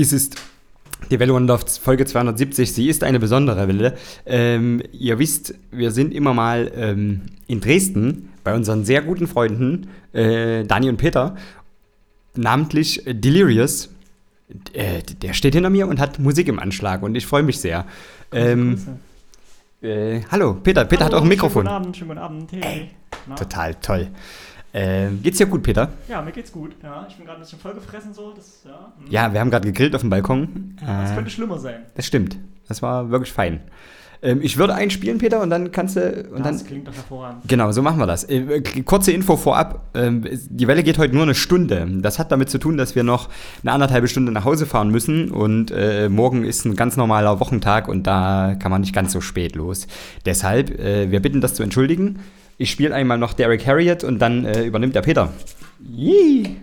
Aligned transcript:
Dies 0.00 0.14
ist 0.14 0.36
die 1.10 1.20
Welle 1.20 1.34
Wonderlofts 1.34 1.76
Folge 1.76 2.06
270. 2.06 2.72
Sie 2.72 2.88
ist 2.88 3.04
eine 3.04 3.20
besondere 3.20 3.68
Welle. 3.68 3.98
Ähm, 4.24 4.82
ihr 4.92 5.18
wisst, 5.18 5.54
wir 5.70 5.90
sind 5.90 6.14
immer 6.14 6.32
mal 6.32 6.72
ähm, 6.74 7.20
in 7.48 7.60
Dresden 7.60 8.30
bei 8.42 8.54
unseren 8.54 8.86
sehr 8.86 9.02
guten 9.02 9.26
Freunden 9.26 9.88
äh, 10.14 10.64
Dani 10.64 10.88
und 10.88 10.96
Peter, 10.96 11.36
namentlich 12.34 13.02
Delirious. 13.06 13.90
Äh, 14.72 15.02
der 15.02 15.34
steht 15.34 15.52
hinter 15.52 15.68
mir 15.68 15.86
und 15.86 16.00
hat 16.00 16.18
Musik 16.18 16.48
im 16.48 16.60
Anschlag 16.60 17.02
und 17.02 17.14
ich 17.14 17.26
freue 17.26 17.42
mich 17.42 17.58
sehr. 17.58 17.84
Ähm, 18.32 18.80
äh, 19.82 20.22
hallo, 20.30 20.54
Peter. 20.54 20.86
Peter 20.86 21.04
hallo, 21.04 21.12
hat 21.12 21.20
auch 21.20 21.24
ein 21.24 21.28
Mikrofon. 21.28 21.66
Schönen 21.66 21.74
guten 21.74 21.84
Abend, 21.84 21.96
schönen 21.98 22.08
guten 22.08 22.20
Abend. 22.20 22.52
Hey. 22.52 22.90
Total 23.36 23.74
toll. 23.74 24.08
Äh, 24.72 25.08
geht's 25.22 25.38
dir 25.38 25.46
gut, 25.46 25.62
Peter? 25.62 25.88
Ja, 26.08 26.22
mir 26.22 26.32
geht's 26.32 26.52
gut. 26.52 26.76
Ja, 26.82 27.06
ich 27.08 27.16
bin 27.16 27.26
gerade 27.26 27.38
ein 27.38 27.42
bisschen 27.42 27.58
vollgefressen 27.58 28.14
so. 28.14 28.32
Das, 28.32 28.62
ja. 28.64 28.92
Hm. 28.98 29.10
ja, 29.10 29.32
wir 29.32 29.40
haben 29.40 29.50
gerade 29.50 29.66
gegrillt 29.66 29.94
auf 29.94 30.02
dem 30.02 30.10
Balkon. 30.10 30.76
das 30.80 31.10
äh, 31.10 31.14
könnte 31.14 31.30
schlimmer 31.30 31.58
sein. 31.58 31.82
Das 31.94 32.06
stimmt. 32.06 32.38
Das 32.68 32.82
war 32.82 33.10
wirklich 33.10 33.32
fein. 33.32 33.60
Ähm, 34.22 34.40
ich 34.42 34.58
würde 34.58 34.74
einspielen, 34.74 35.18
Peter, 35.18 35.40
und 35.40 35.50
dann 35.50 35.72
kannst 35.72 35.96
du. 35.96 36.28
Und 36.32 36.44
das 36.44 36.58
dann, 36.58 36.66
klingt 36.66 36.88
doch 36.88 36.94
hervorragend. 36.94 37.42
Genau, 37.48 37.72
so 37.72 37.82
machen 37.82 37.98
wir 37.98 38.06
das. 38.06 38.24
Äh, 38.24 38.60
kurze 38.84 39.12
Info 39.12 39.36
vorab. 39.36 39.90
Ähm, 39.94 40.24
die 40.48 40.66
Welle 40.66 40.82
geht 40.82 40.98
heute 40.98 41.14
nur 41.14 41.22
eine 41.22 41.34
Stunde. 41.34 41.86
Das 42.00 42.18
hat 42.18 42.30
damit 42.30 42.50
zu 42.50 42.58
tun, 42.58 42.76
dass 42.76 42.94
wir 42.94 43.02
noch 43.02 43.28
eine 43.62 43.72
anderthalbe 43.72 44.08
Stunde 44.08 44.30
nach 44.32 44.44
Hause 44.44 44.66
fahren 44.66 44.90
müssen. 44.90 45.30
Und 45.30 45.70
äh, 45.70 46.08
morgen 46.08 46.44
ist 46.44 46.64
ein 46.64 46.76
ganz 46.76 46.96
normaler 46.96 47.40
Wochentag 47.40 47.88
und 47.88 48.06
da 48.06 48.54
kann 48.58 48.70
man 48.70 48.82
nicht 48.82 48.94
ganz 48.94 49.12
so 49.12 49.20
spät 49.20 49.56
los. 49.56 49.86
Deshalb, 50.26 50.78
äh, 50.78 51.10
wir 51.10 51.20
bitten 51.20 51.40
das 51.40 51.54
zu 51.54 51.62
entschuldigen. 51.62 52.18
Ich 52.60 52.70
spiele 52.70 52.94
einmal 52.94 53.16
noch 53.16 53.32
Derek 53.32 53.66
Harriet 53.66 54.04
und 54.04 54.18
dann 54.18 54.44
äh, 54.44 54.64
übernimmt 54.64 54.94
der 54.94 55.00
Peter. 55.00 55.32
Yee. 55.82 56.56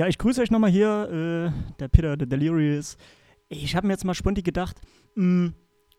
Ja, 0.00 0.06
ich 0.06 0.16
grüße 0.16 0.40
euch 0.40 0.50
nochmal 0.50 0.70
hier, 0.70 1.52
äh, 1.52 1.74
der 1.78 1.88
Peter, 1.88 2.16
der 2.16 2.26
Delirious. 2.26 2.96
Ich 3.50 3.76
habe 3.76 3.86
mir 3.86 3.92
jetzt 3.92 4.06
mal 4.06 4.14
spontan 4.14 4.42
gedacht, 4.42 4.80
mh, 5.14 5.52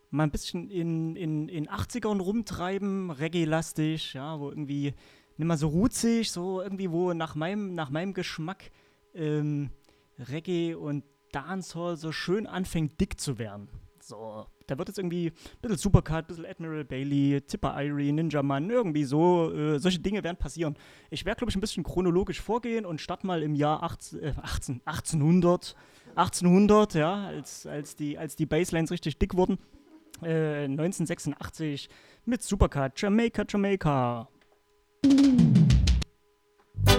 mal 0.10 0.24
ein 0.24 0.32
bisschen 0.32 0.72
in, 0.72 1.16
in, 1.16 1.48
in 1.48 1.70
80ern 1.70 2.20
rumtreiben, 2.20 3.12
Reggae-lastig, 3.12 4.16
ja, 4.16 4.40
wo 4.40 4.50
irgendwie 4.50 4.96
nicht 5.38 5.48
mal 5.48 5.56
so 5.56 5.68
rutzig, 5.68 6.32
so 6.32 6.64
irgendwie, 6.64 6.90
wo 6.90 7.14
nach 7.14 7.36
meinem, 7.36 7.76
nach 7.76 7.92
meinem 7.92 8.16
Geschmack 8.16 8.72
ähm, 9.14 9.70
Reggae 10.18 10.74
und 10.74 11.04
Dancehall 11.32 11.96
so 11.96 12.12
schön 12.12 12.48
anfängt 12.48 13.00
dick 13.00 13.20
zu 13.20 13.38
werden. 13.38 13.70
So, 14.00 14.48
da 14.72 14.78
wird 14.78 14.88
jetzt 14.88 14.98
irgendwie 14.98 15.28
ein 15.28 15.62
bisschen 15.62 15.78
Supercut, 15.78 16.16
ein 16.16 16.26
bisschen 16.26 16.46
Admiral 16.46 16.86
Bailey, 16.86 17.42
Tipper 17.42 17.76
Irie, 17.84 18.12
Ninja 18.12 18.42
Man, 18.42 18.70
irgendwie 18.70 19.04
so, 19.04 19.54
äh, 19.54 19.80
solche 19.80 20.00
Dinge 20.00 20.24
werden 20.24 20.38
passieren. 20.38 20.76
Ich 21.10 21.26
werde, 21.26 21.40
glaube 21.40 21.52
ich, 21.52 21.58
ein 21.58 21.62
bisschen 21.62 21.84
chronologisch 21.84 22.40
vorgehen 22.40 22.86
und 22.86 23.02
starte 23.02 23.28
mal 23.28 23.44
im 23.44 23.54
Jahr 23.54 23.84
18, 23.84 24.24
äh, 24.24 24.34
18, 24.42 24.82
1800, 24.86 25.76
1800, 26.16 26.94
ja, 26.96 27.28
als, 27.28 27.66
als, 27.66 27.96
die, 27.96 28.18
als 28.18 28.36
die 28.36 28.46
Basslines 28.46 28.92
richtig 28.92 29.18
dick 29.20 29.36
wurden. 29.36 29.58
Äh, 30.22 30.66
1986 30.66 31.90
mit 32.26 32.42
Supercut, 32.42 32.94
Jamaica, 32.96 33.44
Jamaica. 33.48 34.30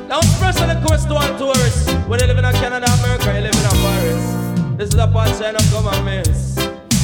Now, 0.08 0.20
special 0.20 0.69
request 0.69 1.08
to 1.08 1.14
all 1.14 1.38
tourists. 1.38 1.90
When 2.06 2.20
you 2.20 2.26
live 2.26 2.36
in 2.36 2.44
Canada, 2.44 2.86
America, 3.00 3.34
you 3.34 3.40
live 3.40 3.54
in 3.54 3.62
Paris. 3.62 4.76
This 4.76 4.88
is 4.88 4.98
a 4.98 5.06
part 5.06 5.40
and 5.40 6.04
miss. 6.04 6.61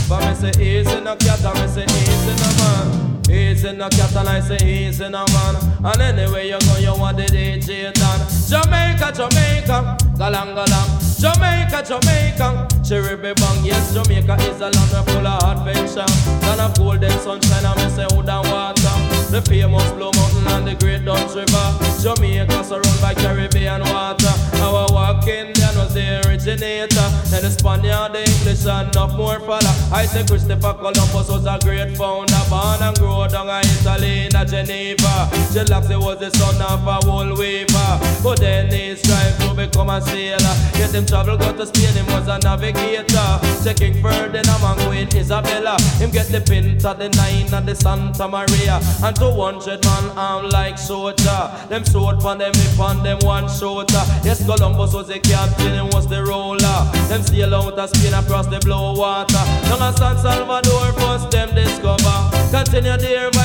But 0.08 0.24
me 0.26 0.34
say 0.34 0.62
easy 0.62 1.00
no 1.00 1.16
cat, 1.16 1.44
and 1.44 1.60
me 1.60 1.68
say 1.68 1.84
easy 1.84 2.32
no 2.40 2.48
man. 2.58 3.20
Easy 3.30 3.72
no 3.72 3.88
cat, 3.90 4.16
and 4.16 4.28
I 4.28 4.40
say 4.40 4.56
easy 4.64 5.08
no 5.08 5.24
man. 5.26 5.54
And 5.84 6.00
anywhere 6.00 6.44
you 6.44 6.58
go, 6.58 6.76
you 6.78 6.98
want 6.98 7.18
the 7.18 7.24
DJ 7.24 7.92
done. 7.92 8.20
Jamaica, 8.48 9.12
Jamaica, 9.12 9.98
galang 10.16 10.56
galang. 10.56 10.88
Jamaica, 11.20 11.82
Jamaica, 11.84 12.68
cherry 12.82 13.16
bang. 13.16 13.64
Yes, 13.64 13.92
Jamaica 13.92 14.34
is 14.48 14.60
a 14.60 14.70
land 14.70 15.08
full 15.10 15.26
of 15.26 15.42
adventure. 15.44 16.06
Land 16.46 16.60
of 16.60 16.78
golden 16.78 17.10
sunshine, 17.20 17.66
and 17.66 17.76
me 17.76 17.90
say 17.90 18.06
wood 18.16 18.28
and 18.28 18.48
water. 18.48 19.17
The 19.30 19.42
famous 19.42 19.90
Blue 19.92 20.10
Mountain 20.16 20.46
and 20.48 20.66
the 20.66 20.74
Great 20.74 21.04
Dutch 21.04 21.34
River. 21.36 21.68
Jamaica 22.00 22.64
surrounded 22.64 23.00
by 23.02 23.12
Caribbean 23.12 23.82
water. 23.92 24.32
Arawak 24.64 25.28
Indian 25.28 25.76
was 25.76 25.92
the 25.92 26.24
originator. 26.24 27.08
Then 27.28 27.42
the 27.42 27.50
Spaniard, 27.50 28.14
the 28.14 28.24
English, 28.24 28.64
and 28.64 28.88
enough 28.88 29.12
more 29.14 29.38
fella. 29.40 29.68
I 29.92 30.06
say 30.06 30.24
Christopher 30.24 30.72
Columbus 30.80 31.28
was 31.28 31.44
a 31.44 31.58
great 31.60 31.94
founder. 31.94 32.40
Born 32.48 32.80
and 32.80 32.96
grew 32.96 33.28
down 33.28 33.52
in 33.52 33.68
Italy 33.68 34.32
in 34.32 34.36
Geneva. 34.48 35.28
Chillax 35.52 35.92
was 36.00 36.18
the 36.20 36.30
son 36.32 36.56
of 36.64 36.88
a 36.88 36.96
wool 37.04 37.36
weaver. 37.36 38.00
But 38.24 38.40
then 38.40 38.72
he 38.72 38.96
strived 38.96 39.42
to 39.42 39.52
become 39.52 39.90
a 39.90 40.00
sailor. 40.00 40.56
Yet 40.80 40.94
him 40.94 41.04
travel 41.04 41.36
got 41.36 41.58
to 41.58 41.66
Spain, 41.66 41.92
him 41.92 42.06
was 42.06 42.28
a 42.28 42.38
navigator. 42.38 43.28
Checking 43.62 44.00
Ferdinand 44.00 44.48
and 44.48 44.80
Queen 44.88 45.08
Isabella. 45.12 45.76
Him 46.00 46.08
get 46.10 46.28
the 46.32 46.40
Pinta, 46.40 46.96
the 46.96 47.10
Niña, 47.10 47.52
and 47.58 47.68
the 47.68 47.74
Santa 47.74 48.26
Maria. 48.26 48.80
And 49.04 49.17
200 49.18 49.84
man 49.84 50.10
arm 50.16 50.48
like 50.50 50.78
soldier. 50.78 51.50
Them 51.68 51.84
sword 51.84 52.22
on 52.24 52.38
them 52.38 52.54
hip 52.54 52.78
on 52.78 53.02
them 53.02 53.18
one 53.22 53.48
shoulder. 53.48 54.04
Yes, 54.22 54.44
Columbus 54.44 54.94
was 54.94 55.08
the 55.08 55.18
captain 55.18 55.74
and 55.74 55.92
was 55.92 56.06
the 56.06 56.22
roller. 56.22 56.80
Them 57.08 57.22
sail 57.22 57.54
out 57.54 57.78
of 57.78 57.90
Spain 57.90 58.14
across 58.14 58.46
the 58.46 58.58
blue 58.60 58.94
water. 58.98 59.44
Down 59.68 59.82
at 59.82 59.98
San 59.98 60.18
Salvador, 60.18 60.92
first 61.00 61.30
them 61.30 61.54
discover. 61.54 62.18
Continue 62.50 62.92
and 62.92 63.02
reach 63.02 63.37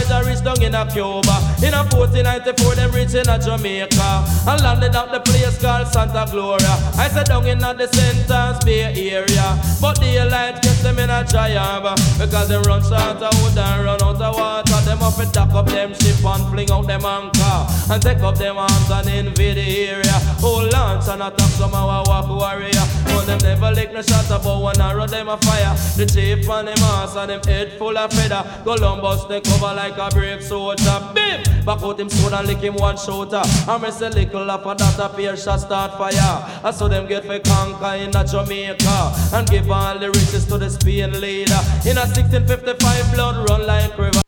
down 0.44 0.62
in 0.62 0.75
a 0.75 0.86
Cuba. 0.86 1.40
In 1.63 1.74
a 1.74 1.88
1494, 1.88 2.75
them 2.75 2.92
reach 2.92 3.16
in 3.16 3.28
a 3.30 3.40
Jamaica. 3.40 4.25
And 4.48 4.62
landed 4.62 4.95
at 4.95 5.12
the 5.12 5.19
place 5.22 5.57
called 5.60 5.88
Santa 5.88 6.28
Gloria. 6.30 6.75
I 7.00 7.07
said 7.10 7.28
down 7.28 7.48
in 7.48 7.63
a 7.63 7.74
the 7.74 7.88
St. 7.88 8.30
Ann's 8.30 8.63
Bay 8.63 8.84
area. 8.84 9.57
But 9.80 10.00
daylight 10.00 10.62
gets 10.62 10.84
them 10.84 11.00
in 11.00 11.10
a 11.10 11.25
triumph. 11.25 12.00
Because 12.19 12.50
they 12.50 12.57
run 12.57 12.84
short 12.84 13.24
of 13.24 13.34
wood 13.42 13.57
and 13.57 13.86
run 13.86 14.04
out 14.04 14.22
of 14.22 14.36
water. 14.36 14.81
Them 14.84 15.01
up 15.01 15.18
and 15.18 15.32
dock 15.32 15.53
up 15.53 15.68
them 15.68 15.94
ship 15.94 16.24
and 16.24 16.44
fling 16.51 16.72
out 16.72 16.88
them 16.88 17.06
anchor. 17.06 17.58
And 17.89 18.01
take 18.01 18.20
up 18.20 18.38
them 18.38 18.58
arms 18.58 18.91
and 18.91 19.10
invade 19.10 19.58
the 19.58 19.88
area. 19.88 20.18
Hold 20.44 20.72
launch 20.74 21.08
and 21.08 21.24
attack 21.24 21.51
some 21.56 21.72
Arawak 21.72 22.27
warrior. 22.27 22.86
But 23.06 23.25
them 23.25 23.39
never 23.39 23.72
lick 23.72 23.94
no 23.94 24.01
shot 24.01 24.27
about 24.27 24.62
one 24.62 24.82
arrow 24.82 25.08
them 25.08 25.29
a 25.29 25.38
fire. 25.38 25.75
The 25.96 26.06
chief 26.06 26.50
and 26.50 26.68
them 26.68 26.84
ass 26.84 27.15
and 27.15 27.29
them 27.29 27.41
head 27.44 27.74
full 27.77 27.98
of 27.98 28.12
feather. 28.12 28.44
Columbus 28.63 29.24
they 29.25 29.41
cover 29.41 29.74
like 29.74 29.98
a 29.98 30.10
brave 30.10 30.33
soldier. 30.42 31.00
Bim! 31.13 31.44
Back 31.66 31.82
out 31.82 32.00
him 32.00 32.10
sword 32.10 32.34
and 32.34 32.48
lick 32.48 32.60
him 32.60 32.75
one 32.75 32.98
shooter. 32.98 33.42
And 33.68 33.84
me 33.84 33.92
say 33.92 34.10
little 34.10 34.50
after 34.52 34.75
that 34.75 35.00
a 35.00 35.10
pair 35.10 35.38
shot 35.38 35.62
start 35.62 35.98
fire. 35.98 36.62
I 36.63 36.72
saw 36.72 36.88
them 36.88 37.08
get 37.08 37.25
for 37.25 37.40
conquer 37.40 37.96
in 38.04 38.16
a 38.16 38.25
Jamaica. 38.25 39.13
And 39.34 39.50
give 39.50 39.70
all 39.70 39.98
the 39.98 40.08
riches 40.08 40.46
to 40.48 40.58
the 40.58 40.70
Spain 40.70 41.20
leader. 41.22 41.62
In 41.86 41.98
a 41.98 42.06
1655 42.08 43.13
blood 43.13 43.50
run 43.50 43.68
like 43.68 43.98
river. 43.98 44.22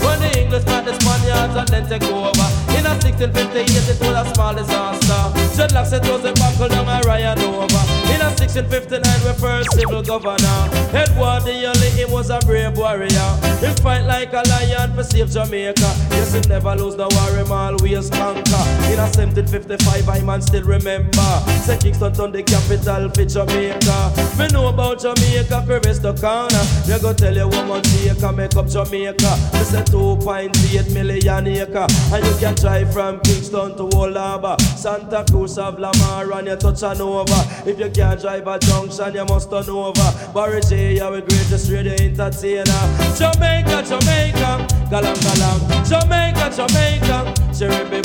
When 0.00 0.20
the 0.20 0.40
English 0.40 0.64
got 0.64 0.84
the 0.84 0.94
Spaniards 0.94 1.56
and 1.56 1.68
then 1.68 1.88
take 1.88 2.10
over 2.10 2.63
In 2.84 2.90
a 2.90 2.94
1658 3.00 3.96
it 3.96 4.00
was 4.00 4.28
a 4.28 4.34
small 4.34 4.54
disaster 4.54 5.44
Dreadlocks 5.54 5.92
it 5.92 6.02
was 6.10 6.24
a 6.24 6.32
buckle 6.34 6.68
down 6.68 6.88
a 6.88 7.00
Ryan 7.06 7.38
over. 7.38 7.82
In 8.10 8.20
a 8.20 8.28
1659 8.34 9.00
we 9.24 9.32
first 9.38 9.72
civil 9.72 10.02
governor. 10.02 10.68
Edward 10.92 11.44
the 11.46 11.64
Early 11.64 11.90
he 11.90 12.04
was 12.04 12.28
a 12.28 12.38
brave 12.40 12.76
warrior. 12.76 13.30
He 13.62 13.70
fight 13.80 14.02
like 14.02 14.32
a 14.32 14.42
lion 14.50 14.92
for 14.94 15.04
save 15.04 15.30
Jamaica. 15.30 15.94
Yes 16.10 16.34
he 16.34 16.40
never 16.48 16.74
lose 16.74 16.96
the 16.96 17.08
war 17.08 17.30
him 17.38 17.52
always 17.52 18.10
conquer. 18.10 18.64
In 18.90 18.98
a 18.98 19.08
1755 19.08 20.08
I 20.08 20.20
man 20.20 20.42
still 20.42 20.64
remember. 20.64 21.30
Say 21.62 21.78
Kingston 21.78 22.12
turn 22.12 22.32
the 22.32 22.42
capital 22.42 23.08
for 23.08 23.24
Jamaica. 23.24 24.12
Me 24.36 24.48
know 24.48 24.68
about 24.68 25.00
Jamaica 25.00 25.64
Curvis 25.64 26.02
the 26.02 26.12
corner. 26.18 26.64
Me 26.84 27.00
go 27.00 27.14
tell 27.14 27.34
you 27.34 27.48
what 27.48 27.84
Jamaica 27.84 28.32
make 28.32 28.56
up 28.56 28.68
Jamaica. 28.68 29.32
Me 29.54 29.62
say 29.64 29.86
2.8 29.86 30.92
million 30.92 31.46
acre. 31.46 31.86
And 32.12 32.26
you 32.26 32.34
can 32.42 32.54
drive 32.74 32.92
from 32.92 33.20
Kingston 33.20 33.76
to 33.76 33.88
Harbor. 33.96 34.56
Santa 34.76 35.24
Cruz 35.30 35.58
of 35.58 35.78
Lamar 35.78 36.32
and 36.32 36.48
you 36.48 36.56
touch 36.56 36.82
an 36.82 37.00
over. 37.00 37.42
If 37.66 37.78
you 37.78 37.90
can't 37.90 38.20
drive 38.20 38.46
a 38.46 38.58
junction 38.58 39.14
you 39.14 39.24
must 39.26 39.50
turn 39.50 39.68
over. 39.68 40.32
Barry 40.34 40.60
G, 40.60 40.98
the 40.98 41.24
greatest 41.26 41.70
radio 41.70 41.92
entertainer. 41.92 42.82
Jamaica, 43.14 43.82
Jamaica, 43.86 44.66
galang 44.90 45.20
galang. 45.22 45.60
Jamaica, 45.88 46.50
Jamaica, 46.56 47.34
cherry 47.56 47.88
bang 47.90 48.02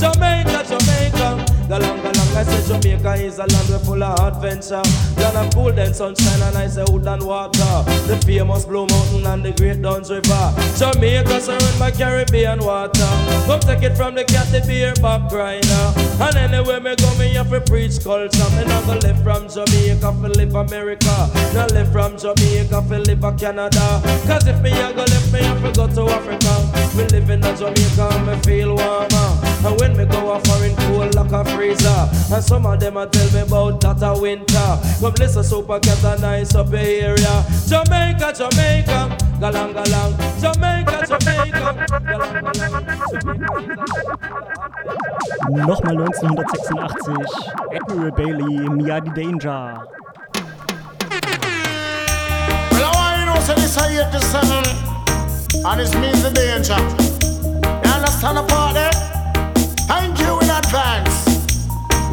Jamaica, 0.00 0.64
Jamaica, 0.64 1.55
galang 1.68 2.00
galang 2.02 2.26
I 2.36 2.42
say 2.44 2.68
Jamaica 2.68 3.14
is 3.14 3.38
a 3.38 3.46
land 3.46 3.68
where 3.70 3.78
full 3.78 4.02
of 4.02 4.20
adventure. 4.20 4.82
Land 5.16 5.36
of 5.38 5.54
golden 5.54 5.94
sunshine 5.94 6.42
and 6.42 6.58
I 6.58 6.66
say 6.66 6.84
wood 6.88 7.06
and 7.06 7.22
water. 7.22 7.82
The 8.08 8.20
famous 8.26 8.66
Blue 8.66 8.86
Mountain 8.86 9.26
and 9.26 9.42
the 9.42 9.52
Great 9.52 9.80
Dunn's 9.80 10.10
River. 10.10 10.52
Jamaica 10.76 11.40
surrounded 11.40 11.78
by 11.78 11.92
Caribbean 11.92 12.60
water. 12.60 13.08
Come 13.46 13.60
take 13.60 13.82
it 13.82 13.96
from 13.96 14.14
the 14.14 14.24
cat, 14.24 14.52
the 14.52 14.60
beer 14.66 14.92
back 15.00 15.30
grinder. 15.30 15.86
And 16.20 16.36
anywhere 16.36 16.80
me 16.80 16.94
go 16.96 17.08
me 17.16 17.32
have 17.34 17.48
to 17.48 17.60
preach 17.62 18.04
culture. 18.04 18.50
Me 18.52 18.64
not 18.68 18.84
go 18.84 19.00
live 19.00 19.22
from 19.22 19.48
Jamaica 19.48 20.12
for 20.12 20.28
live 20.28 20.54
America. 20.54 21.16
Not 21.54 21.72
live 21.72 21.90
from 21.90 22.18
Jamaica 22.18 22.82
for 22.82 22.98
live 22.98 23.38
Canada. 23.40 24.02
Cause 24.28 24.46
if 24.46 24.60
me 24.60 24.72
a 24.72 24.92
go 24.92 25.04
live 25.08 25.32
me 25.32 25.40
have 25.40 25.62
to 25.64 25.72
go 25.72 25.86
to 25.88 26.12
Africa 26.12 26.85
Me 26.96 27.04
live 27.08 27.28
in 27.28 27.44
a 27.44 27.54
Jamaica 27.54 28.08
and 28.12 28.26
me 28.26 28.36
feel 28.36 28.74
warmer. 28.74 29.28
And 29.66 29.78
when 29.78 29.96
me 29.98 30.06
go 30.06 30.32
a 30.32 30.40
foreign 30.40 30.74
cold 30.76 31.14
like 31.14 31.30
a 31.30 31.44
freezer. 31.44 32.08
And 32.32 32.42
some 32.42 32.64
of 32.64 32.80
them 32.80 32.96
a 32.96 33.06
tell 33.06 33.30
me 33.32 33.40
about 33.40 33.82
that 33.82 34.02
a 34.02 34.18
winter. 34.18 34.80
Come 35.00 35.14
listen 35.18 35.44
super 35.44 35.78
cat 35.78 36.02
a 36.04 36.18
nice 36.18 36.54
up 36.54 36.70
the 36.70 36.80
area. 36.80 37.44
Jamaica, 37.68 38.32
Jamaica, 38.32 39.14
galang 39.38 39.74
galang. 39.76 40.16
Jamaica, 40.40 41.04
Jamaica, 41.06 41.74
galang 42.00 42.40
galang. 42.40 42.86
Nochmal 45.68 45.96
1986. 46.00 47.28
Admiral 47.74 48.10
Bailey, 48.12 48.68
Mia 48.70 49.00
the 49.02 49.10
Danger. 49.10 49.84
Well, 52.72 52.96
I 52.96 53.24
know 53.26 53.38
say 53.40 53.54
this 53.56 53.76
is 53.76 54.34
87 54.34 54.95
and 55.68 55.80
it 55.80 55.92
means 55.98 56.22
the 56.22 56.30
danger. 56.30 56.78
You 57.82 57.90
understand 57.90 58.36
the 58.38 58.44
part 58.46 58.74
there? 58.74 58.92
Thank 59.90 60.18
you 60.20 60.38
in 60.38 60.50
advance. 60.50 61.26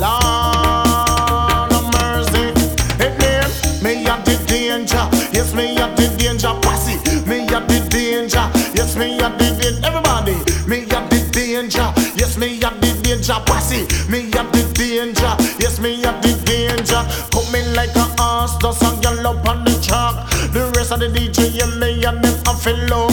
Lord 0.01 1.69
of 1.69 1.85
mercy, 1.93 2.49
it 2.97 3.13
name 3.21 3.53
me 3.83 4.07
at 4.09 4.25
the 4.25 4.41
danger. 4.47 5.05
Yes, 5.31 5.53
me 5.53 5.77
at 5.77 5.95
the 5.95 6.09
danger. 6.17 6.49
Posse, 6.65 6.97
me 7.29 7.45
at 7.53 7.67
the 7.67 7.77
danger. 7.89 8.45
Yes, 8.73 8.95
me 8.97 9.19
at 9.19 9.37
the 9.37 9.45
danger. 9.61 9.85
Everybody, 9.85 10.33
me 10.65 10.89
at 10.89 11.09
the 11.11 11.19
danger. 11.31 11.93
Yes, 12.17 12.37
me 12.37 12.57
at 12.63 12.73
the 12.81 12.89
danger. 13.03 13.37
Posse, 13.45 13.85
me 14.09 14.33
at 14.33 14.51
the 14.51 14.63
danger. 14.73 15.33
Yes, 15.61 15.79
me 15.79 16.03
at 16.03 16.23
the 16.23 16.33
danger. 16.49 17.01
Coming 17.29 17.69
like 17.75 17.95
a 17.95 18.07
horse, 18.17 18.57
does 18.57 18.81
a 18.81 18.89
girl 19.01 19.27
up 19.27 19.47
on 19.47 19.63
the 19.63 19.77
track. 19.79 20.25
The 20.53 20.71
rest 20.75 20.91
of 20.91 20.99
the 21.01 21.07
DJ, 21.07 21.53
yeah, 21.53 21.69
me 21.77 22.03
and 22.03 22.23
them 22.23 22.33
I 22.47 22.55
feel 22.55 22.77
low 22.87 23.12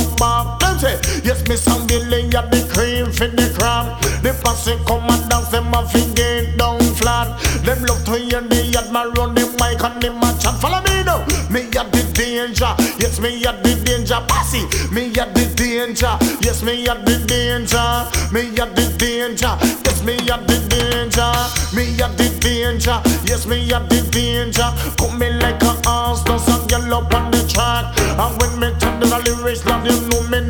Yes, 1.24 1.42
me 1.44 1.56
Miss 1.56 1.64
Billy 1.86 2.28
got 2.28 2.50
the 2.50 2.60
cream 2.72 3.12
for 3.12 3.28
the 3.28 3.52
crab. 3.58 4.00
The 4.22 4.32
posse 4.42 4.76
come 4.86 5.08
and 5.08 5.28
dance, 5.30 5.48
them 5.48 5.72
a 5.74 5.82
get 6.14 6.56
down 6.56 6.80
flat. 6.94 7.40
Them 7.64 7.82
love 7.84 8.04
to 8.04 8.16
hear 8.16 8.40
the 8.40 8.60
admiral 8.78 9.12
run 9.12 9.34
the 9.34 9.46
mic 9.60 9.82
and 9.82 10.00
them 10.02 10.20
match 10.20 10.44
and 10.46 10.56
Follow 10.60 10.80
me 10.84 11.02
now, 11.04 11.24
me 11.48 11.62
at 11.72 11.90
the 11.92 12.02
danger. 12.12 12.74
Yes, 13.00 13.18
me 13.18 13.44
at 13.46 13.62
the 13.62 13.74
danger. 13.84 14.20
Passy, 14.28 14.62
me 14.92 15.08
at 15.18 15.34
the 15.34 15.44
danger. 15.56 16.12
Yes, 16.40 16.62
me 16.62 16.86
at 16.88 17.04
the 17.06 17.16
danger. 17.24 17.88
Me 18.32 18.52
at 18.60 18.76
the 18.76 18.84
danger. 18.98 19.56
Yes, 19.84 20.02
me 20.04 20.14
at 20.28 20.46
the 20.46 20.56
danger. 20.68 21.32
Me 21.72 21.96
at 22.02 22.12
the 22.18 22.28
danger. 22.40 23.00
Yes, 23.24 23.46
me 23.46 23.72
at 23.72 23.88
the 23.88 24.00
danger. 24.10 24.68
Put 24.96 25.16
me 25.18 25.32
like 25.40 25.62
a 25.62 25.72
horse, 25.88 26.22
does 26.24 26.46
a 26.48 26.56
girl 26.68 26.94
up 26.94 27.14
on 27.14 27.30
the 27.30 27.40
track. 27.48 27.96
And 27.98 28.32
when 28.40 28.52
me 28.60 28.78
turn 28.78 29.00
the 29.00 29.08
lyrics, 29.24 29.64
love 29.64 29.86
you 29.86 29.96
know 30.08 30.22
me 30.28 30.49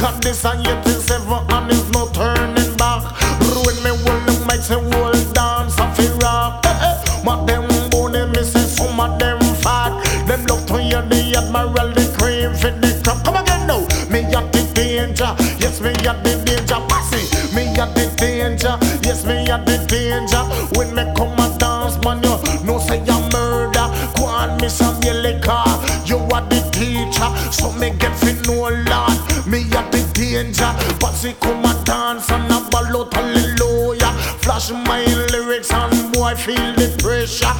not 0.00 0.12
stop. 0.12 0.20
Cause 0.20 0.20
this 0.20 0.44
a 0.44 0.52
87 0.52 1.32
and 1.50 1.70
there's 1.70 1.90
no 1.92 2.08
turning 2.12 2.76
back. 2.76 3.02
Ruin 3.40 3.76
me 3.82 3.90
will 4.04 4.20
the 4.26 4.44
mic 4.46 4.60
say 4.60 4.74
whole 4.74 5.12
dance 5.32 5.78
off 5.78 5.98
it 5.98 6.22
rock. 6.22 6.64
Eh. 6.66 7.46
Them 7.46 7.68
bony 7.90 8.26
me 8.26 8.42
say 8.42 8.60
some 8.60 9.00
of 9.00 9.18
them 9.18 9.38
fat. 9.56 9.92
Them 10.26 10.44
love 10.46 10.66
to 10.66 10.78
hear 10.78 11.02
the 11.02 11.36
admiral 11.36 11.92
the 11.92 12.04
cream 12.18 12.54
for 12.54 12.70
the 12.70 13.00
crop. 13.04 13.24
Come 13.24 13.36
again 13.36 13.66
now. 13.66 13.80
Me 14.10 14.20
a 14.20 14.40
the 14.52 14.62
danger. 14.74 15.34
Yes, 15.58 15.80
me 15.80 15.90
a 15.90 16.12
the 16.22 16.42
danger. 16.44 16.80
Passy. 16.88 17.22
Me 17.54 17.64
a 17.78 17.86
the 17.94 18.12
danger. 18.16 18.78
Yes, 19.02 19.24
me 19.24 19.48
a 19.48 19.58
the 19.58 19.76
danger. 19.86 20.44
When 20.76 20.94
me 20.94 21.04
come 21.16 21.38
a 21.38 21.56
dance, 21.58 21.96
man, 22.04 22.22
you 22.22 22.36
know 22.66 22.78
say 22.78 23.00
I'm 23.00 23.28
murder. 23.32 23.88
Go 24.16 24.24
on, 24.24 24.60
me 24.60 24.68
some 24.68 25.00
yellow 25.02 25.38
car. 25.40 25.66
You 26.04 26.18
are 26.32 26.44
the 26.48 26.60
teacher, 26.72 27.30
so 27.52 27.72
me 27.72 27.90
get 27.98 28.16
fi 28.16 28.32
know 28.46 28.68
Lord. 28.68 29.19
Me 29.50 29.62
a 29.62 29.82
the 29.90 30.08
danger. 30.14 30.72
Passy 31.00 31.34
come 31.40 31.64
a 31.64 31.74
dance 31.84 32.30
and 32.30 32.52
a 32.52 32.60
ball 32.70 33.02
out 33.02 33.12
hallelujah. 33.12 34.12
Flash 34.38 34.70
my 34.70 35.04
lyrics 35.32 35.72
and 35.72 36.12
boy 36.12 36.36
feel 36.36 36.72
the 36.76 36.94
pressure. 37.02 37.50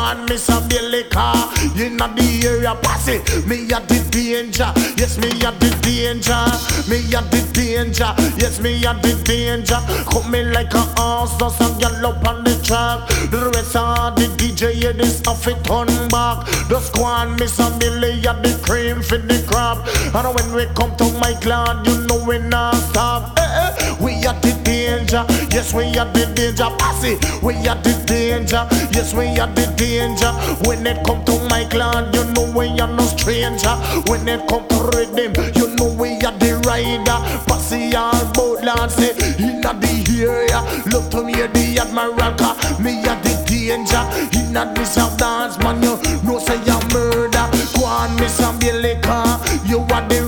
Me 0.00 0.36
some 0.38 0.66
car. 1.10 1.52
You 1.76 1.90
know 1.90 2.08
the 2.08 2.42
area. 2.48 2.74
Passy, 2.82 3.18
me 3.46 3.68
a 3.68 3.80
the 3.84 4.00
danger. 4.10 4.72
Yes, 4.96 5.18
me 5.18 5.28
a 5.28 5.52
the 5.52 5.70
danger. 5.84 6.40
Me 6.88 7.04
a 7.12 7.20
the 7.28 7.40
danger. 7.52 8.14
Yes, 8.40 8.60
me 8.60 8.82
a 8.82 8.94
the 8.94 9.12
danger. 9.24 9.76
Come 10.10 10.30
me 10.30 10.42
like 10.42 10.72
a 10.72 10.80
horse, 10.96 11.36
a 11.36 11.68
girl 11.78 12.06
up 12.06 12.26
on 12.26 12.44
the 12.44 12.56
track. 12.64 13.08
The 13.30 13.52
rest 13.52 13.76
of 13.76 14.16
the 14.16 14.26
DJ, 14.40 14.82
yeah, 14.82 14.92
this 14.92 15.20
off 15.26 15.46
it 15.46 15.62
turn 15.64 16.08
back. 16.08 16.48
On, 16.96 17.36
me 17.36 17.46
Billy 17.78 18.24
a 18.24 18.32
the 18.40 18.58
cream 18.64 19.02
for 19.02 19.18
the 19.18 19.44
crop. 19.48 19.84
And 20.14 20.34
when 20.34 20.54
we 20.54 20.64
come 20.74 20.96
to 20.96 21.04
my 21.20 21.34
clan, 21.40 21.84
you 21.84 22.06
know 22.06 22.24
we 22.24 22.38
not 22.38 22.74
stop. 22.74 23.38
Eh, 23.38 23.42
eh, 23.42 23.96
we 24.00 24.14
are 24.26 24.38
the 24.40 24.58
danger. 24.64 25.26
Yes, 25.50 25.74
we 25.74 25.84
are 25.98 26.10
the 26.12 26.24
danger. 26.34 26.70
Passy, 26.78 27.18
we 27.44 27.54
are 27.68 27.76
the 27.76 27.92
danger. 28.06 28.66
Yes, 28.92 29.12
we 29.12 29.26
are 29.38 29.46
the 29.48 29.66
danger. 29.76 29.89
When 29.90 30.86
it 30.86 31.04
come 31.04 31.24
to 31.24 31.32
my 31.48 31.64
clan, 31.64 32.14
you 32.14 32.24
know 32.32 32.48
we 32.56 32.68
are 32.78 32.86
no 32.86 33.02
stranger. 33.06 33.74
When 34.06 34.28
it 34.28 34.46
come 34.48 34.66
to 34.68 34.90
rhythm, 34.94 35.34
you 35.56 35.74
know 35.74 35.92
we 35.92 36.12
are 36.22 36.38
the 36.38 36.62
rider. 36.64 37.18
Passy 37.46 37.96
all 37.96 38.24
boat 38.32 38.62
land 38.62 38.92
say 38.92 39.10
inna 39.38 39.74
the 39.74 40.22
area. 40.22 40.62
Look 40.92 41.10
to 41.10 41.24
me 41.24 41.32
the 41.32 41.80
admiral, 41.80 42.34
car. 42.38 42.54
me 42.80 43.02
are 43.08 43.20
the 43.22 43.34
danger. 43.46 44.06
Inna 44.38 44.72
this 44.76 44.96
a 44.96 45.10
dance 45.16 45.58
man, 45.58 45.82
you 45.82 45.98
know 46.22 46.38
say 46.38 46.62
you 46.62 46.78
murder. 46.94 47.50
Go 47.74 47.84
on, 47.84 48.14
me 48.14 48.28
some 48.28 48.60
Billy. 48.60 48.94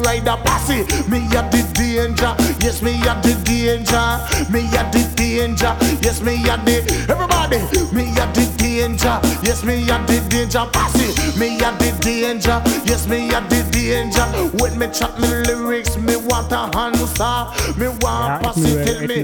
Rider, 0.04 0.36
Passy. 0.44 0.82
Me 1.08 1.26
are 1.36 1.46
the 1.50 1.62
danger. 1.74 2.34
Yes, 2.60 2.82
me 2.82 2.92
are 3.06 3.20
the 3.22 3.34
danger. 3.44 4.02
Me 4.50 4.66
are 4.76 4.88
the 4.90 5.02
danger. 5.16 5.76
Yes, 6.02 6.20
me 6.22 6.34
are 6.48 6.58
the 6.64 6.82
everybody. 7.08 7.60
Me 7.94 8.10
are 8.18 8.30
the 8.32 8.44
danger. 8.58 9.20
Yes, 9.42 9.64
me 9.64 9.88
are 9.90 10.04
the 10.06 10.20
danger. 10.28 10.66
Passy. 10.72 11.08
Me 11.38 11.60
are 11.62 11.76
the 11.78 11.90
danger. 12.00 12.62
Yes, 12.84 13.06
me 13.06 13.32
are 13.34 13.46
the 13.48 13.62
danger. 13.70 14.26
When 14.58 14.78
me 14.78 14.88
chat 14.88 15.18
me 15.20 15.28
lyrics, 15.46 15.96
me 15.96 16.16
want 16.16 16.52
a 16.52 16.70
answer. 16.76 17.46
Me 17.78 17.86
Ja, 17.86 17.98
want 18.00 18.42
Passy 18.42 18.72
Admiral, 18.72 18.84
tell 18.84 19.06
me 19.06 19.22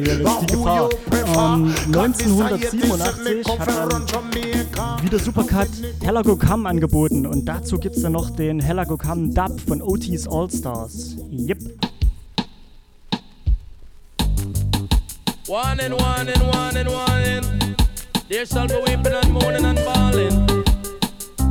who 0.52 0.75
you 0.75 0.88
prefer. 1.11 1.38
Ähm, 1.38 1.75
this 2.16 2.26
a 2.30 2.49
1987 2.49 3.44
come 3.44 3.58
hat 3.58 3.68
dann 3.68 5.02
wieder 5.02 5.18
Supercut 5.18 5.68
Helago 6.02 6.37
Cam 6.37 6.66
angeboten 6.66 7.26
und 7.26 7.47
dazu 7.47 7.78
gibt's 7.78 8.02
dann 8.02 8.12
noch 8.12 8.30
den 8.30 8.61
Helago 8.61 8.97
Cam 8.97 9.32
Dub 9.32 9.61
von 9.66 9.82
Otis 9.82 10.26
All-Stars. 10.69 11.15
Yep. 11.31 11.59
One 15.47 15.81
and 15.81 15.95
one 15.95 16.29
and 16.29 16.43
one 16.43 16.77
and 16.77 16.89
one 16.91 17.23
and 17.23 17.77
there 18.29 18.45
shall 18.45 18.69
be 18.69 18.77
weeping 18.77 19.07
and 19.07 19.33
moaning 19.33 19.65
and 19.65 19.79
bawling. 19.79 20.37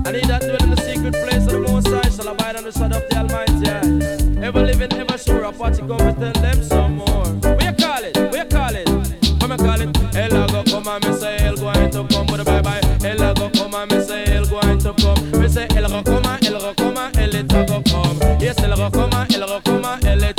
And 0.06 0.16
he 0.16 0.22
that 0.28 0.42
dwell 0.42 0.64
in 0.64 0.70
the 0.70 0.82
secret 0.86 1.14
place 1.16 1.46
of 1.48 1.54
the 1.54 1.60
Most 1.60 1.88
High 1.88 2.10
shall 2.10 2.28
abide 2.28 2.58
under 2.58 2.70
the 2.70 2.78
shadow 2.78 2.98
of 2.98 3.10
the 3.10 3.18
Almighty. 3.18 3.68
Aye. 3.68 4.46
Ever 4.46 4.62
living, 4.62 4.94
ever 4.94 5.18
sure, 5.18 5.44
a 5.44 5.52
party 5.52 5.80
come 5.80 6.00
and 6.02 6.18
tell 6.18 6.34
them 6.34 6.64
some 6.64 6.98
more. 6.98 7.26
You 7.26 7.74
call 7.74 8.04
it? 8.04 8.16
You 8.16 8.46
call 8.46 8.76
it? 8.76 8.88
What 9.42 9.50
me 9.50 9.58
call 9.58 9.82
it? 9.82 9.98
Hell 10.14 10.48
go 10.48 10.64
come 10.64 10.88
and 10.88 11.06
me 11.06 11.14
say 11.14 11.40
hell 11.40 11.56
going 11.58 11.90
to 11.90 12.08
come 12.08 12.40
a 12.40 12.44
bye 12.44 12.62
bye. 12.62 12.82
Hell 13.02 13.34
go 13.34 13.50
come 13.50 13.74
and 13.74 13.92
me 13.92 14.02
say 14.02 14.30
hell 14.30 14.46
going 14.46 14.78
to 14.78 14.94
come. 14.94 15.42
Me 15.42 15.48
say 15.50 15.68
hell 15.72 15.90
go 15.90 16.04
come 16.04 16.17
come 17.38 17.51
and 17.51 17.51
hell 17.51 18.60
it 18.63 19.41
a 19.41 19.62
go 19.62 19.70
come. 19.70 20.00
Yes, 20.03 20.03
hell 20.03 20.24
go 20.24 20.37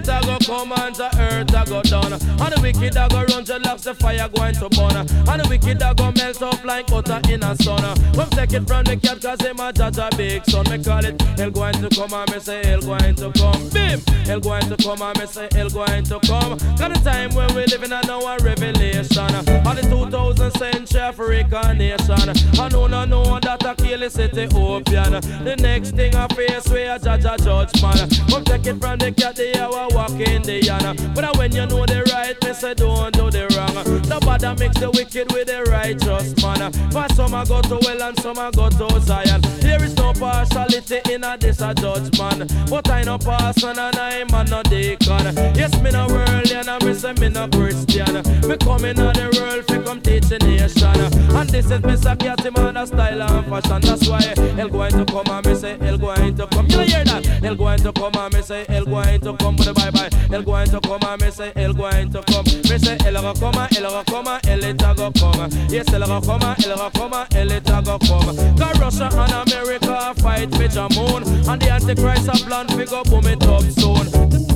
it 0.00 0.08
a 0.08 0.20
go 0.24 0.38
come 0.44 0.72
and 0.72 0.94
the 0.94 1.08
earth 1.18 1.54
a 1.54 1.62
go 1.68 1.82
down. 1.82 2.12
And 2.12 2.52
the 2.52 2.58
wicked 2.62 2.96
a 2.96 3.08
go 3.08 3.22
run 3.28 3.44
dreadlocks, 3.44 3.82
the 3.82 3.94
fire 3.94 4.28
going 4.28 4.54
to 4.54 4.68
burn. 4.70 4.96
And 4.96 5.40
the 5.42 5.46
wicked 5.48 5.82
a 5.82 5.94
go 5.94 6.12
melt 6.12 6.42
up 6.42 6.64
like 6.64 6.86
butter 6.86 7.20
in 7.28 7.42
a 7.42 7.54
sun. 7.56 7.82
Come 8.14 8.30
take 8.30 8.52
it 8.52 8.66
from 8.66 8.84
the 8.84 8.96
cat 8.96 9.20
cause 9.20 9.40
him 9.40 9.60
a 9.60 9.72
judge 9.72 9.98
a 9.98 10.08
big 10.16 10.44
son. 10.46 10.64
Me 10.70 10.82
call 10.82 11.04
it 11.04 11.20
hell 11.38 11.50
going 11.50 11.74
to 11.74 11.88
come 11.90 12.14
and 12.14 12.30
me 12.32 12.38
say 12.40 12.64
hell 12.64 12.80
going 12.80 13.14
to 13.16 13.32
come. 13.32 13.68
Bim! 13.70 14.00
Hell 14.24 14.40
going 14.40 14.68
to 14.68 14.76
come 14.76 15.02
and 15.02 15.18
me 15.18 15.26
say 15.26 15.48
hell 15.52 15.70
going 15.70 16.04
to 16.04 16.18
come. 16.20 16.58
Got 16.76 16.94
the 16.94 17.00
time 17.04 17.34
when 17.34 17.48
we 17.54 17.66
living 17.66 17.92
in 17.92 18.10
our 18.10 18.38
revelation. 18.40 19.34
On 19.66 19.76
the 19.76 19.82
2000 19.82 20.50
century 20.52 21.00
African 21.10 21.78
nation. 21.78 22.30
I 22.60 22.68
know 22.68 22.86
no 22.86 23.04
know 23.04 23.40
that 23.40 23.64
a 23.64 23.74
kill 23.74 24.02
is 24.02 24.18
Ethiopian. 24.18 25.12
The 25.44 25.56
next 25.58 25.92
thing 25.92 26.14
I 26.14 26.28
face 26.28 26.68
we 26.68 26.82
a 26.82 26.98
judge 26.98 27.24
a 27.24 27.36
judge 27.36 27.82
man. 27.82 28.08
Come 28.28 28.44
take 28.44 28.66
it 28.66 28.80
from 28.80 28.98
the 28.98 29.10
cat 29.10 29.34
the 29.34 29.60
hour 29.60 29.89
walk 29.94 30.12
in 30.12 30.42
the 30.42 30.60
yana. 30.60 30.92
But 31.14 31.36
when 31.36 31.52
you 31.52 31.66
know 31.66 31.86
the 31.86 32.02
right, 32.12 32.36
me 32.44 32.52
say 32.54 32.74
don't 32.74 33.12
do 33.12 33.30
the 33.30 33.46
wrong. 33.56 34.02
Nobody 34.08 34.48
mix 34.58 34.78
the 34.78 34.90
wicked 34.90 35.32
with 35.32 35.46
the 35.48 35.62
righteous 35.64 36.34
man. 36.42 36.72
For 36.90 37.06
some 37.14 37.34
I 37.34 37.44
go 37.44 37.60
to 37.62 37.78
well 37.82 38.02
and 38.02 38.18
some 38.20 38.38
I 38.38 38.50
go 38.50 38.68
to 38.68 39.00
Zion. 39.00 39.40
There 39.60 39.82
is 39.82 39.96
no 39.96 40.12
partiality 40.12 41.00
in 41.12 41.24
a 41.24 41.36
this 41.36 41.60
a 41.60 41.74
judgment. 41.74 42.52
But 42.68 42.90
I 42.90 43.02
no 43.02 43.18
person 43.18 43.78
and 43.78 43.96
I 43.96 44.24
man 44.24 44.46
no 44.46 44.62
deacon. 44.62 45.34
Yes, 45.54 45.72
me 45.80 45.90
no 45.90 46.06
world 46.08 46.50
and 46.70 46.84
me 46.84 46.94
say 46.94 47.12
me 47.14 47.28
no 47.28 47.48
Christian. 47.48 48.14
Me 48.48 48.56
come 48.56 48.84
in 48.84 48.96
the 48.96 49.38
world 49.38 49.64
fi 49.66 49.82
come 49.82 50.00
teach 50.00 50.28
the 50.28 50.38
nation. 50.38 51.00
And 51.36 51.48
this 51.48 51.66
is 51.66 51.80
Mr. 51.80 52.18
Catty 52.18 52.50
man 52.50 52.76
a 52.76 52.86
style 52.86 53.22
and 53.22 53.46
fashion. 53.46 53.80
That's 53.82 54.08
why 54.08 54.22
hell 54.56 54.68
going 54.68 54.92
to 54.92 55.04
come 55.04 55.28
and 55.28 55.46
me 55.46 55.54
say 55.54 55.78
hell 55.78 55.98
going 55.98 56.36
to 56.36 56.46
come. 56.46 56.66
You 56.66 56.80
hear 56.80 57.04
that? 57.04 57.26
Hell 57.26 57.54
going 57.56 57.80
to 57.80 57.92
come 57.92 58.14
and 58.16 58.34
me 58.34 58.42
say 58.42 58.64
hell 58.68 58.84
going 58.84 59.20
to 59.20 59.36
come 59.36 59.56
bye 59.80 59.90
bye. 59.90 60.10
Hell 60.28 60.42
going 60.42 60.68
to 60.68 60.80
come 60.80 61.20
me 61.20 61.30
say 61.30 61.52
el 61.56 61.72
going 61.72 62.10
to 62.12 62.22
come. 62.22 62.44
Me 62.44 62.78
say 62.78 62.96
el 63.06 63.14
go 63.14 63.32
come 63.34 63.66
el 63.76 63.82
go 63.82 64.02
come 64.04 64.38
hell 64.44 64.64
it 64.64 64.78
go 64.78 65.10
come. 65.12 65.50
Yes, 65.68 65.92
el 65.92 66.06
go 66.06 66.20
come 66.20 66.54
el 66.64 66.76
go 66.76 66.90
come 66.90 67.26
hell 67.32 67.50
it 67.50 67.64
go 67.64 67.98
come. 67.98 68.36
Cause 68.56 68.80
Russia 68.80 69.08
and 69.12 69.50
America 69.50 70.14
fight 70.18 70.50
with 70.58 70.76
a 70.76 70.88
moon. 70.94 71.22
And 71.48 71.60
the 71.60 71.70
Antichrist 71.70 72.28
a 72.28 72.32
plan 72.44 72.68
fi 72.68 72.84
go 72.84 73.02
boom 73.04 73.26
it 73.26 73.42
up 73.44 73.62
soon. 73.62 74.49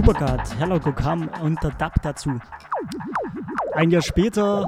Super 0.00 0.14
Cat, 0.14 0.48
Hello 0.58 0.80
Go 0.80 0.92
Come 0.92 1.28
und 1.42 1.62
der 1.62 1.72
Dub 1.72 1.92
dazu. 2.02 2.40
Ein 3.74 3.90
Jahr 3.90 4.00
später 4.00 4.64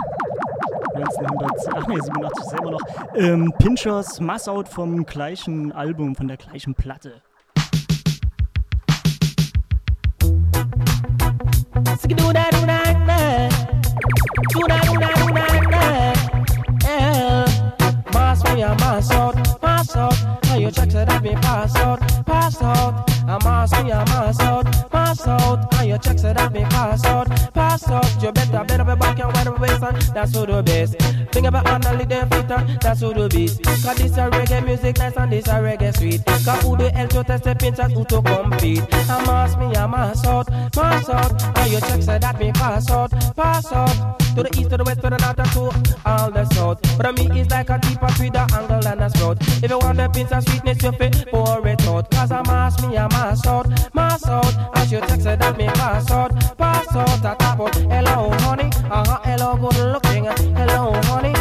1900, 0.95 1.51
ach 1.75 1.87
nee, 1.87 1.99
87 1.99 2.45
ist 2.45 2.53
er 2.53 2.59
immer 2.59 2.73
noch. 2.73 2.83
Ähm, 3.15 3.51
Pinchers 3.59 4.21
Massout 4.21 4.65
vom 4.65 5.07
gleichen 5.07 5.73
Album, 5.73 6.15
von 6.15 6.29
der 6.29 6.37
gleichen 6.37 6.75
Platte. 6.75 7.23
Do 10.21 10.43
that, 12.35 12.53
do 12.53 12.67
that, 12.67 12.95
do 14.53 14.61
that, 14.69 14.69
do 14.69 14.69
that, 14.69 14.85
do 14.85 14.99
that, 15.33 16.19
yeah. 16.85 17.47
Mass 18.13 18.45
me 18.45 18.65
a 18.65 18.75
mass 18.75 19.11
out, 19.13 19.63
mass 19.63 19.97
out. 19.97 20.15
Now 20.45 20.57
you 20.57 20.71
check 20.71 20.91
so 20.91 21.07
that 21.07 21.23
me 21.23 21.33
pass 21.37 21.75
out, 21.77 22.01
pass 22.01 22.05
out. 22.05 22.12
Out. 25.93 26.07
Now 26.07 26.13
you 26.13 26.15
check 26.15 26.19
so 26.19 26.33
that 26.33 26.53
me 26.53 26.63
pass 26.63 27.05
out, 27.05 27.29
pass 27.55 27.89
out. 27.89 28.23
You 28.23 28.33
better 28.33 28.57
up 28.57 28.71
your 28.71 28.97
back 28.97 29.19
and 29.19 29.33
wind 29.33 29.49
up 29.49 29.59
your 29.59 29.59
waist 29.59 29.83
and 29.83 30.03
that's 30.15 30.35
who 30.35 30.47
the 30.47 30.63
best. 30.63 30.97
Think 31.33 31.47
about 31.47 31.67
hand 31.67 31.87
and 31.87 32.11
them 32.11 32.31
feet 32.31 32.51
and 32.51 32.81
that's 32.81 33.01
who 33.01 33.15
the 33.15 33.29
beat. 33.29 33.63
Cause 33.65 33.97
this 33.97 34.17
a 34.17 34.31
reggae 34.31 34.65
music 34.65 34.99
nice 34.99 35.17
and 35.17 35.33
this 35.33 35.47
a 35.49 35.53
reggae 35.53 35.97
sweet. 35.97 36.25
Cause 36.25 36.63
who 36.63 36.77
the 36.77 36.91
hell 36.91 37.09
to 37.09 37.25
test 37.25 37.45
the 37.45 37.55
pinchers 37.55 37.93
who 37.93 38.05
to 38.05 38.23
compete? 38.23 38.83
A 38.93 39.27
mass 39.27 39.57
me 39.57 39.75
a 39.75 39.89
mass 39.89 40.25
out, 40.27 40.51
mass 40.77 41.09
out. 41.09 41.55
Now 41.55 41.65
you 41.67 41.81
check 41.81 42.03
so 42.03 42.19
that 42.19 42.39
me 42.39 42.53
pass 42.53 42.91
out, 42.91 43.11
pass 43.37 43.73
out. 43.73 44.22
To 44.35 44.43
the 44.43 44.51
east, 44.59 44.71
to 44.71 44.77
the 44.77 44.85
west, 44.85 45.01
to 45.03 45.11
the 45.11 45.19
north, 45.19 45.39
and 45.39 45.53
to 45.53 45.99
all 46.07 46.31
the 46.31 46.45
south. 46.55 46.81
But 46.99 47.15
me 47.17 47.41
is 47.41 47.51
like 47.51 47.71
a 47.71 47.79
deep 47.79 47.93
deeper 47.93 48.13
with 48.19 48.33
the 48.33 48.41
angle 48.57 48.87
and 48.87 49.01
a 49.01 49.11
sprout. 49.11 49.39
If 49.63 49.71
you 49.71 49.79
want 49.79 49.99
the 49.99 50.09
pinch 50.09 50.33
of 50.33 50.43
sweetness, 50.45 50.83
you 50.83 50.93
fit 50.93 51.27
pour 51.31 51.67
it 51.67 51.83
out. 51.87 52.11
Cause 52.11 52.33
I 52.33 52.43
mass 52.43 52.81
me, 52.83 52.97
I 52.97 53.09
mass 53.09 53.47
out, 53.47 53.95
mass 53.95 54.27
out. 54.27 54.77
As 54.77 54.91
you 54.91 55.01
text 55.01 55.27
it, 55.27 55.39
that 55.39 55.57
me 55.57 55.67
pass 55.67 56.11
out, 56.11 56.33
pass 56.57 56.95
out. 56.95 57.25
I 57.25 57.35
tap 57.35 57.61
out, 57.61 57.75
hello 57.77 58.31
honey, 58.41 58.71
uh 58.91 59.05
huh, 59.07 59.21
hello 59.25 59.57
good 59.57 59.93
looking, 59.93 60.25
hello 60.57 60.93
honey, 61.05 61.33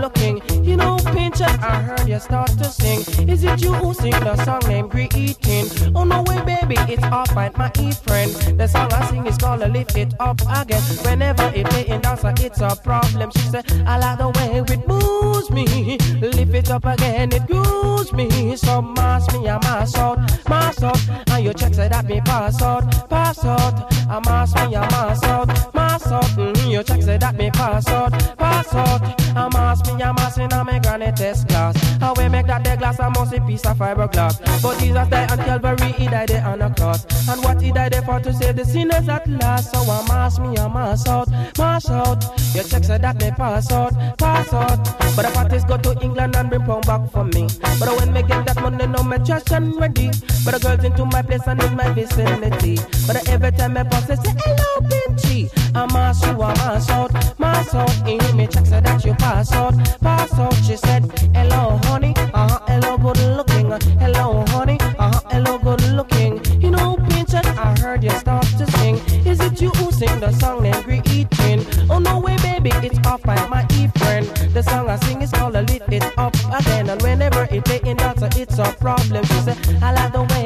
looking. 0.00 0.40
You 0.64 0.76
know, 0.76 0.96
pincher, 1.12 1.44
I 1.44 1.82
heard 1.82 2.08
you 2.08 2.18
start 2.18 2.50
to 2.58 2.64
sing. 2.64 3.00
Is 3.28 3.44
it 3.44 3.62
you 3.62 3.72
who 3.74 3.94
sing 3.94 4.12
the 4.12 4.36
song 4.44 4.62
named 4.66 4.90
Greeting? 4.90 5.66
Oh 5.94 6.04
no 6.04 6.22
way, 6.22 6.40
baby, 6.42 6.76
it's 6.92 7.02
off 7.04 7.34
by 7.34 7.50
my 7.56 7.70
e 7.78 7.92
friend. 7.92 8.30
The 8.58 8.66
song 8.66 8.92
I 8.92 9.06
sing 9.10 9.26
is 9.26 9.36
called 9.36 9.60
Lift 9.60 9.96
It 9.96 10.14
Up 10.18 10.40
Again. 10.48 10.82
Whenever 11.04 11.50
it 11.54 11.66
play 11.68 11.86
in 11.86 12.00
dance, 12.00 12.24
it's 12.40 12.60
a 12.60 12.76
problem. 12.82 13.30
She 13.32 13.40
said, 13.40 13.64
I 13.86 13.98
like 13.98 14.18
the 14.18 14.28
way 14.28 14.62
it 14.74 14.88
moves 14.88 15.50
me. 15.50 15.98
Lift 16.20 16.54
it 16.54 16.70
up 16.70 16.84
again, 16.84 17.32
it 17.32 17.46
grooves 17.46 18.12
me. 18.12 18.56
So 18.56 18.82
mass 18.82 19.30
me, 19.32 19.48
I 19.48 19.58
mass 19.58 19.96
out, 19.96 20.18
mass 20.48 20.82
out. 20.82 21.00
And 21.30 21.44
you 21.44 21.52
check 21.54 21.74
say 21.74 21.88
that 21.88 22.06
me 22.06 22.20
pass 22.20 22.62
out, 22.62 23.08
pass 23.08 23.44
out. 23.44 23.92
I 24.08 24.20
mass 24.24 24.54
me, 24.54 24.76
I 24.76 24.90
mass 24.90 25.22
out, 25.24 25.74
out. 26.10 26.24
Mm-hmm. 26.24 26.70
You 26.70 26.82
check 26.82 27.02
say 27.02 27.18
that 27.18 27.36
me 27.36 27.50
pass 27.50 27.88
out, 27.88 28.12
pass 28.36 28.74
out. 28.74 29.20
I 29.36 29.48
mass 29.52 29.86
me, 29.86 30.02
I 30.02 30.12
mass 30.12 30.38
in 30.38 30.52
a 30.52 30.64
me 30.64 30.78
granny 30.80 31.12
test 31.12 31.48
class. 31.48 31.76
How 31.98 32.14
we 32.14 32.28
make 32.28 32.46
that 32.46 32.64
the 32.64 32.76
glass, 32.76 32.98
I 32.98 33.08
must 33.08 33.32
a 33.32 33.40
piece 33.40 33.64
of 33.64 33.78
fiberglass. 33.78 34.40
But 34.62 34.78
Jesus 34.78 35.08
died 35.08 35.30
on 35.30 35.38
Calvary, 35.38 35.92
he 35.92 36.06
died 36.06 36.28
there 36.28 36.44
on 36.46 36.62
a 36.62 36.74
cross. 36.74 37.04
And 37.28 37.42
what 37.44 37.60
he 37.60 37.72
died 37.72 37.92
there 37.92 38.02
for 38.02 38.20
to 38.20 38.32
save 38.32 38.56
the 38.56 38.64
sinners 38.64 39.08
at 39.08 39.28
last. 39.28 39.72
So 39.72 39.78
I 39.78 40.06
mass 40.08 40.38
me, 40.38 40.58
I 40.58 40.68
mass 40.68 41.06
out, 41.06 41.28
mass 41.58 41.88
out. 41.90 42.24
You 42.54 42.62
check 42.64 42.84
say 42.84 42.98
that 42.98 43.20
me 43.20 43.30
pass 43.30 43.70
out, 43.70 43.94
pass 44.18 44.52
out. 44.52 44.84
But 45.14 45.26
the 45.26 45.30
parties 45.32 45.64
go 45.64 45.76
to 45.76 45.98
England 46.02 46.36
and 46.36 46.48
bring 46.48 46.62
pound 46.62 46.86
back 46.86 47.10
for 47.12 47.24
me. 47.24 47.48
But 47.78 47.88
when 47.98 48.12
me 48.12 48.22
get 48.22 48.46
that 48.46 48.60
money, 48.60 48.86
no 48.86 49.02
me 49.02 49.18
trash 49.18 49.50
and 49.52 49.76
ready. 49.80 50.10
But 50.44 50.54
the 50.54 50.60
girls 50.60 50.84
into 50.84 51.04
my 51.04 51.22
place 51.22 51.46
and 51.46 51.62
in 51.62 51.76
my 51.76 51.90
vicinity. 51.92 52.78
But 53.06 53.28
every 53.28 53.52
time 53.52 53.74
me 53.74 53.84
pass, 53.84 54.06
they 54.06 54.16
say 54.16 54.34
hello, 54.44 54.88
Pinchy. 54.88 55.50
I 55.74 55.86
mass 56.00 56.22
you, 56.26 56.42
I 56.42 56.54
mass 56.54 56.90
out, 56.90 57.38
mass 57.38 57.74
out. 57.74 58.08
In 58.08 58.36
me 58.36 58.46
check 58.46 58.66
say 58.66 58.80
that 58.80 59.04
you 59.04 59.14
pass 59.14 59.52
out, 59.52 59.74
pass 60.00 60.32
out. 60.38 60.54
She 60.66 60.76
said 60.76 61.02
hello, 61.34 61.78
honey, 61.84 62.14
uh 62.16 62.48
huh, 62.48 62.60
hello, 62.66 62.96
good 62.98 63.20
looking. 63.36 63.66
Hello, 63.98 64.44
honey, 64.48 64.78
uh 64.80 65.12
huh, 65.12 65.20
hello, 65.30 65.58
good 65.58 65.82
looking. 65.98 66.32
You 66.62 66.70
know, 66.70 66.96
Pinchy, 67.08 67.40
I 67.66 67.78
heard 67.80 68.02
you 68.02 68.10
start 68.10 68.46
to 68.58 68.66
sing. 68.78 68.96
Is 69.26 69.40
it 69.40 69.60
you 69.60 69.70
who 69.70 69.92
sing 69.92 70.20
the 70.20 70.32
song 70.32 70.62
named 70.62 70.84
Greeting? 70.84 71.60
Oh 71.90 71.98
no 71.98 72.18
way, 72.18 72.36
baby, 72.38 72.70
it's 72.86 72.98
off 73.06 73.22
by 73.22 73.36
my 73.48 73.66
e 73.74 73.88
friend. 73.98 74.26
The 74.54 74.62
song 74.62 74.88
I 74.88 74.96
sing 75.04 75.20
is 75.22 75.30
called 75.30 75.56
a 75.56 75.62
Lift 75.62 75.92
It 75.92 76.04
Up 76.18 76.34
Again, 76.58 76.88
and 76.88 77.00
whenever 77.02 77.46
it 77.50 77.64
play 77.64 77.80
in 77.84 77.96
dancer, 77.96 78.30
it's 78.36 78.58
a 78.58 78.72
problem. 78.80 79.24
She 79.24 79.40
said, 79.46 79.58
I 79.82 79.92
like 79.92 80.12
the 80.12 80.22
way 80.22 80.39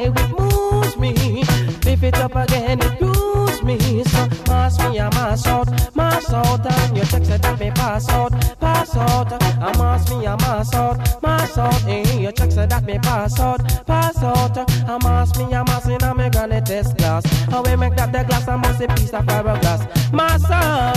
mass 5.35 5.47
out, 5.47 5.95
mass 5.95 6.33
out, 6.33 6.65
and 6.65 6.95
your 6.95 7.05
text 7.05 7.29
that 7.29 7.59
me 7.59 7.69
pass 7.71 8.07
out, 8.09 8.31
pass 8.59 8.95
out. 8.95 9.33
I 9.33 9.77
mass 9.77 10.09
me, 10.09 10.25
I 10.25 10.35
mass 10.37 10.73
out, 10.73 11.21
mass 11.21 11.57
out. 11.57 11.83
Eh, 11.87 12.19
your 12.19 12.31
said 12.35 12.69
that 12.69 12.85
me 12.85 12.97
pass 12.99 13.37
out, 13.39 13.59
pass 13.85 14.23
out. 14.23 14.57
I 14.57 14.97
mass 15.03 15.37
me, 15.37 15.53
I 15.53 15.63
mass 15.63 15.87
in 15.87 16.01
a 16.01 16.15
me 16.15 16.29
granny 16.29 16.61
test 16.61 16.95
glass. 16.97 17.25
How 17.49 17.61
we 17.63 17.75
make 17.75 17.95
that 17.97 18.13
the 18.13 18.23
glass, 18.23 18.47
I 18.47 18.55
must 18.55 18.81
a 18.81 18.87
piece 18.87 19.13
of 19.13 19.25
fiberglass. 19.25 20.13
Mass 20.13 20.49
out, 20.49 20.95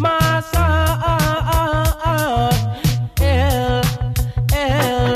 mass 0.00 0.54
out. 0.54 0.86
L, 3.20 3.82
L. 4.54 5.14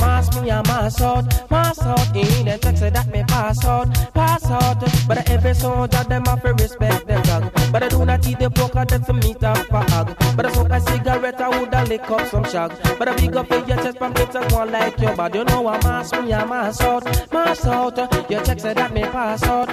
Mass 0.00 0.34
me, 0.40 0.50
I 0.50 0.62
mass 0.62 1.00
out, 1.00 1.50
mass 1.50 1.80
out. 1.80 2.16
In 2.16 2.46
the 2.46 2.58
text 2.60 2.82
that 2.82 3.06
me 3.12 3.22
pass 3.28 3.64
out, 3.64 4.13
pass 4.54 4.82
out. 4.82 5.08
But 5.08 5.30
every 5.30 5.54
soldier 5.54 6.04
them 6.04 6.24
have 6.24 6.42
to 6.42 6.52
respect 6.54 7.06
them 7.06 7.22
dog. 7.22 7.52
But 7.72 7.82
I 7.82 7.88
do 7.88 8.04
not 8.04 8.26
eat 8.26 8.38
the 8.38 8.50
poker 8.50 8.84
that's 8.84 9.08
a 9.08 9.12
meat 9.12 9.42
up 9.42 9.58
for 9.58 9.82
hog. 9.90 10.16
But 10.36 10.46
I 10.46 10.52
smoke 10.52 10.70
a 10.70 10.80
cigarette, 10.80 11.40
I 11.40 11.48
would 11.60 11.74
a 11.74 11.84
lick 11.84 12.10
up 12.10 12.26
some 12.28 12.44
shag. 12.44 12.72
But 12.98 13.08
I 13.08 13.16
big 13.16 13.36
up 13.36 13.48
for 13.48 13.56
your 13.56 13.76
chest 13.76 13.98
from 13.98 14.12
it's 14.16 14.34
a 14.34 14.42
one 14.54 14.72
like 14.72 14.98
your 14.98 15.16
body. 15.16 15.38
You 15.38 15.44
know 15.44 15.68
I 15.68 15.82
mass 15.82 16.12
me, 16.12 16.32
I 16.32 16.44
mass 16.44 16.80
out, 16.80 17.04
mass 17.32 17.66
out. 17.66 17.96
Your 18.30 18.42
check 18.42 18.60
said 18.60 18.76
that 18.76 18.92
me 18.92 19.02
pass 19.02 19.42
out, 19.44 19.68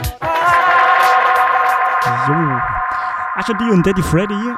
So. 2.28 2.34
Asher 3.34 3.54
D 3.54 3.64
und 3.72 3.86
Daddy 3.86 4.02
Freddy 4.02 4.54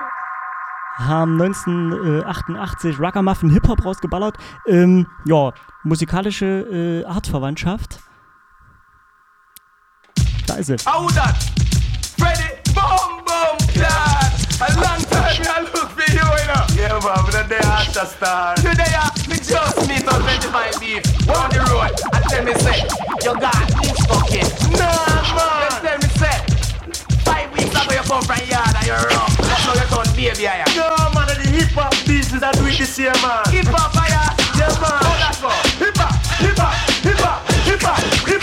haben 0.97 1.41
1988 1.41 2.99
Ragamuffin 2.99 3.49
Hip-Hop 3.49 3.85
rausgeballert. 3.85 4.37
Ähm, 4.67 5.07
ja, 5.25 5.51
musikalische 5.83 6.45
äh, 6.45 7.05
Artverwandtschaft. 7.05 7.99
Da 10.47 10.55
ist 10.55 10.67
sie. 10.67 10.75
How 10.85 11.07
that? 11.09 11.35
Freddy, 12.17 12.49
boom, 12.75 13.23
boom, 13.25 13.57
clad. 13.73 14.31
A 14.61 14.69
long 14.79 15.01
time 15.09 15.39
me 15.39 15.47
I 15.47 15.61
look 15.61 15.89
for 15.91 16.07
you, 16.11 16.19
you 16.19 16.47
know. 16.47 16.63
Yeah, 16.75 16.99
man, 16.99 17.23
but 17.25 17.47
they 17.49 17.63
are 17.63 17.85
the 17.91 18.05
star. 18.05 18.55
Today, 18.55 18.93
uh, 18.95 19.09
me 19.29 19.35
just 19.37 19.87
meet 19.87 20.07
up 20.07 20.21
25 20.21 20.79
beef 20.79 21.03
on 21.29 21.49
the 21.51 21.59
road 21.71 21.91
and 22.13 22.23
tell 22.29 22.43
me 22.43 22.53
say, 22.59 22.83
you 23.23 23.33
got 23.39 23.67
this 23.81 23.99
fucking. 24.07 24.49
Nah, 24.75 25.35
man. 25.35 25.63
Just 25.63 25.81
tell 25.83 25.97
me 25.99 26.09
say, 26.19 26.37
five 27.23 27.51
weeks 27.53 27.71
ago 27.71 27.91
you 27.93 28.03
come 28.03 28.23
from 28.23 28.39
yard 28.47 28.75
and 28.75 28.87
you're 28.87 29.03
rough. 29.15 29.35
That's 29.37 29.63
how 29.63 29.73
you 29.75 29.87
turn 29.91 30.07
baby, 30.15 30.47
I 30.47 30.63
am. 30.63 30.69
No, 30.75 30.87
man, 31.15 31.27
the 31.27 31.47
hip 31.49 31.71
hop 31.75 31.91
business 32.05 32.41
that 32.41 32.55
do 32.55 32.67
it 32.67 32.77
this 32.77 32.99
year, 32.99 33.15
man. 33.23 33.43
Hip 33.51 33.67
hop, 33.71 33.91
fire. 33.95 34.27
Yeah, 34.59 34.71
man. 34.79 35.01
How 35.03 35.15
that 35.23 35.35
go? 35.39 35.49
Hip 35.83 35.97
hop, 35.97 36.13
hip 36.39 36.57
hop, 36.59 36.73
hip 37.03 37.19
hop, 37.19 37.39
hip 37.67 37.81
hop, 37.81 37.99
hip 38.27 38.42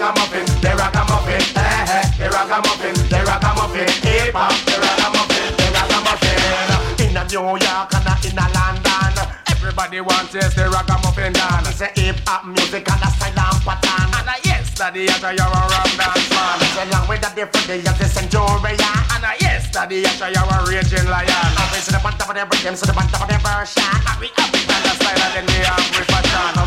ragamuffin, 0.00 0.46
the 0.60 0.70
ragamuffin, 0.76 1.42
eh 1.56 1.84
eh, 1.92 2.04
the 2.16 2.30
ragamuffin, 2.30 2.94
the 3.12 3.20
ragamuffin, 3.20 3.88
hip 4.00 4.34
hop, 4.34 4.56
the 4.64 4.76
ragamuffin, 4.80 5.44
the 5.60 5.66
ragamuffin. 5.76 7.04
In 7.04 7.16
a 7.16 7.24
New 7.28 7.60
York 7.60 7.92
and 7.92 8.08
a 8.08 8.14
in 8.24 8.38
a 8.38 8.46
London. 8.56 9.12
Everybody 9.48 10.00
wants 10.00 10.34
yes, 10.34 10.54
the 10.54 10.70
ragamuffin 10.70 11.32
dance. 11.34 11.68
It's 11.68 11.80
a 11.82 11.88
hip 12.00 12.16
hop 12.26 12.46
music 12.46 12.88
and 12.88 13.02
a 13.02 13.10
style 13.12 13.36
and 13.36 13.60
pattern. 13.60 14.08
And 14.16 14.28
uh, 14.28 14.40
yes, 14.44 14.74
daddy, 14.74 15.00
you're 15.00 15.44
a 15.44 15.68
rum 15.68 15.90
dance 16.00 16.30
man. 16.30 16.59
Along 16.80 17.08
with 17.08 17.20
the 17.20 17.30
different 17.36 17.66
day 17.68 17.84
of 17.84 17.96
the 18.00 18.08
centurion. 18.08 18.80
And 19.12 19.24
uh, 19.24 19.36
yes, 19.40 19.70
daddy, 19.70 20.04
after 20.04 20.32
you're 20.32 20.48
a 20.48 20.58
raging 20.64 21.08
lion. 21.12 21.52
Always 21.60 21.84
to 21.86 21.92
the 21.92 22.00
bottom 22.00 22.24
of 22.24 22.34
the 22.34 22.44
rhythm, 22.48 22.74
to 22.74 22.86
the 22.88 22.96
bottom 22.96 23.20
of 23.20 23.28
the 23.28 23.38
version. 23.44 23.84
And 23.84 24.16
we 24.16 24.32
have 24.40 24.48
it 24.48 24.64
on 24.64 24.80
the 24.80 24.92
style 24.96 25.20
and 25.20 25.32
then 25.34 25.44
we 25.44 25.60
have 25.68 25.90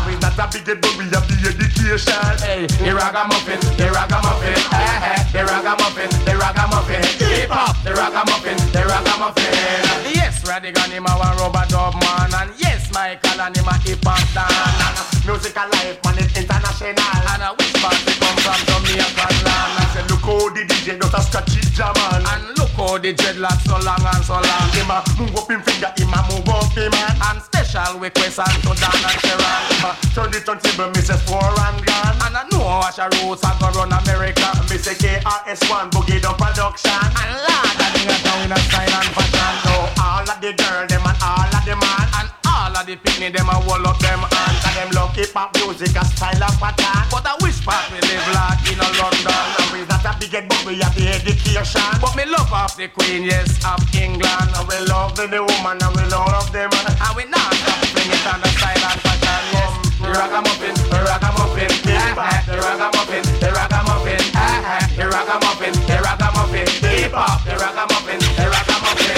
we 0.06 0.14
not 0.20 0.38
a 0.38 0.46
big 0.52 0.80
but 0.80 0.94
we 0.96 1.04
have 1.10 1.26
the 1.26 1.36
education. 1.48 2.36
Hey, 2.44 2.66
the 2.66 2.92
ragamuffin, 2.94 3.60
the 3.76 3.88
ragamuffin, 3.90 4.56
eh 4.72 5.10
eh, 5.10 5.20
the 5.32 5.42
ragamuffin, 5.44 6.10
the 6.24 6.34
ragamuffin, 6.36 7.02
hip 7.18 7.50
hop, 7.50 7.76
the 7.82 7.92
ragamuffin, 7.94 8.56
the 8.72 8.82
ragamuffin. 8.84 10.14
Yes, 10.14 10.44
Radigan 10.44 10.90
him 10.92 11.06
a 11.06 11.12
one 11.16 11.36
rubber 11.40 11.64
dub 11.68 11.94
man, 12.00 12.30
and 12.34 12.50
yes, 12.58 12.83
Michael 12.94 13.40
and 13.42 13.56
him 13.58 13.66
a 13.66 13.74
hip 13.82 13.98
hop 14.06 14.22
dan. 14.30 14.94
Musical 15.26 15.66
life, 15.74 15.98
man, 16.06 16.14
it's 16.22 16.30
international. 16.38 16.94
And 16.94 17.42
uh, 17.42 17.50
which 17.58 17.74
part 17.82 17.98
they 18.06 18.14
come 18.22 18.38
from 18.38 18.60
Jamaica 18.70 19.26
land? 19.42 19.82
I 19.82 19.84
say, 19.90 20.04
look 20.06 20.22
how 20.22 20.46
the 20.54 20.62
DJ 20.62 20.94
does 21.02 21.10
a 21.10 21.20
scratchy 21.26 21.58
jam, 21.74 21.90
man. 21.98 22.22
And 22.22 22.54
look 22.54 22.70
how 22.78 22.94
the 23.02 23.10
dreadlocks 23.10 23.66
so 23.66 23.82
long 23.82 23.98
and 23.98 24.22
so 24.22 24.38
long. 24.38 24.68
Him 24.78 24.94
a 24.94 25.02
move 25.18 25.34
up 25.34 25.50
him 25.50 25.60
finger, 25.66 25.90
him 25.98 26.14
a 26.14 26.20
move 26.30 26.46
up 26.46 26.70
him 26.70 26.94
hand. 26.94 27.18
And 27.18 27.42
special 27.42 27.98
request 27.98 28.38
and 28.38 28.62
to 28.62 28.70
Dan 28.78 28.94
and 28.94 29.18
Sharon. 29.26 29.98
Turn 30.14 30.30
the 30.30 30.38
turntable, 30.38 30.94
me 30.94 31.02
say 31.02 31.18
four 31.26 31.42
and 31.42 31.82
gone. 31.82 32.14
And 32.30 32.38
I 32.38 32.46
know 32.54 32.62
Asha 32.62 33.10
Roots 33.18 33.42
are 33.42 33.58
gonna 33.58 33.74
run 33.74 33.90
America. 33.90 34.54
Me 34.70 34.78
say 34.78 34.94
KRS-One, 34.94 35.90
Boogie 35.90 36.22
Down 36.22 36.38
Production. 36.38 36.94
And 36.94 37.32
Lord, 37.42 37.74
I 37.74 37.90
think 37.90 38.22
I'm 38.22 38.46
in 38.46 38.54
a 38.54 38.58
style 38.70 38.94
and 39.02 39.10
fashion. 39.18 39.52
So 39.66 39.74
all 39.98 40.22
of 40.22 40.38
the 40.38 40.54
girl 40.54 40.86
them 40.86 41.02
and 41.02 41.18
all 41.18 41.50
of 41.50 41.64
the 41.66 41.74
man. 41.74 42.08
And 42.22 42.28
all 42.74 42.80
of 42.80 42.86
the 42.86 42.96
picnic 42.96 43.34
them 43.34 43.48
a 43.48 43.56
wall 43.66 43.86
up 43.86 43.98
them 44.02 44.18
hands. 44.18 44.62
And 44.66 44.90
them 44.90 45.08
hip 45.14 45.30
hop 45.30 45.54
music, 45.54 45.94
a 45.94 46.04
style 46.04 46.42
of 46.42 46.54
pattern. 46.58 47.06
But 47.10 47.26
I 47.26 47.38
wish 47.42 47.62
part 47.62 47.86
we 47.90 48.02
live 48.02 48.26
like 48.34 48.66
in 48.66 48.78
a 48.82 48.88
London. 48.98 49.46
And 49.62 49.70
we 49.70 49.80
not 49.86 50.02
a 50.02 50.12
big 50.18 50.34
head, 50.34 50.48
but 50.50 50.62
we 50.66 50.82
have 50.82 50.94
the 50.94 51.06
education. 51.06 51.86
But 52.02 52.16
me 52.18 52.26
love 52.26 52.50
of 52.50 52.74
the 52.74 52.88
Queen, 52.90 53.24
yes, 53.24 53.62
of 53.62 53.78
England. 53.94 54.50
And 54.58 54.66
we 54.66 54.78
love 54.90 55.14
the, 55.14 55.30
the 55.30 55.42
woman 55.42 55.78
and 55.78 55.94
we 55.94 56.04
love 56.10 56.50
them. 56.50 56.70
And 56.74 57.14
we 57.14 57.24
not 57.30 57.54
stop 57.62 57.78
bring 57.94 58.10
it 58.10 58.26
on 58.26 58.42
the 58.42 58.50
silent 58.58 58.98
fashion, 59.06 59.42
yes. 59.54 59.72
The 60.02 60.10
ragamuffin, 60.10 60.74
the 60.90 61.00
ragamuffin, 61.00 61.70
eh, 61.88 61.96
eh, 61.96 62.40
the 62.44 62.56
ragamuffin, 62.60 63.24
the 63.40 63.48
ragamuffin, 63.54 64.20
eh, 64.36 64.72
eh, 64.74 64.84
the 64.98 65.04
ragamuffin, 65.08 65.74
the 65.88 65.96
ragamuffin, 66.02 66.68
hip 66.90 67.14
hop, 67.14 67.40
the 67.46 67.54
ragamuffin, 67.56 68.20
the 68.20 68.46
ragamuffin. 68.52 69.16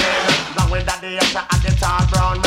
Now 0.55 0.71
with 0.71 0.87
that 0.87 1.01
the 1.01 1.19
answer 1.19 1.43
at 1.43 1.61
the 1.65 1.73
tall 1.81 2.07
brown 2.13 2.46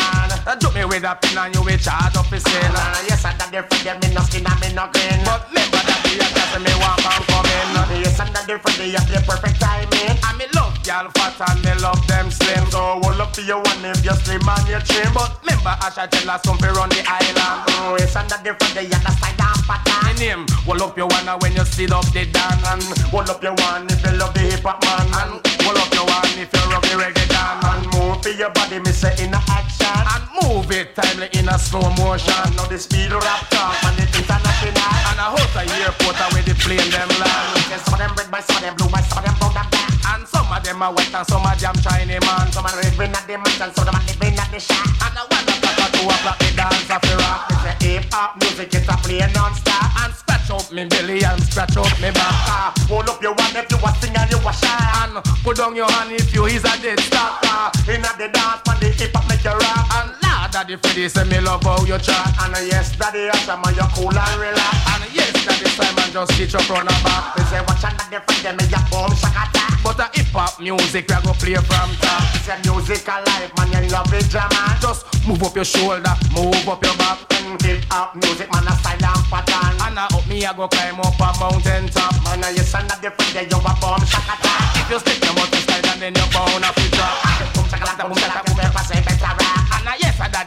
Do 0.58 0.72
me 0.74 0.84
with 0.84 1.06
a 1.06 1.14
pin 1.22 1.38
and 1.38 1.54
you 1.54 1.62
will 1.62 1.78
charge 1.78 2.18
up 2.18 2.26
the 2.30 2.42
sin. 2.42 2.74
Uh, 2.74 3.06
yes, 3.06 3.22
that 3.22 3.38
the 3.38 3.62
friend 3.70 3.86
them 3.86 3.98
me 4.02 4.10
no 4.18 4.22
skin 4.26 4.42
and 4.50 4.58
me 4.58 4.74
no 4.74 4.90
grin. 4.90 5.22
But 5.22 5.46
remember 5.54 5.78
that 5.78 6.02
the 6.02 6.18
actors 6.26 6.58
me 6.58 6.74
want 6.82 7.06
and 7.06 7.24
come 7.30 7.46
in. 7.46 8.02
Yes, 8.02 8.18
that 8.18 8.34
the 8.34 8.58
friend 8.58 8.78
they 8.82 8.90
have 8.98 9.06
the 9.06 9.22
perfect 9.30 9.62
timing. 9.62 10.18
And 10.18 10.36
me 10.42 10.50
love 10.58 10.74
y'all 10.82 11.06
fat 11.14 11.38
and 11.54 11.62
me 11.62 11.74
love 11.80 12.02
them 12.10 12.34
slim. 12.34 12.66
So 12.74 12.98
hold 12.98 13.22
up 13.22 13.30
to 13.38 13.42
your 13.46 13.62
one 13.62 13.86
if 13.86 14.02
you're 14.02 14.18
slim 14.26 14.42
and 14.42 14.66
you're 14.66 14.82
trim. 14.82 15.14
But 15.14 15.38
remember 15.46 15.78
Asha 15.86 16.10
tell 16.10 16.34
us 16.34 16.42
something 16.42 16.74
run 16.74 16.90
the 16.90 17.06
island. 17.06 17.70
Oh, 17.86 17.96
yes, 18.02 18.18
that 18.18 18.42
the 18.42 18.58
friend 18.58 18.74
they 18.74 18.90
have 18.90 19.06
the 19.06 19.14
style 19.16 19.38
and 19.38 19.62
My 19.70 19.78
pattern. 19.86 20.18
name, 20.18 20.44
hold 20.66 20.82
up 20.82 20.98
your 20.98 21.08
one 21.14 21.30
when 21.46 21.54
you 21.54 21.64
sit 21.64 21.94
up 21.94 22.10
the 22.10 22.26
dance. 22.26 22.66
And 22.66 22.82
hold 23.14 23.30
up 23.30 23.38
your 23.46 23.54
one 23.70 23.86
if 23.86 24.02
you 24.02 24.18
love 24.18 24.34
the 24.34 24.42
hip 24.50 24.66
hop 24.66 24.82
man. 24.82 25.14
And 25.14 25.46
hold 25.62 25.78
up 25.78 25.94
your 25.94 26.10
one 26.10 26.34
if 26.42 26.50
you 26.50 26.66
love 26.74 26.84
the 26.90 26.98
reggae 26.98 27.30
dance. 27.30 27.62
And 27.70 27.86
move 27.94 28.18
to 28.26 28.34
your 28.34 28.50
body, 28.50 28.82
me 28.82 28.90
say 28.92 29.14
in 29.22 29.30
a 29.30 29.40
motion. 32.10 32.50
Now 32.58 32.65
the 32.65 32.80
speed 32.82 33.13
rap 33.13 33.41
talk 33.54 33.78
and 33.86 33.93
the 34.02 34.06
international. 34.10 34.74
And 35.13 35.17
I 35.22 35.30
hope 35.30 35.45
the 35.54 35.62
airport 35.86 36.17
where 36.34 36.41
the 36.41 36.58
plane 36.58 36.89
them 36.89 37.10
land. 37.22 37.69
Yes, 37.69 37.86
some 37.86 37.93
of 37.93 38.00
them 38.02 38.12
red, 38.17 38.30
by 38.34 38.41
some 38.41 38.58
of 38.58 38.62
them 38.65 38.74
blue, 38.74 38.89
by 38.89 39.02
some 39.06 39.22
of 39.22 39.30
them 39.30 39.36
brown 39.38 39.54
and 39.62 39.69
black. 39.69 39.93
And 40.10 40.26
some 40.26 40.50
of 40.50 40.60
them 40.65 40.82
are 40.82 40.89
white 40.89 41.13
and 41.13 41.28
some 41.30 41.45
of 41.45 41.54
them 41.62 41.76
shiny 41.86 42.17
man. 42.26 42.50
Some 42.50 42.65
of 42.65 42.74
them 42.74 42.82
living 42.82 43.13
at 43.13 43.26
the 43.30 43.38
mansion, 43.38 43.69
some 43.78 43.86
of 43.86 43.93
them 43.93 44.02
living 44.10 44.41
at 44.41 44.50
the 44.50 44.58
shack. 44.58 44.89
And 45.06 45.13
I 45.13 45.24
want 45.30 45.45
to 45.45 45.54
talk 45.62 45.91
to 45.93 46.02
a 46.10 46.15
black 46.26 46.41
dance 46.58 46.89
of 46.89 47.02
the 47.06 47.13
rock. 47.22 47.39
It's 47.54 47.65
a 47.69 47.74
hip 47.78 48.06
hop 48.10 48.32
music, 48.41 48.74
it's 48.74 48.89
a 48.89 48.95
play 49.06 49.22
non-stop. 49.38 49.88
And 50.02 50.13
scratch 50.17 50.50
up 50.50 50.65
me 50.74 50.89
belly 50.89 51.22
and 51.22 51.38
scratch 51.45 51.78
up 51.78 51.93
me 52.02 52.10
back. 52.10 52.34
Ah, 52.50 52.74
hold 52.89 53.06
up 53.06 53.22
your 53.22 53.38
one 53.38 53.54
if 53.54 53.69
you 53.69 53.78
a 53.78 53.89
sing 54.02 54.17
and 54.17 54.30
you 54.34 54.41
a 54.41 54.52
shout. 54.58 55.13
And 55.13 55.22
put 55.45 55.62
down 55.62 55.78
your 55.78 55.89
hand 55.93 56.10
if 56.10 56.34
you 56.34 56.50
is 56.50 56.65
a 56.65 56.74
dead 56.82 56.98
stop. 57.06 57.49
Daddy 60.70 60.82
Freddy 60.86 61.10
say 61.10 61.24
me 61.26 61.42
love 61.42 61.64
how 61.64 61.82
you 61.82 61.98
chat. 61.98 62.30
And 62.46 62.54
uh, 62.54 62.62
yes, 62.62 62.94
daddy, 62.94 63.26
Asha, 63.34 63.58
man, 63.58 63.74
you 63.74 63.90
cool 63.98 64.14
and 64.14 64.38
relax. 64.38 64.78
And 64.94 65.02
yes, 65.10 65.34
daddy 65.42 65.66
Simon 65.66 66.14
just 66.14 66.30
stitch 66.38 66.54
up 66.54 66.70
on 66.70 66.86
the 66.86 66.94
back. 67.02 67.34
Me 67.34 67.42
say, 67.50 67.58
watch 67.66 67.82
out, 67.90 67.98
the 68.14 68.22
friend, 68.22 68.46
them, 68.46 68.56
me 68.62 68.70
a 68.70 68.78
boom, 68.94 69.10
shakata. 69.18 69.66
But 69.82 69.98
a 69.98 70.06
hip 70.14 70.30
hop 70.30 70.62
music 70.62 71.10
we 71.10 71.18
go 71.26 71.34
play 71.42 71.58
from 71.58 71.90
top. 71.98 72.22
A 72.46 72.54
music 72.70 73.02
alive, 73.10 73.50
man, 73.58 73.82
you 73.82 73.90
love 73.90 74.14
it, 74.14 74.30
man. 74.30 74.78
Just 74.78 75.10
move 75.26 75.42
up 75.42 75.58
your 75.58 75.66
shoulder, 75.66 76.14
move 76.38 76.54
up 76.70 76.86
your 76.86 76.94
back. 77.02 77.18
And 77.34 77.58
hip 77.66 77.82
hop 77.90 78.14
music, 78.14 78.54
man, 78.54 78.70
a 78.70 78.74
style 78.78 79.10
and 79.10 79.26
pattern. 79.26 79.74
And 79.74 79.98
I 79.98 80.06
up 80.06 80.22
me 80.30 80.46
I 80.46 80.54
go 80.54 80.70
climb 80.70 81.02
up 81.02 81.18
a 81.18 81.34
mountain 81.42 81.90
top. 81.90 82.14
Man, 82.30 82.46
uh, 82.46 82.54
yes, 82.54 82.78
and 82.78 82.86
that 82.94 83.02
the 83.02 83.10
friend, 83.10 83.50
you 83.50 83.58
a 83.58 83.74
boom, 83.82 84.06
shakata. 84.06 84.54
If 84.86 84.94
you 84.94 85.00
stick 85.02 85.18
your 85.18 85.34
mouth 85.34 85.50
inside 85.50 85.98
and 85.98 85.98
then 85.98 86.14
you're 86.14 86.30
bound 86.30 86.62
up 86.62 86.78
it 86.78 86.99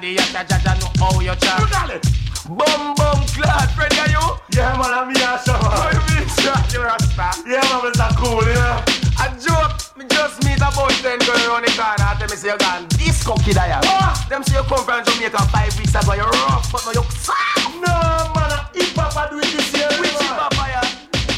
A 0.02 0.14
yes, 0.14 0.34
a 0.34 0.42
jaja 0.44 0.74
know 0.80 0.90
how 0.98 1.20
you 1.20 1.30
You 1.30 1.36
chat. 1.36 1.70
got 1.70 1.90
it. 1.90 2.02
Bum 2.48 2.94
bum 2.98 3.22
clad, 3.38 3.70
friend, 3.70 3.94
are 4.02 4.10
you? 4.10 4.24
Yeah, 4.50 4.74
man, 4.74 4.90
I'm 4.90 5.14
here, 5.14 5.38
so. 5.44 5.52
How 5.54 5.90
you 5.94 6.02
mean, 6.10 6.26
chat, 6.42 6.72
you 6.74 6.82
rasta? 6.82 7.30
Yeah, 7.46 7.62
man, 7.70 7.86
it's 7.86 8.00
a 8.02 8.10
cool, 8.18 8.42
you 8.42 8.54
know. 8.58 8.82
A 9.22 9.30
joke, 9.38 9.78
me 9.96 10.04
just 10.10 10.42
meet 10.42 10.58
a 10.58 10.70
boy 10.74 10.90
then 11.06 11.18
go 11.22 11.32
around 11.46 11.62
the 11.62 11.70
corner 11.78 12.18
tell 12.18 12.28
me 12.28 12.34
say 12.34 12.50
you 12.50 12.58
gone 12.58 12.86
disco 12.98 13.34
kid 13.46 13.56
I 13.56 13.78
am. 13.78 13.82
What? 13.86 14.28
Them 14.28 14.42
say 14.42 14.56
you 14.58 14.64
come 14.66 14.82
from 14.84 15.04
Jamaica 15.04 15.38
five 15.54 15.70
weeks 15.78 15.94
ago, 15.94 16.14
you 16.14 16.26
rough, 16.26 16.72
but 16.72 16.82
now 16.82 16.98
you 16.98 17.04
soft. 17.14 17.70
No, 17.78 17.94
man, 18.34 18.50
hip 18.74 18.90
hop, 18.98 19.14
I 19.16 19.30
do 19.30 19.38
it 19.38 19.54
this 19.54 19.70
year. 19.72 19.86
Which 20.02 20.18
ya? 20.18 20.82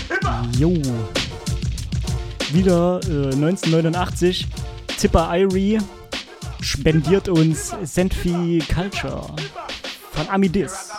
Hip 0.09 0.25
hop. 0.25 0.49
Jo. 0.57 0.73
Wieder 2.53 3.01
äh, 3.05 3.35
1989. 3.37 4.49
Tipper 4.97 5.29
Irie 5.37 5.81
spendiert 6.65 7.29
uns 7.29 7.73
Senfi 7.85 8.63
Culture 8.69 9.27
von 10.13 10.29
Amidis. 10.29 10.91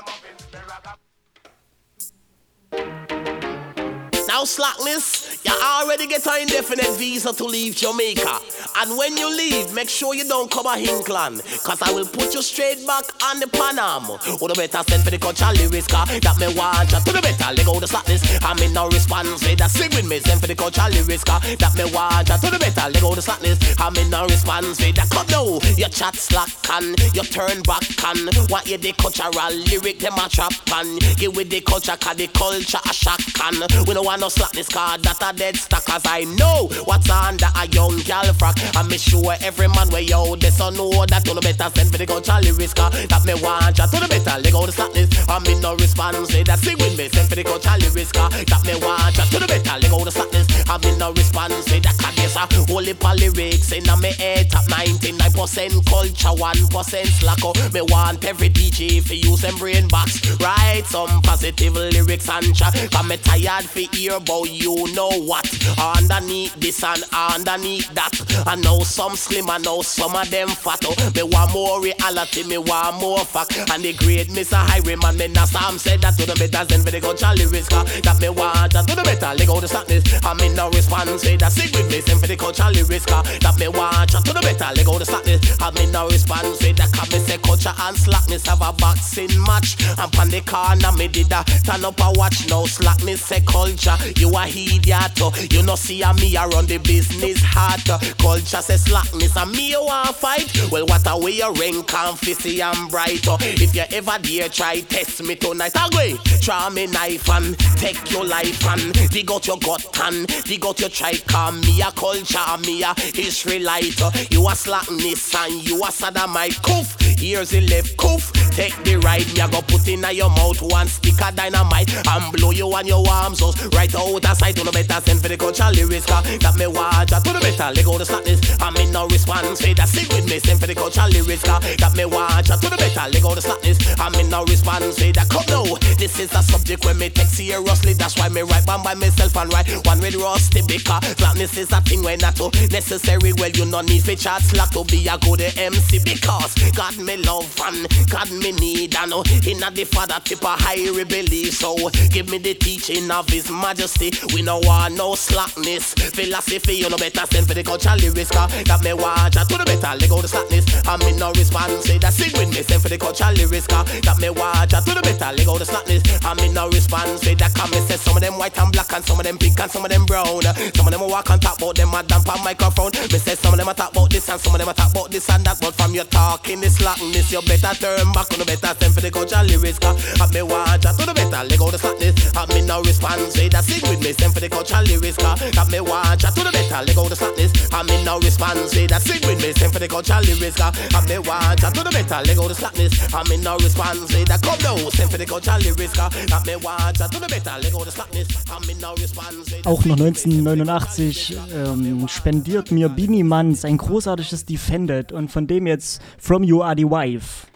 Now 4.27 4.43
slackness, 4.43 5.39
you 5.45 5.53
already 5.53 6.07
get 6.07 6.27
an 6.27 6.41
indefinite 6.41 6.91
visa 6.97 7.31
to 7.31 7.45
leave 7.45 7.73
Jamaica. 7.73 8.39
And 8.77 8.97
when 8.97 9.15
you 9.15 9.29
leave, 9.29 9.73
make 9.73 9.87
sure 9.87 10.13
you 10.13 10.27
don't 10.27 10.51
come 10.51 10.65
a 10.65 10.75
Hinkland. 10.75 11.39
Cause 11.63 11.81
I 11.81 11.93
will 11.93 12.05
put 12.05 12.33
you 12.33 12.41
straight 12.41 12.85
back 12.85 13.05
on 13.23 13.39
the 13.39 13.47
Panama. 13.47 14.19
Or 14.41 14.49
the 14.49 14.55
better 14.55 14.83
send 14.89 15.03
for 15.05 15.11
the 15.11 15.17
culture 15.17 15.47
lyrics 15.55 15.87
car 15.87 16.05
that 16.05 16.35
me 16.37 16.51
want 16.53 16.91
you 16.91 16.99
to 16.99 17.11
the 17.13 17.21
better 17.21 17.55
let 17.55 17.65
go 17.65 17.79
the 17.79 17.87
slackness. 17.87 18.21
I'm 18.43 18.59
in 18.59 18.73
no 18.73 18.89
response 18.89 19.29
with 19.47 19.57
that 19.59 19.71
sing 19.71 19.91
with 19.91 20.05
me. 20.05 20.19
Send 20.19 20.41
for 20.41 20.47
the 20.47 20.55
culture 20.55 20.83
lyrics 20.91 21.23
car 21.23 21.39
that 21.39 21.71
me 21.79 21.85
want 21.95 22.27
you 22.27 22.35
to 22.35 22.51
the 22.51 22.59
better 22.59 22.74
let 22.89 23.01
go 23.01 23.15
the 23.15 23.21
slackness. 23.21 23.59
I'm 23.79 23.95
in 23.97 24.09
no 24.09 24.25
response 24.25 24.79
with 24.79 24.95
that 24.95 25.09
come 25.09 25.27
now. 25.27 25.59
You 25.77 25.89
chat 25.89 26.15
slack 26.15 26.49
can, 26.61 26.95
you 27.13 27.23
turn 27.23 27.61
back 27.63 27.85
can. 27.97 28.17
Want 28.49 28.67
you 28.67 28.77
the 28.77 28.93
cultural 28.93 29.53
lyric 29.69 29.99
them 29.99 30.17
a 30.17 30.29
trap 30.29 30.53
can. 30.65 30.97
Give 31.17 31.35
with 31.35 31.49
the 31.49 31.61
culture 31.61 31.97
cause 31.97 32.17
the 32.17 32.27
culture 32.27 32.81
a 32.83 32.93
shock 32.93 33.21
can. 33.33 33.55
We 33.87 33.93
don't 33.93 34.05
want 34.05 34.21
no 34.21 34.29
slackness 34.29 34.69
card 34.69 35.03
that 35.03 35.21
a 35.21 35.35
dead 35.35 35.55
stock 35.55 35.85
cause 35.85 36.03
I 36.05 36.25
know 36.35 36.69
what's 36.85 37.09
under 37.09 37.49
a 37.55 37.67
young 37.69 37.97
gal 38.03 38.27
frock. 38.33 38.57
And 38.75 38.89
me 38.89 38.97
sure 38.97 39.35
every 39.41 39.67
man 39.67 39.89
way 39.89 40.07
out 40.13 40.39
this 40.39 40.57
so 40.57 40.69
know 40.69 41.05
that 41.05 41.25
to 41.25 41.33
the 41.33 41.41
better 41.41 41.69
send 41.73 41.91
for 41.91 41.97
the 41.97 42.05
culture 42.05 42.39
lyrics 42.41 42.73
car 42.73 42.89
that 42.89 43.23
me 43.25 43.33
want 43.35 43.77
ya 43.77 43.85
to 43.85 43.99
the 43.99 44.07
better 44.07 44.41
let 44.41 44.51
go 44.51 44.65
the 44.65 44.71
slackness. 44.71 45.09
And 45.29 45.43
me 45.47 45.59
no 45.59 45.75
response 45.75 46.29
say 46.29 46.43
that 46.43 46.59
sing 46.59 46.77
with 46.77 46.97
me 46.97 47.09
send 47.09 47.29
for 47.29 47.35
the 47.35 47.43
culture 47.43 47.77
lyrics 47.79 48.11
car 48.11 48.29
that 48.29 48.61
me 48.65 48.75
want 48.79 49.17
ya 49.17 49.25
to 49.25 49.39
the 49.39 49.47
better 49.47 49.75
let 49.79 49.91
go 49.91 50.03
the 50.03 50.11
slackness. 50.11 50.47
And 50.69 50.83
me 50.83 50.97
no 50.97 51.11
response 51.11 51.65
say 51.65 51.79
that 51.79 51.97
cause 51.97 52.15
a 52.35 52.47
whole 52.75 52.83
heap 52.83 53.05
of 53.05 53.15
lyrics 53.15 53.71
in 53.71 53.87
a 53.87 53.95
me 53.97 54.11
head 54.19 54.51
top 54.51 54.65
99% 54.65 55.85
culture 55.87 56.35
1% 56.35 57.05
slack 57.07 57.39
oh. 57.43 57.53
Me 57.73 57.81
want 57.81 58.25
every 58.25 58.49
DJ 58.49 59.01
for 59.01 59.13
use 59.13 59.41
them 59.41 59.55
brain 59.55 59.87
box 59.87 60.19
Write 60.41 60.83
some 60.85 61.21
positive 61.21 61.73
lyrics 61.73 62.27
and 62.29 62.53
chat 62.53 62.73
Cause 62.91 63.07
me 63.07 63.15
tired 63.15 63.63
for 63.63 63.79
hear 63.95 64.15
about 64.15 64.51
you 64.51 64.75
know 64.93 65.09
what 65.23 65.47
Underneath 65.79 66.53
this 66.55 66.83
and 66.83 67.03
underneath 67.13 67.87
that 67.93 68.11
I 68.45 68.55
know 68.55 68.79
some 68.79 69.15
slim 69.15 69.49
I 69.49 69.57
know 69.59 69.81
some 69.81 70.13
of 70.13 70.29
them 70.29 70.49
fat 70.49 70.83
oh. 70.83 70.95
Me 71.15 71.23
want 71.23 71.53
more 71.53 71.81
reality 71.81 72.43
me 72.43 72.57
want 72.57 72.99
more 72.99 73.23
fact 73.23 73.55
And 73.71 73.83
the 73.83 73.93
great 73.93 74.27
Mr. 74.27 74.59
Highwayman 74.59 75.17
me 75.17 75.29
not 75.29 75.47
Sam 75.47 75.77
said 75.77 76.01
that 76.01 76.17
to 76.17 76.25
the 76.25 76.35
better 76.35 76.65
than 76.65 76.83
for 76.83 76.91
the 76.91 76.99
culture 76.99 77.31
lyrics 77.35 77.69
car 77.69 77.85
That 78.03 78.19
me 78.19 78.27
want 78.27 78.73
that 78.73 78.85
to 78.87 78.95
the 78.95 79.03
better 79.03 79.31
let 79.33 79.47
go 79.47 79.61
the 79.61 79.67
slackness 79.69 80.03
And 80.25 80.39
me 80.41 80.49
no 80.53 80.69
response 80.71 81.21
say 81.21 81.37
that 81.37 81.53
sing 81.53 81.71
with 81.71 81.89
me 81.89 82.01
send 82.01 82.19
for 82.19 82.27
the 82.27 82.35
culture 82.35 82.64
lyrics 82.71 83.05
car 83.05 83.23
uh, 83.25 83.39
That 83.39 83.59
me 83.59 83.67
want 83.67 84.11
that 84.11 84.23
to 84.25 84.33
the 84.33 84.41
better 84.41 84.69
let 84.75 84.85
go 84.85 84.97
the 84.97 85.05
slackness. 85.05 85.41
And 85.61 85.75
me 85.75 85.85
no 85.91 86.07
response 86.07 86.59
say 86.59 86.73
that 86.73 86.91
cause 86.93 87.11
me 87.11 87.19
say 87.19 87.37
culture 87.37 87.73
and 87.77 87.97
slackness. 87.97 88.45
Have 88.47 88.61
a 88.61 88.73
boxing 88.73 89.33
match 89.41 89.77
And 89.97 90.11
pan 90.11 90.29
the 90.29 90.41
corner 90.41 90.91
me 90.97 91.07
did 91.07 91.31
a 91.31 91.43
turn 91.63 91.85
up 91.85 91.99
a 91.99 92.11
watch. 92.15 92.47
Now 92.49 92.65
slackness 92.65 93.21
say 93.21 93.41
culture. 93.41 93.97
You 94.15 94.29
a 94.35 94.47
idiot 94.47 95.17
oh. 95.21 95.33
You 95.51 95.63
no 95.63 95.75
see 95.75 96.01
a 96.01 96.13
me 96.13 96.35
around 96.35 96.67
the 96.67 96.77
business 96.77 97.41
hard 97.41 97.81
oh. 97.89 97.99
Culture 98.17 98.61
say 98.61 98.77
slackness 98.77 99.35
and 99.37 99.51
me 99.51 99.71
you 99.71 99.83
want 99.83 100.15
fight? 100.15 100.49
Well 100.71 100.85
what 100.85 101.05
a 101.07 101.17
way 101.17 101.39
you 101.41 101.51
rank 101.53 101.93
and 101.93 102.17
fizzy 102.17 102.61
and 102.61 102.89
bright. 102.89 103.25
If 103.41 103.75
you 103.75 103.83
ever 103.91 104.17
dare 104.21 104.49
try 104.49 104.81
test 104.81 105.23
me 105.23 105.35
tonight. 105.35 105.73
Agwe 105.73 106.17
try 106.41 106.69
me 106.69 106.87
knife 106.87 107.29
and 107.29 107.57
take 107.77 108.11
your 108.11 108.25
life 108.25 108.65
and 108.67 108.93
dig 109.09 109.31
out 109.31 109.47
your 109.47 109.57
gut 109.57 109.85
and 110.03 110.27
dig 110.45 110.65
out 110.65 110.79
your 110.79 110.89
trike. 110.89 111.33
And 111.33 111.61
me 111.61 111.81
a 111.81 111.91
culture 111.91 112.39
me 112.59 112.83
a 112.83 112.93
Israelite. 113.17 113.99
You 114.31 114.47
a 114.47 114.55
slackness 114.55 115.35
and 115.35 115.67
you 115.67 115.81
a 115.83 115.91
sodomite 115.91 116.61
Coof 116.61 117.01
here's 117.17 117.49
the 117.49 117.61
left 117.61 117.97
coof 117.97 118.31
Take 118.51 118.75
the 118.83 118.97
right 118.97 119.25
me 119.33 119.41
a 119.41 119.47
go 119.47 119.61
put 119.61 119.87
in 119.87 120.03
your 120.11 120.29
mouth 120.29 120.61
one 120.61 120.87
stick 120.87 121.21
of 121.21 121.35
dynamite 121.35 121.89
And 122.07 122.33
blow 122.33 122.51
you 122.51 122.71
on 122.73 122.85
your 122.85 123.03
arms 123.09 123.41
out 123.41 123.55
Right 123.73 123.93
out 123.95 124.25
of 124.25 124.37
sight 124.37 124.59
on 124.59 124.65
the 124.65 124.71
better 124.71 125.01
send 125.05 125.21
for 125.21 125.29
the 125.29 125.37
culture 125.37 125.69
lyrics. 125.71 126.05
Cause 126.05 126.25
that 126.39 126.55
me 126.57 126.67
watch 126.67 127.09
to 127.09 127.19
the 127.21 127.39
better, 127.39 127.69
let 127.73 127.85
go 127.85 127.97
the 127.97 128.05
slackness. 128.05 128.41
I 128.59 128.71
mean 128.71 128.91
no 128.91 129.07
response, 129.07 129.59
say 129.59 129.73
that 129.73 129.87
sing 129.87 130.07
with 130.09 130.25
me, 130.29 130.39
send 130.39 130.59
for 130.59 130.67
the 130.67 130.75
culture 130.75 131.05
lyrics. 131.09 131.43
That 131.43 131.93
me 131.95 132.05
watch 132.05 132.49
to 132.49 132.57
the 132.57 132.77
better, 132.77 133.05
let 133.09 133.21
go 133.21 133.35
the 133.35 133.41
slackness. 133.41 133.77
I 133.99 134.09
mean 134.09 134.29
no 134.29 134.43
response, 134.45 134.97
say 134.97 135.11
that 135.13 135.29
come 135.29 135.45
now. 135.47 135.65
This 135.97 136.19
is 136.19 136.33
a 136.33 136.41
subject 136.43 136.85
when 136.85 136.97
me 136.97 137.09
take 137.09 137.27
seriously, 137.27 137.93
that's 137.93 138.17
why 138.17 138.29
me 138.29 138.41
write 138.41 138.67
one 138.67 138.83
by 138.83 138.93
myself 138.95 139.35
and 139.37 139.51
write 139.53 139.69
one 139.85 139.99
with 139.99 140.15
rusty 140.15 140.61
because 140.65 141.03
slackness 141.17 141.57
is 141.57 141.71
a 141.71 141.81
thing 141.81 142.03
when 142.03 142.19
not 142.19 142.34
too 142.35 142.51
necessary. 142.71 143.33
Well, 143.33 143.49
you 143.51 143.65
no 143.65 143.81
need 143.81 144.03
for 144.03 144.15
chat 144.15 144.41
slack 144.43 144.71
to 144.71 144.83
be 144.83 145.07
a 145.07 145.17
good 145.17 145.41
MC 145.41 145.99
because 145.99 146.53
God 146.71 146.97
me 146.97 147.17
love 147.17 147.49
and 147.65 147.87
God 148.09 148.31
me 148.31 148.51
need 148.51 148.95
and 148.95 149.13
in 149.47 149.59
the 149.59 149.87
father 149.89 150.19
tip 150.23 150.43
a 150.43 150.55
higher 150.59 151.05
belief. 151.05 151.53
So 151.53 151.89
give 152.09 152.29
me 152.29 152.37
the 152.37 152.53
teaching 152.53 153.09
of 153.11 153.29
His 153.29 153.49
Majesty. 153.49 154.11
We 154.33 154.41
no 154.41 154.59
want 154.59 154.95
no 154.95 155.15
slackness. 155.15 155.93
Philosophy, 155.93 156.75
you 156.75 156.89
know 156.89 156.97
better 156.97 157.25
send 157.31 157.47
for 157.47 157.53
the 157.53 157.63
culture 157.63 157.95
lyrics. 157.95 158.29
Cause 158.29 158.51
that 158.63 158.83
me 158.83 158.93
watch 158.93 159.33
to 159.33 159.57
the 159.57 159.65
better, 159.65 159.97
let 159.97 160.09
go 160.09 160.21
the 160.21 160.27
slackness. 160.27 160.65
I 160.87 160.97
me 160.97 161.17
no 161.17 161.31
response, 161.31 161.85
say 161.85 161.97
that 161.99 162.13
sing 162.13 162.31
with 162.33 162.49
me, 162.49 162.61
send 162.63 162.81
for 162.81 162.89
the 162.89 162.97
culture 162.97 163.31
lyrics. 163.31 163.67
Cause 163.67 163.85
that 164.01 164.17
me 164.19 164.29
watch 164.29 164.69
to 164.69 164.93
the 164.93 165.01
better, 165.01 165.31
let 165.35 165.45
go 165.45 165.57
the 165.57 165.65
slackness. 165.65 166.03
I 166.25 166.33
me 166.35 166.51
no 166.51 166.67
response, 166.67 167.21
say 167.21 167.35
that 167.35 167.53
come 167.53 167.71
say 167.71 167.97
some 167.97 168.17
of 168.17 168.21
them 168.21 168.37
white 168.37 168.57
and 168.57 168.71
black 168.71 168.91
and 168.93 169.03
some 169.05 169.19
of 169.19 169.25
them 169.25 169.37
pink 169.37 169.59
and 169.59 169.71
some 169.71 169.85
of 169.85 169.91
them 169.91 170.05
brown. 170.05 170.41
Some 170.75 170.87
of 170.87 170.91
them 170.91 171.01
walk 171.01 171.29
and 171.29 171.41
talk 171.41 171.57
about 171.57 171.75
them 171.75 171.93
a 171.93 172.03
damp 172.25 172.39
on 172.39 172.43
microphone. 172.43 172.91
Me 173.11 173.19
say 173.19 173.35
some 173.35 173.53
of 173.53 173.59
them 173.59 173.67
a 173.67 173.73
talk 173.73 173.91
about 173.91 174.09
this 174.09 174.29
and 174.29 174.39
some 174.39 174.53
of 174.53 174.59
them 174.59 174.69
a 174.69 174.73
talk 174.73 174.91
about 174.91 175.11
this 175.11 175.29
and 175.29 175.45
that. 175.45 175.59
But 175.61 175.73
from 175.75 175.93
your 175.93 176.05
talking 176.05 176.61
this 176.61 176.77
slackness, 176.77 177.31
you 177.31 177.41
better 177.41 177.73
turn 177.75 178.11
back 178.13 178.31
on 178.33 178.39
the 178.39 178.45
better 178.45 178.73
send 178.79 178.93
for 178.93 179.01
the 179.01 179.11
culture 179.11 179.41
lyrics. 179.43 179.79
Cause 179.79 179.95
I 180.19 180.27
me 180.33 180.41
watch 180.41 180.81
to 180.81 181.05
the 181.05 181.13
better, 181.13 181.43
let 181.47 181.59
go 181.59 181.71
the 181.71 181.77
slackness. 181.77 182.35
I 182.35 182.45
me 182.53 182.61
no 182.65 182.81
response, 182.81 183.33
say 183.33 183.49
that 183.49 183.63
sing 183.63 183.81
with 183.89 184.01
me, 184.01 184.13
send 184.13 184.33
for 184.33 184.39
the 184.39 184.49
culture 184.49 184.81
lyrics. 184.81 185.17
Cause 185.17 185.41
I 185.41 185.63
me 185.69 185.79
watch 185.79 186.21
to 186.21 186.41
the 186.41 186.51
better, 186.51 186.81
let 186.85 186.95
go 186.95 187.07
the 187.07 187.15
slackness. 187.15 187.51
I 187.73 187.83
me 187.83 188.03
no 188.03 188.19
response, 188.19 188.71
say 188.71 188.87
that 188.87 189.01
sing 189.01 189.21
with 189.27 189.41
me, 189.41 189.53
send 189.53 189.73
for 189.73 189.79
the 189.79 189.87
culture 189.87 190.19
lyrics. 190.21 190.57
Cause 190.57 190.73
I 190.93 190.99
me 191.05 191.17
watch 191.19 191.61
to 191.61 191.69
the 191.69 191.91
better, 191.91 192.19
let 192.25 192.35
go 192.37 192.47
the 192.47 192.55
slackness. 192.55 193.13
I 193.13 193.23
me 193.29 193.37
no 193.37 193.57
response, 193.57 194.11
say 194.11 194.23
that 194.25 194.41
come 194.41 194.59
now, 194.63 194.77
send 194.89 195.11
for 195.11 195.17
the 195.17 195.25
culture 195.25 195.57
lyrics. 195.59 195.93
Cause 195.93 196.13
I 196.31 196.37
me 196.45 196.55
watch 196.57 196.97
to 196.97 197.19
the 197.19 197.27
better, 197.27 197.55
let 197.61 197.71
go 197.71 197.83
the 197.83 197.91
slackness. 197.91 198.27
I 198.49 198.59
me 198.65 198.73
no 198.79 198.93
response, 198.95 199.53
Auch 199.65 199.83
noch 199.85 199.97
1989 199.97 201.33
ähm, 201.53 202.07
spendiert 202.15 202.71
mir 202.71 202.89
Beanie 202.89 203.23
Man 203.23 203.53
sein 203.55 203.77
großartiges 203.77 204.45
Defended 204.45 205.11
und 205.11 205.31
von 205.31 205.47
dem 205.47 205.67
jetzt 205.67 206.01
From 206.17 206.43
You 206.43 206.63
Are 206.63 206.75
the 206.75 206.85
Wife. 206.85 207.47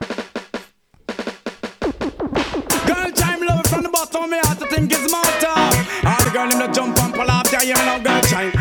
Girl, 2.86 3.12
chime 3.14 3.46
love 3.48 3.68
from 3.70 3.84
the 3.84 3.90
bottom 3.90 4.30
me 4.30 4.38
heart 4.44 4.60
to 4.60 4.66
think 4.68 4.92
my 5.10 5.22
time. 5.40 5.86
All 6.06 6.24
the 6.24 6.30
girl 6.32 6.52
in 6.52 6.60
the 6.60 6.68
jump 6.74 7.02
and 7.02 7.14
pull 7.14 7.30
up, 7.30 7.48
yeah, 7.52 7.64
yeah, 7.64 7.86
now 7.86 8.00
girl, 8.00 8.22
chime. 8.22 8.52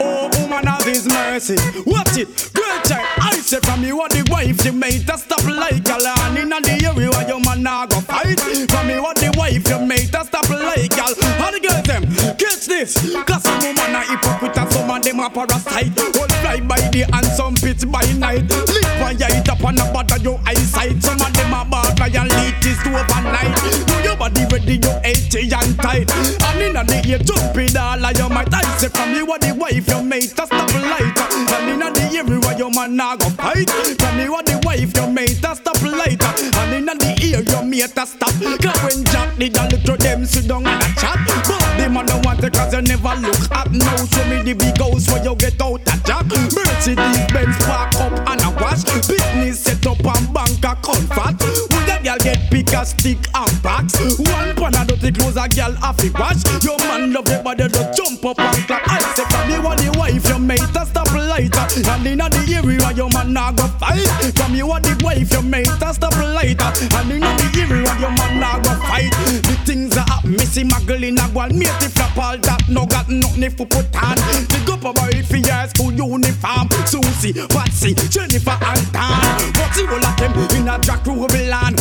Oh, 0.00 0.30
woman 0.40 0.68
of 0.68 0.84
his 0.84 1.08
mercy. 1.08 1.56
Watch 1.86 2.18
it, 2.18 2.28
girl, 2.52 2.80
chime. 2.84 3.19
Say 3.40 3.58
from 3.60 3.82
you 3.82 3.96
what 3.96 4.12
the 4.12 4.22
wife, 4.30 4.64
you 4.64 4.70
made 4.70 5.08
to 5.08 5.16
stop 5.18 5.42
like 5.42 5.82
a 5.88 5.96
land 5.98 6.38
in 6.38 6.50
the 6.50 6.60
area 6.86 7.10
where 7.10 7.26
your 7.26 7.40
man 7.40 7.64
now 7.64 7.86
go 7.86 7.98
fight. 7.98 8.38
From 8.38 8.90
you 8.90 9.02
what 9.02 9.16
the 9.16 9.32
wife, 9.34 9.66
you 9.66 9.80
made 9.80 10.12
to 10.12 10.22
stop 10.22 10.46
like 10.50 10.92
a 10.92 11.06
How 11.40 11.50
the 11.50 11.58
girls 11.58 11.82
them, 11.82 12.04
catch 12.36 12.70
this. 12.70 12.94
Cause 13.24 13.42
some 13.42 13.58
woman 13.58 13.96
are 13.96 14.06
hypocrite 14.06 14.54
and 14.54 14.70
some 14.70 14.90
of 14.90 15.02
them 15.02 15.18
are 15.18 15.30
parasite. 15.30 15.98
All 15.98 16.30
fly 16.44 16.60
by 16.60 16.78
the 16.92 17.08
and 17.10 17.26
some 17.32 17.56
pitch 17.56 17.82
by 17.90 18.04
night. 18.20 18.44
Live 18.44 18.94
by 19.00 19.16
your 19.18 19.32
it 19.32 19.48
up 19.48 19.64
and 19.64 19.80
a 19.80 19.84
bother 19.90 20.20
your 20.20 20.38
eyesight. 20.46 21.02
Some 21.02 21.18
of 21.18 21.32
them 21.32 21.54
are 21.56 21.64
bad 21.64 21.98
by 21.98 22.12
and 22.12 22.30
lead 22.30 22.60
is 22.62 22.78
to 22.84 22.92
overnight. 22.92 23.56
Do 23.88 23.96
your 24.04 24.14
body 24.20 24.44
ready, 24.52 24.78
your 24.78 25.00
healthy 25.00 25.48
and 25.48 25.74
tight. 25.80 26.12
And 26.12 26.60
in 26.60 26.76
the 26.76 26.98
ear, 27.08 27.18
jump 27.24 27.56
in 27.56 27.74
all 27.74 28.04
of 28.04 28.14
your 28.14 28.28
might. 28.28 28.52
I 28.52 28.62
say 28.76 28.92
from 28.92 29.16
you 29.16 29.24
what 29.24 29.40
the 29.40 29.56
wife, 29.56 29.88
you 29.88 30.02
mate, 30.04 30.36
a 30.38 30.44
stop 30.44 30.70
light. 30.76 31.16
And 31.16 31.66
in 31.72 31.80
the 31.80 32.04
area 32.14 32.38
where 32.38 32.58
your 32.58 32.70
man 32.70 32.94
now 32.96 33.16
go 33.16 33.29
fight. 33.30 33.70
From 33.70 34.18
you 34.20 34.34
are 34.34 34.42
the 34.42 34.60
wife, 34.64 34.94
your 34.96 35.08
mate, 35.08 35.42
a 35.44 35.54
stop 35.56 35.80
light. 35.82 36.22
And 36.22 36.74
in 36.74 36.86
the 36.86 37.10
ear, 37.22 37.42
your 37.42 37.64
mate, 37.64 37.96
a 37.96 38.06
stop. 38.06 38.34
Cause 38.60 38.80
when 38.82 39.04
Jack 39.06 39.36
did 39.38 39.56
a 39.56 39.68
to 39.68 39.96
them, 39.96 40.26
sit 40.26 40.48
down 40.48 40.66
and 40.66 40.82
a 40.82 40.88
chat. 41.00 41.18
But 41.46 41.62
the 41.78 41.88
man 41.88 42.06
don't 42.06 42.24
want 42.24 42.42
it 42.44 42.52
cause 42.52 42.72
you 42.74 42.82
never 42.82 43.14
look 43.20 43.42
at 43.52 43.70
no. 43.72 43.90
Show 44.10 44.24
me 44.28 44.42
the 44.42 44.54
big 44.54 44.78
house 44.78 45.08
where 45.08 45.22
you 45.24 45.34
get 45.36 45.60
out 45.62 45.80
a 45.86 45.94
jack. 46.04 46.26
Mercedes 46.26 47.26
Benz 47.32 47.56
park 47.64 47.94
up 48.02 48.14
and 48.28 48.42
a 48.42 48.50
wash. 48.60 48.84
Business 49.06 49.60
set 49.60 49.86
up 49.86 50.00
and 50.00 50.26
bank 50.34 50.58
account 50.58 51.06
fat. 51.14 51.38
When 51.70 51.84
the 51.86 52.00
girl 52.02 52.18
get 52.18 52.50
pick 52.50 52.72
a 52.72 52.84
stick 52.84 53.22
and 53.34 53.54
box. 53.62 53.94
One 54.18 54.54
pan 54.56 54.76
of 54.76 54.88
dirty 54.88 55.12
clothes 55.12 55.36
a 55.36 55.46
girl 55.48 55.72
have 55.80 55.96
to 55.98 56.10
wash. 56.18 56.42
Your 56.64 56.78
man 56.90 57.12
love 57.12 57.28
your 57.28 57.42
body 57.42 57.68
to 57.68 57.82
jump 57.94 58.24
up 58.24 58.38
and 58.38 58.66
clap. 58.66 58.89
And 61.70 62.04
in 62.04 62.18
the 62.18 62.26
area 62.50 62.90
your 62.96 63.08
man 63.10 63.32
now 63.32 63.52
go 63.52 63.68
fight. 63.78 64.02
From 64.34 64.54
you 64.54 64.70
are 64.72 64.80
the 64.80 64.98
wife, 65.04 65.30
your 65.30 65.42
mate 65.42 65.70
a 65.70 65.94
stop 65.94 66.16
lighter. 66.18 66.66
And 66.98 67.12
in 67.12 67.20
the 67.22 67.46
area 67.62 67.94
your 68.02 68.10
man 68.10 68.40
now 68.40 68.58
go 68.58 68.74
fight. 68.90 69.14
The 69.46 69.54
things 69.64 69.94
that 69.94 70.08
happen, 70.08 70.32
missy 70.32 70.64
muggle 70.64 71.02
in 71.06 71.18
a 71.18 71.28
wall, 71.30 71.48
mate 71.48 71.70
flap 71.94 72.18
all 72.18 72.38
that 72.38 72.68
no 72.68 72.86
got 72.86 73.08
nothing 73.08 73.50
for 73.50 73.66
put 73.66 73.86
on. 74.02 74.18
The 74.50 74.58
go 74.66 74.74
up 74.74 74.96
about 74.96 75.14
it 75.14 75.26
for 75.26 75.36
your 75.36 75.66
school 75.70 75.92
uniform. 75.92 76.66
Susie, 76.90 77.38
Patsy, 77.46 77.94
Jennifer 78.10 78.58
and 78.58 78.86
Tan. 78.90 79.52
But 79.54 79.76
you 79.78 79.86
all 79.86 80.02
of 80.02 80.16
them 80.18 80.34
in 80.58 80.66
a 80.66 80.74
Jack 80.82 81.06
Ruby 81.06 81.46
land. 81.46 81.78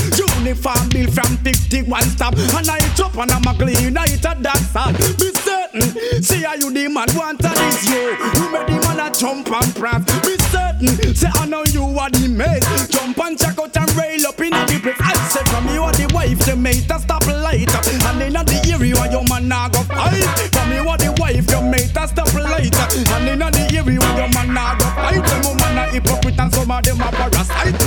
Uniform 0.50 0.90
bill 0.90 1.12
from 1.12 1.38
51 1.46 2.02
stop. 2.10 2.34
And 2.34 2.68
I 2.68 2.80
chop 2.98 3.16
and 3.18 3.30
I'm 3.30 3.46
a 3.46 3.54
clean, 3.54 3.96
I 3.96 4.08
hit 4.08 4.26
a 4.26 4.34
dance 4.34 4.74
hall. 4.74 4.92
Be 4.94 5.30
certain, 5.46 6.24
see 6.24 6.42
how 6.42 6.56
you 6.56 6.74
the 6.74 6.90
man 6.90 7.06
want 7.14 7.46
and 7.46 7.54
it's 7.70 7.86
you. 7.86 8.18
Who 8.18 8.50
made 8.50 8.66
the 8.66 8.82
man 8.82 8.98
a 8.98 9.14
jump 9.14 9.46
and 9.46 9.76
prance. 9.76 10.10
Be 10.26 10.42
certain, 10.50 11.14
say 11.14 11.30
I 11.36 11.46
know 11.46 11.62
you 11.70 11.86
are 11.86 12.10
the 12.10 12.26
mate. 12.28 12.66
Jump 12.90 13.20
and 13.22 13.38
check 13.38 13.60
out 13.60 13.78
and 13.78 13.94
rail 13.94 14.26
up 14.26 14.42
in 14.42 14.50
the 14.50 14.80
place. 14.82 14.98
I 14.98 15.14
say 15.30 15.46
from 15.54 15.70
you 15.70 15.84
are 15.84 15.94
the 15.94 16.10
wife, 16.18 16.40
the 16.42 16.56
mate, 16.56 16.90
a 16.90 16.98
stop 16.98 17.28
light. 17.28 17.70
And 17.70 18.22
in 18.24 18.34
the 18.34 18.58
area 18.74 19.06
your 19.12 19.26
man 19.30 19.48
now 19.48 19.70
go 19.70 19.86
fight. 19.86 20.26
From 20.50 20.74
you 20.74 20.90
are 20.90 20.98
the 20.98 21.14
wife, 21.22 21.46
your 21.46 21.62
mate, 21.62 21.94
a 21.94 22.08
stop 22.10 22.34
light. 22.34 22.74
And 22.74 23.30
in 23.30 23.38
the 23.38 23.70
area 23.70 24.02
your 24.02 24.30
man 24.34 24.50
now 24.58 24.74
go 24.82 24.90
fight. 24.98 25.22
Them 25.22 25.46
woman 25.46 25.78
a 25.78 25.86
hypocrite 25.94 26.40
and 26.40 26.52
some 26.52 26.72
of 26.72 26.82
them 26.82 27.02
a 27.02 27.12
parasite. 27.14 27.78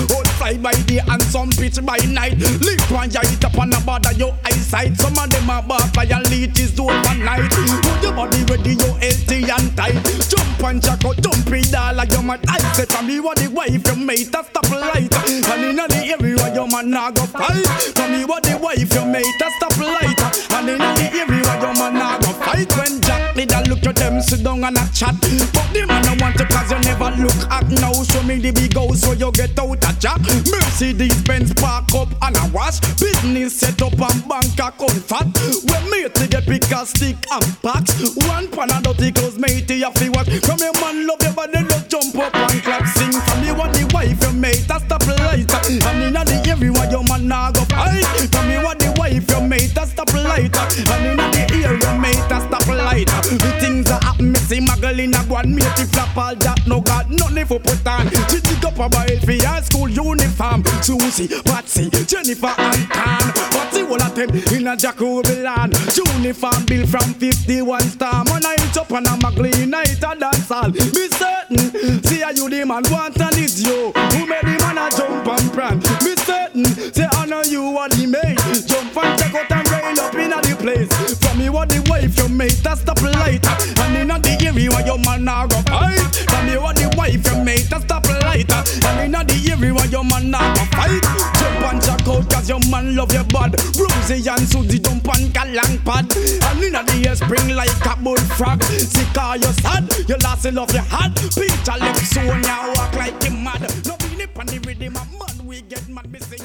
Fly 0.42 0.58
by 0.58 0.72
day 0.90 0.98
and 0.98 1.22
some 1.22 1.50
pitch 1.50 1.78
by 1.86 1.98
night. 1.98 2.36
Live 2.36 2.90
one 2.90 3.06
it 3.14 3.44
up 3.44 3.54
and 3.62 3.74
a 3.74 3.80
bother 3.86 4.12
your 4.14 4.34
eyesight. 4.44 4.96
Some 4.98 5.16
of 5.16 5.30
them 5.30 5.48
a 5.48 5.62
bar 5.62 5.78
fly 5.94 6.02
and 6.10 6.28
leeches 6.30 6.74
do 6.74 6.90
overnight. 6.90 7.48
Put 7.48 8.02
your 8.02 8.12
body 8.12 8.42
ready, 8.50 8.74
you 8.74 8.92
healthy 8.98 9.46
and 9.46 9.70
tight. 9.76 9.94
Jump 10.26 10.64
and 10.66 10.82
jack 10.82 11.04
out, 11.04 11.14
jump 11.22 11.46
in 11.46 11.74
all 11.76 12.00
of 12.00 12.10
your 12.10 12.22
man. 12.24 12.40
I 12.48 12.58
say 12.74 12.86
from 12.86 13.08
you 13.08 13.28
are 13.28 13.36
the 13.36 13.50
wife, 13.54 13.86
your 13.86 13.94
mate, 13.94 14.34
a 14.34 14.42
stop 14.42 14.68
light. 14.68 15.14
And 15.14 15.62
in 15.62 15.76
the 15.76 16.18
area 16.18 16.54
your 16.54 16.66
man 16.66 16.90
now 16.90 17.12
go 17.12 17.22
fight. 17.22 17.62
From 17.94 18.10
you 18.18 18.26
are 18.26 18.40
the 18.40 18.58
wife, 18.58 18.92
your 18.94 19.06
mate, 19.06 19.42
a 19.46 19.50
stop 19.62 19.78
light. 19.78 20.18
And 20.58 20.68
in 20.70 20.78
the 20.78 21.22
area 21.22 21.54
your 21.62 21.74
man 21.78 21.94
now 21.94 22.21
go 22.52 22.64
fight. 22.64 22.76
When 22.76 23.00
Jack 23.00 23.34
did 23.34 23.52
a 23.52 23.62
look 23.68 23.84
at 23.86 23.96
them, 23.96 24.20
sit 24.20 24.44
down 24.44 24.64
and 24.64 24.76
a 24.76 24.88
chat. 24.92 25.14
But 25.52 25.72
the 25.72 25.86
man 25.86 26.02
don't 26.04 26.20
want 26.20 26.36
to 26.38 26.44
cause 26.46 26.70
you 26.70 26.78
never 26.80 27.10
look 27.22 27.50
at 27.50 27.68
now. 27.70 27.92
Show 28.04 28.22
me 28.22 28.38
the 28.38 28.52
big 28.52 28.74
house 28.74 29.00
so 29.00 29.12
you 29.12 29.32
get 29.32 29.58
out 29.58 29.84
a 29.84 29.92
jack. 29.98 30.20
Mercedes 30.20 31.22
Benz 31.22 31.54
park 31.54 31.94
up 31.94 32.08
and 32.22 32.36
a 32.36 32.50
wash. 32.52 32.80
Business 32.98 33.56
set 33.58 33.80
up 33.82 33.92
and 33.92 34.28
bank 34.28 34.52
account 34.58 35.02
fat. 35.04 35.26
When 35.66 35.90
me 35.90 36.08
to 36.08 36.26
get 36.28 36.46
pick 36.46 36.70
a 36.70 36.86
stick 36.86 37.16
and 37.30 37.62
packs. 37.62 38.16
One 38.28 38.48
pan 38.48 38.72
of 38.72 38.82
dirty 38.82 39.12
clothes, 39.12 39.38
mate, 39.38 39.70
you 39.70 39.84
have 39.84 39.94
to. 39.94 40.12
From 40.12 40.58
your 40.58 40.74
man 40.80 41.06
love 41.06 41.22
your 41.22 41.32
body, 41.32 41.62
just 41.68 41.88
jump 41.88 42.16
up 42.18 42.34
and 42.34 42.62
clap. 42.62 42.86
Sing 42.86 43.12
from 43.12 43.44
you 43.44 43.54
want 43.54 43.74
the 43.74 43.88
wife, 43.94 44.20
your 44.22 44.32
mate, 44.32 44.68
a 44.70 44.80
stop 44.80 45.06
light. 45.06 45.50
And 45.52 46.02
in 46.02 46.14
the 46.14 46.42
area 46.46 46.90
your 46.90 47.04
man 47.04 47.28
now 47.28 47.50
go 47.50 47.64
fight. 47.66 48.04
From 48.30 48.50
you 48.50 48.62
want 48.62 48.78
the 48.78 48.92
wife, 48.98 49.28
your 49.30 49.40
mate, 49.40 49.76
a 49.76 49.86
light. 50.22 50.56
And 50.56 51.06
in 51.06 51.16
the 51.16 51.42
area, 51.52 51.98
mate, 51.98 52.30
a 52.30 52.40
stop 52.40 52.66
light. 52.68 53.06
The 53.06 53.50
things 53.60 53.86
that 53.88 54.02
happen, 54.04 54.32
me 54.32 54.38
see 54.38 54.60
muggle 54.60 54.98
in 54.98 55.14
a 55.14 55.18
one 55.24 55.54
mate, 55.54 55.78
if 55.78 55.90
flap 55.90 56.16
all 56.16 56.34
that, 56.36 56.66
no 56.66 56.80
got 56.80 57.10
nothing 57.10 57.46
for 57.46 57.60
put 57.60 57.86
on. 57.86 58.08
She 58.30 58.40
dig 58.40 58.64
up 58.64 58.78
a 58.78 58.88
boy 58.88 59.18
for 59.24 59.32
your 59.32 59.62
school 59.62 59.88
uniform. 59.88 60.64
Susie, 60.82 61.28
Patsy, 61.44 61.90
Jennifer 62.06 62.54
and 62.56 62.88
Tan. 62.90 63.32
Patsy, 63.52 63.82
all 63.82 64.02
of 64.02 64.14
them 64.14 64.30
in 64.30 64.66
a 64.66 64.76
Jacobi 64.76 65.42
land. 65.42 65.74
Uniform 65.96 66.64
bill 66.66 66.86
from 66.86 67.14
51 67.14 67.80
star. 67.82 68.24
Man, 68.24 68.44
I 68.44 68.56
hit 68.58 68.76
up 68.76 68.90
and 68.90 69.06
I'm 69.06 69.24
a 69.24 69.30
clean 69.32 69.70
night 69.70 70.02
a 70.02 70.14
dance 70.18 70.48
hall. 70.48 70.70
Be 70.70 71.08
certain, 71.08 72.02
see 72.04 72.20
how 72.20 72.30
you 72.30 72.48
the 72.48 72.64
man 72.64 72.82
want 72.90 73.20
and 73.20 73.38
it's 73.38 73.60
you. 73.60 73.92
Who 73.92 74.26
made 74.26 74.42
the 74.42 74.56
man 74.60 74.78
a 74.78 74.90
jump 74.90 75.26
and 75.26 75.52
prance? 75.52 75.88
Be 76.04 76.14
certain, 76.16 76.64
say 76.92 77.08
I 77.10 77.26
know 77.26 77.42
you 77.42 77.76
are 77.78 77.88
the 77.88 78.06
mate. 78.06 78.38
Jump 78.66 78.96
and 78.96 79.18
check 79.18 79.34
out 79.34 79.61
rail 79.92 80.00
up 80.00 80.14
in 80.14 80.32
a 80.32 80.40
the 80.40 80.56
place. 80.56 81.18
From 81.18 81.40
you 81.40 81.56
are 81.56 81.66
the 81.66 81.84
wife, 81.88 82.16
your 82.16 82.28
mate, 82.28 82.64
a 82.64 82.76
stop 82.76 83.00
light. 83.02 83.44
And 83.80 83.96
in 83.96 84.10
a 84.10 84.18
the 84.18 84.46
area 84.46 84.70
where 84.70 84.86
your 84.86 84.98
man 84.98 85.24
now 85.24 85.46
go 85.46 85.60
fight. 85.62 85.98
From 86.28 86.48
you 86.48 86.60
are 86.60 86.74
the 86.74 86.92
wife, 86.96 87.24
your 87.26 87.44
mate, 87.44 87.72
a 87.72 87.80
stop 87.80 88.06
light. 88.24 88.50
And 88.50 89.00
in 89.00 89.14
a 89.14 89.24
the 89.24 89.36
area 89.52 89.74
where 89.74 89.86
your 89.86 90.04
man 90.04 90.30
now 90.30 90.54
go 90.54 90.64
fight. 90.72 91.02
Jump 91.36 91.72
and 91.72 91.82
check 91.82 92.08
out 92.08 92.30
cause 92.30 92.48
your 92.48 92.60
man 92.70 92.96
love 92.96 93.12
your 93.12 93.24
bad. 93.24 93.56
Rosie 93.76 94.28
and 94.28 94.46
Susie 94.48 94.78
jump 94.78 95.08
on 95.08 95.32
galang 95.32 95.78
pad. 95.84 96.08
And 96.16 96.64
in 96.64 96.72
the 96.72 97.08
air 97.08 97.16
spring 97.16 97.54
like 97.54 97.72
a 97.84 97.96
bullfrog. 97.96 98.62
Sick 98.64 99.16
are 99.18 99.36
you 99.36 99.52
sad? 99.60 99.88
You 100.08 100.16
lost 100.22 100.44
the 100.44 100.52
love 100.52 100.72
you 100.72 100.84
had. 100.88 101.14
Peter 101.36 101.76
left 101.78 102.06
so 102.06 102.22
now 102.40 102.72
walk 102.74 102.94
like 102.94 103.22
him 103.22 103.44
mad. 103.44 103.60
No 103.86 103.96
be 103.96 104.16
nip 104.16 104.38
on 104.38 104.46
the 104.46 104.58
rhythm, 104.60 104.96
a 104.96 105.04
man 105.18 105.46
we 105.46 105.62
get 105.62 105.86
mad. 105.88 106.10
Me 106.10 106.18
sing, 106.20 106.40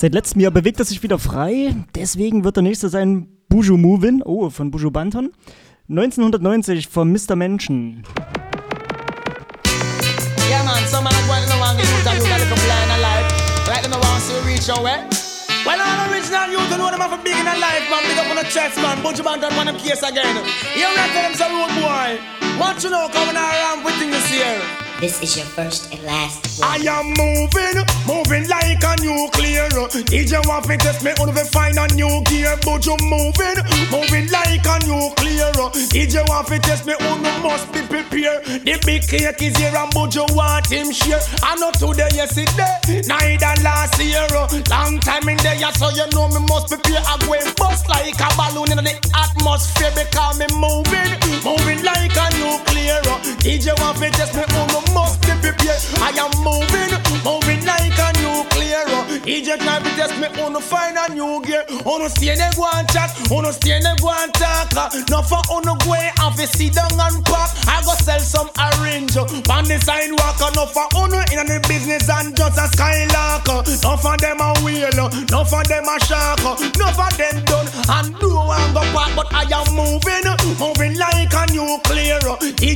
Seit 0.00 0.14
letztem 0.14 0.40
Jahr 0.40 0.50
bewegt 0.50 0.78
er 0.78 0.86
sich 0.86 1.02
wieder 1.02 1.18
frei, 1.18 1.74
deswegen 1.94 2.42
wird 2.42 2.56
der 2.56 2.62
nächste 2.62 2.88
sein 2.88 3.28
Buju 3.50 3.76
Movin, 3.76 4.22
oh, 4.24 4.48
von 4.48 4.70
Buju 4.70 4.90
Banton. 4.90 5.30
1990 5.90 6.88
von 6.88 7.12
Mr. 7.12 7.36
Menschen. 7.36 8.02
Yeah, 10.48 10.64
man, 10.64 10.88
some 10.88 11.04
man 11.04 11.12
going 11.28 11.44
to 11.44 11.60
want 11.60 11.78
to 11.78 11.84
get 11.84 12.16
you 12.16 12.24
got 12.32 12.40
a 12.40 12.48
couple 12.48 12.64
line 12.64 12.88
of 12.88 13.00
life. 13.04 13.28
Like 13.68 13.82
them 13.82 13.92
want 13.92 14.24
to 14.24 14.40
reach 14.48 14.66
your 14.66 14.80
way. 14.82 15.04
Well, 15.66 15.78
all 15.78 16.10
original 16.10 16.48
youth, 16.48 16.70
you 16.72 16.78
know 16.78 16.88
them 16.88 17.00
have 17.04 17.12
a 17.12 17.22
big 17.22 17.36
in 17.36 17.44
life, 17.44 17.84
man. 17.92 18.00
Big 18.08 18.16
up 18.16 18.30
on 18.30 18.36
the 18.36 18.48
chest, 18.48 18.80
man. 18.80 19.02
Bunch 19.02 19.18
of 19.18 19.26
man 19.26 19.40
done 19.40 19.54
one 19.54 19.68
of 19.68 19.76
case 19.76 20.00
again. 20.00 20.32
You 20.80 20.88
ready 20.96 21.12
for 21.12 21.20
them 21.28 21.34
some 21.36 21.52
road 21.52 21.76
boy? 21.76 22.16
Want 22.58 22.82
you 22.82 22.88
know 22.88 23.06
coming 23.12 23.36
around 23.36 23.84
with 23.84 24.00
things 24.00 24.16
this 24.16 24.32
year? 24.32 24.89
This 25.00 25.22
is 25.22 25.34
your 25.34 25.46
first 25.46 25.90
and 25.94 26.02
last 26.04 26.62
I 26.62 26.76
am 26.76 27.16
moving, 27.16 27.80
moving 28.04 28.44
like 28.52 28.84
a 28.84 29.00
nuclear. 29.00 29.64
DJ 30.12 30.36
want 30.46 30.66
to 30.66 30.76
test 30.76 31.02
me 31.02 31.12
on 31.16 31.32
the 31.32 31.40
find 31.48 31.78
a 31.80 31.88
new 31.96 32.20
gear, 32.28 32.52
but 32.60 32.84
you 32.84 32.96
moving, 33.08 33.56
moving 33.88 34.28
like 34.28 34.60
a 34.60 34.76
nuclear. 34.84 35.48
DJ 35.88 36.20
want 36.28 36.48
to 36.48 36.58
test 36.58 36.84
me 36.84 36.92
on 37.08 37.22
the 37.22 37.32
must 37.40 37.72
be 37.72 37.80
prepared. 37.80 38.44
The 38.44 38.76
big 38.84 39.08
cake 39.08 39.40
is 39.40 39.56
here 39.56 39.72
and 39.72 39.88
but 39.94 40.14
you 40.14 40.26
want 40.36 40.68
him 40.68 40.92
share. 40.92 41.24
I 41.40 41.56
know 41.56 41.72
today, 41.72 42.12
yesterday, 42.12 43.00
neither 43.08 43.56
last 43.64 43.96
year. 44.04 44.28
Long 44.68 45.00
time 45.00 45.24
in 45.32 45.38
there, 45.40 45.56
so 45.80 45.88
you 45.96 46.04
know 46.12 46.28
me 46.28 46.44
must 46.44 46.68
prepare. 46.68 47.00
I 47.08 47.16
go 47.24 47.40
bust 47.56 47.88
like 47.88 48.20
a 48.20 48.28
balloon 48.36 48.76
in 48.76 48.84
the 48.84 48.92
atmosphere 49.16 49.96
because 49.96 50.36
me 50.36 50.44
moving, 50.60 51.16
moving 51.40 51.80
like 51.88 52.12
a 52.12 52.26
nuclear. 52.36 53.00
DJ 53.40 53.72
want 53.80 53.96
to 53.96 54.10
test 54.12 54.36
me 54.36 54.44
on 54.44 54.68
the 54.68 54.89
must 54.92 55.20
be 55.22 55.32
prepared. 55.40 55.82
I 56.00 56.10
am 56.18 56.32
moving, 56.42 56.92
moving 57.24 57.62
like 57.64 57.98
a 57.98 58.08
nuclear. 58.20 58.84
DJ 59.24 59.58
try 59.58 59.78
to 59.78 59.90
test 59.96 60.16
me 60.20 60.28
the 60.28 60.60
find 60.60 60.96
a 60.96 61.12
new 61.14 61.42
gear. 61.44 61.64
On 61.84 62.02
the 62.02 62.08
stay 62.08 62.34
they 62.34 62.50
go 62.56 62.66
and 62.74 62.88
chat, 62.90 63.10
on 63.30 63.44
the 63.44 63.52
stay 63.52 63.78
they 63.80 63.96
go 64.00 64.10
and 64.10 64.32
talk. 64.34 64.72
No 65.08 65.22
for 65.22 65.42
on 65.50 65.62
the 65.62 65.74
way 65.88 66.10
and 66.10 66.34
fi 66.36 66.44
sit 66.44 66.74
down 66.74 66.92
and 66.92 67.24
pack. 67.24 67.50
I 67.66 67.82
go 67.84 67.94
sell 67.94 68.20
some 68.20 68.50
orange 68.58 69.16
on 69.16 69.64
the 69.64 69.78
sidewalk. 69.80 70.40
No 70.54 70.66
for 70.66 70.86
on 70.98 71.14
in 71.32 71.46
the 71.46 71.58
business 71.68 72.08
and 72.08 72.36
just 72.36 72.58
a 72.58 72.66
skylark. 72.74 73.46
No 73.82 73.96
for 73.96 74.16
them 74.18 74.40
a 74.40 74.50
wheel, 74.62 74.90
no 74.94 75.44
for 75.44 75.62
them 75.64 75.86
a 75.88 75.96
shark. 76.04 76.40
No 76.76 76.86
for 76.92 77.10
them 77.16 77.44
done 77.44 77.68
and 77.88 78.08
do 78.18 78.30
and 78.30 78.70
go 78.74 78.82
back. 78.92 79.10
But 79.16 79.28
I 79.32 79.46
am 79.48 79.68
moving, 79.74 80.26
moving 80.58 80.96
like 80.98 81.09
a. 81.09 81.09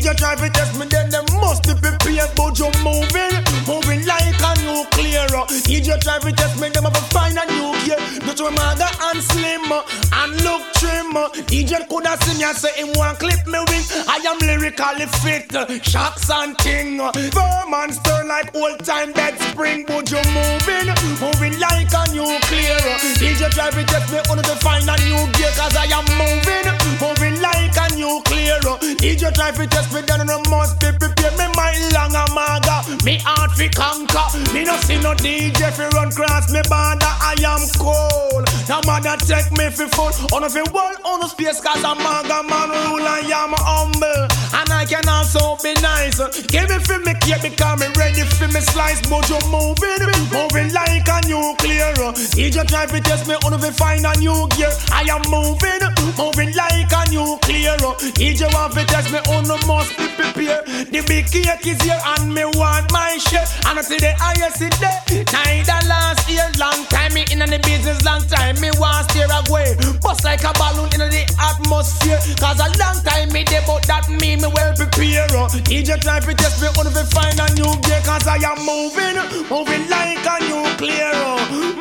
DJ 0.04 0.16
try 0.18 0.34
to 0.36 0.50
test 0.50 0.78
me, 0.78 0.84
then 0.84 1.08
they 1.08 1.24
must 1.40 1.64
be 1.64 1.72
prepared. 1.80 2.28
But 2.36 2.58
you 2.58 2.68
moving, 2.84 3.40
moving 3.64 4.04
like 4.04 4.36
a 4.36 4.52
nuclear. 4.60 5.24
DJ 5.64 5.98
try 5.98 6.18
to 6.18 6.30
test 6.30 6.60
me, 6.60 6.68
them 6.68 6.84
have 6.84 6.92
to 6.92 7.00
find 7.08 7.38
a 7.40 7.44
new 7.48 7.72
gear. 7.88 7.96
Don't 8.20 8.38
you 8.38 8.50
maga 8.50 8.84
and 9.14 9.22
slim 9.22 9.70
and 9.70 10.32
look 10.42 10.62
trim. 10.74 11.14
DJ 11.46 11.86
coulda 11.88 12.16
seen 12.22 12.38
me 12.38 12.44
and 12.44 12.56
say 12.56 12.72
him 12.74 12.90
want 12.96 13.18
clip 13.18 13.46
me 13.46 13.58
wing. 13.70 13.84
I 14.10 14.18
am 14.26 14.38
lyrically 14.42 15.06
fit, 15.22 15.54
shocks 15.84 16.30
and 16.30 16.58
ting. 16.58 16.98
Firm 17.30 17.74
and 17.74 17.94
stern 17.94 18.28
like 18.28 18.54
old 18.54 18.84
time 18.84 19.12
bed 19.12 19.38
spring. 19.38 19.84
But 19.86 20.10
you 20.10 20.22
moving, 20.34 20.90
moving 21.22 21.60
like 21.60 21.92
a 21.94 22.02
nuclear. 22.10 22.78
DJ 23.20 23.50
try 23.54 23.70
to 23.70 23.84
test 23.84 24.10
me, 24.10 24.18
to 24.18 24.56
find 24.58 24.88
a 24.88 24.96
new 25.06 25.22
gear. 25.38 25.52
Cause 25.54 25.76
I 25.76 25.86
am 25.94 26.06
moving, 26.18 26.66
moving 26.98 27.40
like 27.40 27.76
a 27.78 27.86
nuclear. 27.94 28.58
DJ 28.98 29.32
try 29.34 29.52
to 29.52 29.66
test 29.66 29.94
me, 29.94 30.00
then 30.02 30.28
I 30.28 30.38
must 30.50 30.80
be 30.80 30.90
prepared. 30.98 31.38
Me 31.38 31.46
mind 31.54 31.92
long 31.94 32.14
a 32.14 32.24
maga, 32.34 32.82
me 33.04 33.18
heart 33.22 33.52
fi 33.52 33.68
conquer. 33.68 34.26
Me 34.52 34.64
no 34.64 34.76
see 34.82 34.98
no 34.98 35.14
DJ 35.14 35.70
fi 35.70 35.86
run 35.94 36.10
cross 36.10 36.50
me 36.50 36.60
border. 36.66 37.14
I 37.22 37.36
am 37.46 37.62
cold. 37.78 38.48
No 38.68 38.80
matter 38.86 39.03
take 39.04 39.52
me 39.52 39.68
fi 39.68 39.86
full. 39.92 40.12
On 40.32 40.48
fi 40.48 40.62
world, 40.72 40.96
on 41.04 41.20
the 41.20 41.28
space, 41.28 41.60
cause 41.60 41.84
I'm 41.84 42.00
a 42.00 42.42
man 42.48 42.68
rule. 42.88 43.04
I 43.04 43.20
am 43.28 43.52
humble, 43.52 44.24
and 44.56 44.70
I 44.72 44.84
can 44.88 45.06
also 45.08 45.56
be 45.62 45.74
nice. 45.80 46.16
Give 46.48 46.68
me 46.68 46.78
fi 46.80 46.98
me 47.04 47.12
cake 47.20 47.42
because 47.42 47.80
me 47.80 47.88
ready 48.00 48.24
for 48.24 48.48
me 48.48 48.60
slice. 48.60 49.00
But 49.08 49.28
you're 49.28 49.44
moving, 49.52 50.00
moving 50.32 50.72
like 50.72 51.08
a 51.08 51.20
nuclear. 51.28 51.92
DJ 52.32 52.66
try 52.66 52.86
fi 52.86 53.00
test 53.00 53.28
me, 53.28 53.34
on 53.44 53.58
fi 53.60 53.70
find 53.70 54.06
a 54.06 54.16
new 54.18 54.48
gear. 54.56 54.72
I 54.88 55.04
am 55.12 55.22
moving, 55.28 55.84
moving 56.16 56.56
like 56.56 56.88
a 56.88 57.02
nuclear. 57.12 57.76
DJ 58.16 58.48
want 58.54 58.72
fi 58.72 58.84
test 58.84 59.12
me, 59.12 59.20
on 59.28 59.48
must 59.68 59.92
be 59.98 60.08
prepared. 60.16 60.64
The 60.88 61.04
big 61.06 61.28
cake 61.28 61.66
is 61.66 61.80
here 61.82 62.00
and 62.16 62.32
me 62.32 62.44
want 62.56 62.90
my 62.92 63.18
share. 63.18 63.44
And 63.68 63.78
I 63.78 63.82
see 63.82 63.98
the 63.98 64.14
highest 64.16 64.64
there. 64.80 65.24
Neither 65.32 65.88
last 65.88 66.28
year, 66.30 66.48
long 66.58 66.84
time 66.88 67.12
me 67.12 67.24
in 67.30 67.40
the 67.40 67.60
business, 67.66 68.04
long 68.04 68.22
time 68.28 68.60
me 68.60 68.70
want 68.78 68.93
steer 69.02 69.28
away. 69.30 69.76
Bust 70.02 70.24
like 70.24 70.44
a 70.44 70.52
balloon 70.54 70.90
in 70.94 71.10
the 71.10 71.24
atmosphere. 71.40 72.20
Cause 72.38 72.60
a 72.60 72.68
long 72.78 72.98
time 73.02 73.32
me 73.32 73.42
there, 73.44 73.64
but 73.66 73.82
that 73.90 74.08
me 74.08 74.36
me 74.36 74.48
well 74.48 74.72
prepare. 74.74 75.26
DJ 75.66 76.00
try 76.00 76.20
to 76.20 76.32
test 76.34 76.60
me 76.62 76.68
on 76.78 76.86
fi 76.92 77.02
find 77.10 77.38
a 77.40 77.46
new 77.58 77.72
gear. 77.82 78.00
Cause 78.04 78.26
I 78.26 78.38
am 78.44 78.60
moving, 78.62 79.18
moving 79.50 79.88
like 79.90 80.22
a 80.22 80.36
nuclear. 80.46 81.14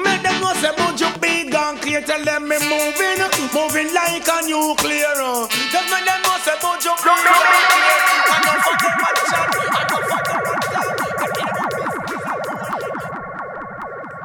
Make 0.02 0.23
them 0.23 0.41
know 0.41 0.54
say 0.58 0.73
but 0.76 1.00
you 1.00 1.12
big 1.19 1.54
and 1.54 1.79
clear. 1.81 2.02
Tell 2.02 2.23
them 2.23 2.48
me 2.48 2.58
moving, 2.65 3.21
moving 3.54 3.94
like 3.94 4.27
a 4.27 4.37
nuclear. 4.48 5.13
Just 5.69 5.87
make 5.92 6.06
them 6.06 6.21
know 6.25 6.37
say 6.42 6.58
but 6.62 6.83
you 6.83 6.94
big 6.98 7.27
and 7.27 7.62
clear. 7.69 8.52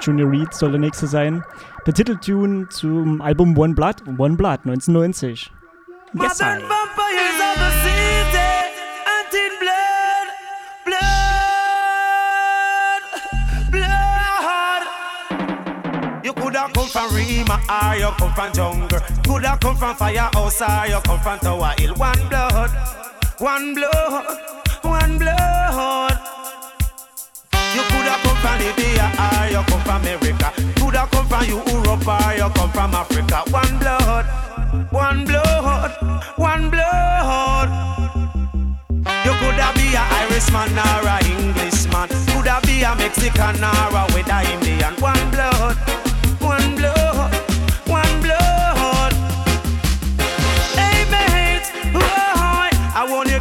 Junior 0.00 0.30
Reed 0.30 0.52
soll 0.54 0.70
der 0.70 0.80
nächste 0.80 1.06
sein. 1.06 1.44
Der 1.86 1.94
Titeltune 1.94 2.68
zum 2.68 3.20
Album 3.20 3.56
One 3.56 3.74
Blood, 3.74 4.02
One 4.18 4.36
Blood 4.36 4.60
1990. 4.64 5.50
Yes, 6.14 6.40
I. 6.40 6.58
coulda 16.48 16.70
come 16.72 16.88
from 16.88 17.14
Rima 17.14 17.60
or 17.68 17.96
you 17.96 18.10
come 18.18 18.32
from 18.32 18.52
jungle. 18.52 19.00
Coulda 19.26 19.58
come 19.60 19.76
from 19.76 19.96
firehouse 19.96 20.62
or 20.62 20.86
you 20.88 21.00
come 21.04 21.20
from 21.20 21.38
Tower 21.40 21.74
Hill. 21.78 21.94
One 21.94 22.28
blood, 22.28 22.70
one 23.38 23.74
blood, 23.74 24.38
one 24.82 25.18
blood. 25.18 26.18
You 27.74 27.82
coulda 27.82 28.27
come 28.40 28.58
from 28.58 28.66
Libya 28.66 29.06
or 29.18 29.46
you 29.50 29.62
come 29.66 29.80
from 29.82 30.00
America. 30.02 30.52
Coulda 30.76 31.08
come 31.10 31.26
from 31.26 31.44
Europe 31.44 32.06
or 32.06 32.34
you 32.34 32.48
come 32.54 32.70
from 32.70 32.94
Africa. 32.94 33.42
One 33.50 33.78
blood, 33.78 34.26
one 34.90 35.24
blood, 35.24 35.90
one 36.36 36.70
blood. 36.70 37.68
You 39.24 39.32
coulda 39.40 39.72
be 39.74 39.94
a 39.94 40.02
Irishman 40.20 40.78
or 40.78 41.06
a 41.06 41.18
Englishman. 41.24 42.08
Coulda 42.28 42.60
be 42.64 42.82
a 42.82 42.94
Mexican 42.96 43.64
or 43.64 43.96
a 43.96 44.06
whether 44.12 44.40
Indian. 44.52 44.94
One 45.00 45.30
blood, 45.30 45.76
one 46.40 46.76
blood, 46.76 47.32
one 47.86 48.20
blood. 48.22 49.12
Hey 50.76 51.04
mate, 51.10 51.66
whoa, 51.92 52.70
I 52.94 53.06
want 53.08 53.30
you 53.30 53.37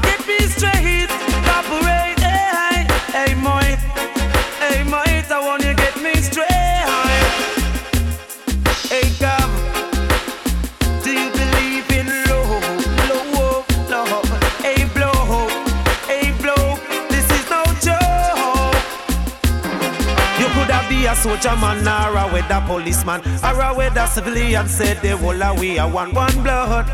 soldier 21.17 21.55
man 21.57 21.87
or 21.87 22.17
a 22.17 22.31
weather 22.31 22.63
policeman 22.67 23.21
or 23.43 23.61
a 23.61 23.73
weather 23.73 24.07
civilian. 24.07 24.67
Said 24.67 25.01
the 25.01 25.17
whole 25.17 25.41
of 25.41 25.59
we 25.59 25.79
are 25.79 25.89
one, 25.89 26.13
one 26.13 26.43
blood, 26.43 26.87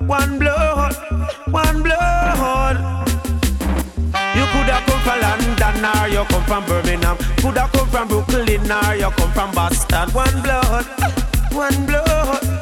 one 0.00 0.38
blood, 0.38 0.94
one 1.50 1.82
blood. 1.82 2.76
You 4.36 4.44
coulda 4.52 4.82
come 4.86 5.00
from 5.06 5.20
London 5.20 5.84
or 5.84 6.08
you 6.08 6.24
come 6.24 6.44
from 6.44 6.64
Birmingham. 6.66 7.16
Coulda 7.38 7.68
come 7.72 7.88
from 7.88 8.08
Brooklyn 8.08 8.70
or 8.70 8.94
you 8.96 9.10
come 9.10 9.32
from 9.32 9.50
Boston. 9.52 10.10
One 10.10 10.42
blood, 10.42 10.84
one 11.52 11.86
blood, 11.86 12.53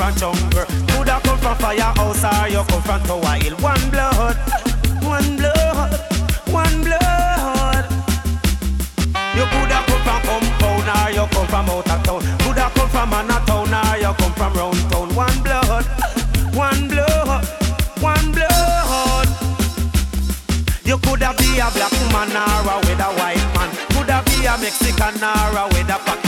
from 0.00 0.14
jungle. 0.16 0.64
Coulda 0.88 1.20
come 1.22 1.38
from 1.38 1.56
firehouse 1.58 2.24
or 2.24 2.48
you 2.48 2.64
come 2.64 2.82
from 2.82 3.02
Tower 3.02 3.36
Hill. 3.36 3.56
One 3.60 3.90
blood, 3.90 4.36
one 5.04 5.36
blood, 5.36 5.92
one 6.48 6.76
blood. 6.84 7.84
You 9.36 9.44
coulda 9.52 9.78
come 9.88 10.02
from 10.06 10.20
compound 10.24 10.88
or 10.88 11.10
you 11.12 11.26
come 11.28 11.46
from 11.52 11.68
out 11.68 11.90
of 11.90 12.02
town. 12.02 12.22
Coulda 12.40 12.72
come 12.74 12.88
from 12.88 13.10
Manhattan 13.10 13.74
or 13.76 13.96
you 14.00 14.14
come 14.16 14.32
from 14.32 14.52
round 14.54 14.80
town. 14.90 15.08
One 15.14 15.42
blood, 15.44 15.84
one 16.54 16.88
blood, 16.88 17.44
one 18.00 18.32
blood. 18.32 19.28
You 20.84 20.96
coulda 20.98 21.34
be 21.36 21.60
a 21.60 21.68
black 21.76 21.92
man 22.12 22.32
or 22.32 22.72
a 22.72 22.76
with 22.88 23.04
a 23.04 23.10
white 23.20 23.46
man. 23.54 23.70
Coulda 23.92 24.22
be 24.24 24.46
a 24.46 24.56
Mexican 24.56 25.22
or 25.22 25.56
a 25.60 25.68
with 25.68 25.92
a 25.92 26.19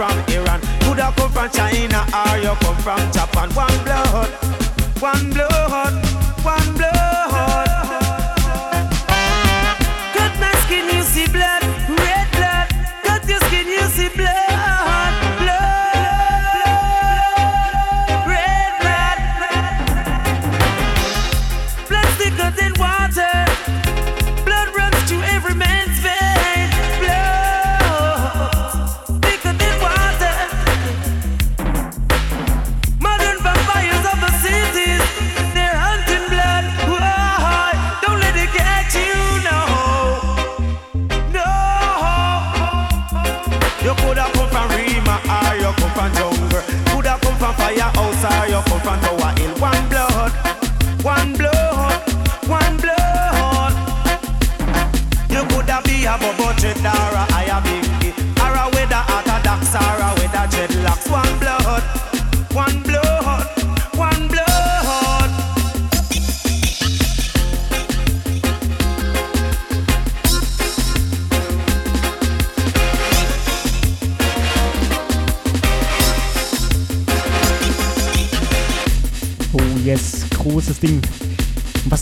from 0.00 0.18
Iran. 0.32 0.60
Coulda 0.80 1.12
come 1.14 1.30
from 1.30 1.50
China 1.50 2.00
or 2.20 2.38
you 2.38 2.54
come 2.62 2.76
from 2.76 3.12
Japan. 3.12 3.50
One 3.52 3.84
blood, 3.84 4.30
one 4.98 5.30
blood, 5.30 5.94
one 6.42 6.74
blood. 6.74 6.99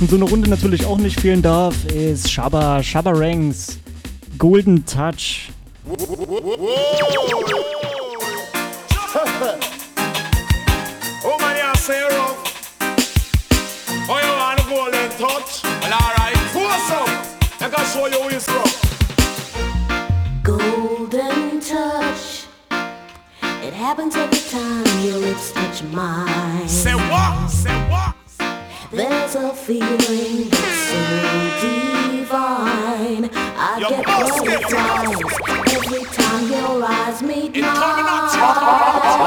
So 0.09 0.17
einer 0.17 0.25
Runde 0.25 0.49
natürlich 0.49 0.87
auch 0.87 0.97
nicht 0.97 1.21
fehlen 1.21 1.43
darf, 1.43 1.85
ist 1.85 2.33
Shabba, 2.33 2.83
Shabba 2.83 3.13
Ranks, 3.15 3.79
Golden 4.39 4.87
Touch. 4.87 5.51
There's 28.91 29.35
a 29.35 29.53
feeling 29.53 30.49
that's 30.49 30.81
so 30.89 30.97
divine. 31.61 33.29
I 33.37 33.77
You 33.77 33.89
get 33.93 34.01
butterflies 34.01 35.21
every 35.77 36.05
time 36.09 36.49
your 36.49 36.81
eyes 36.81 37.21
meet 37.21 37.53
mine. 37.53 38.09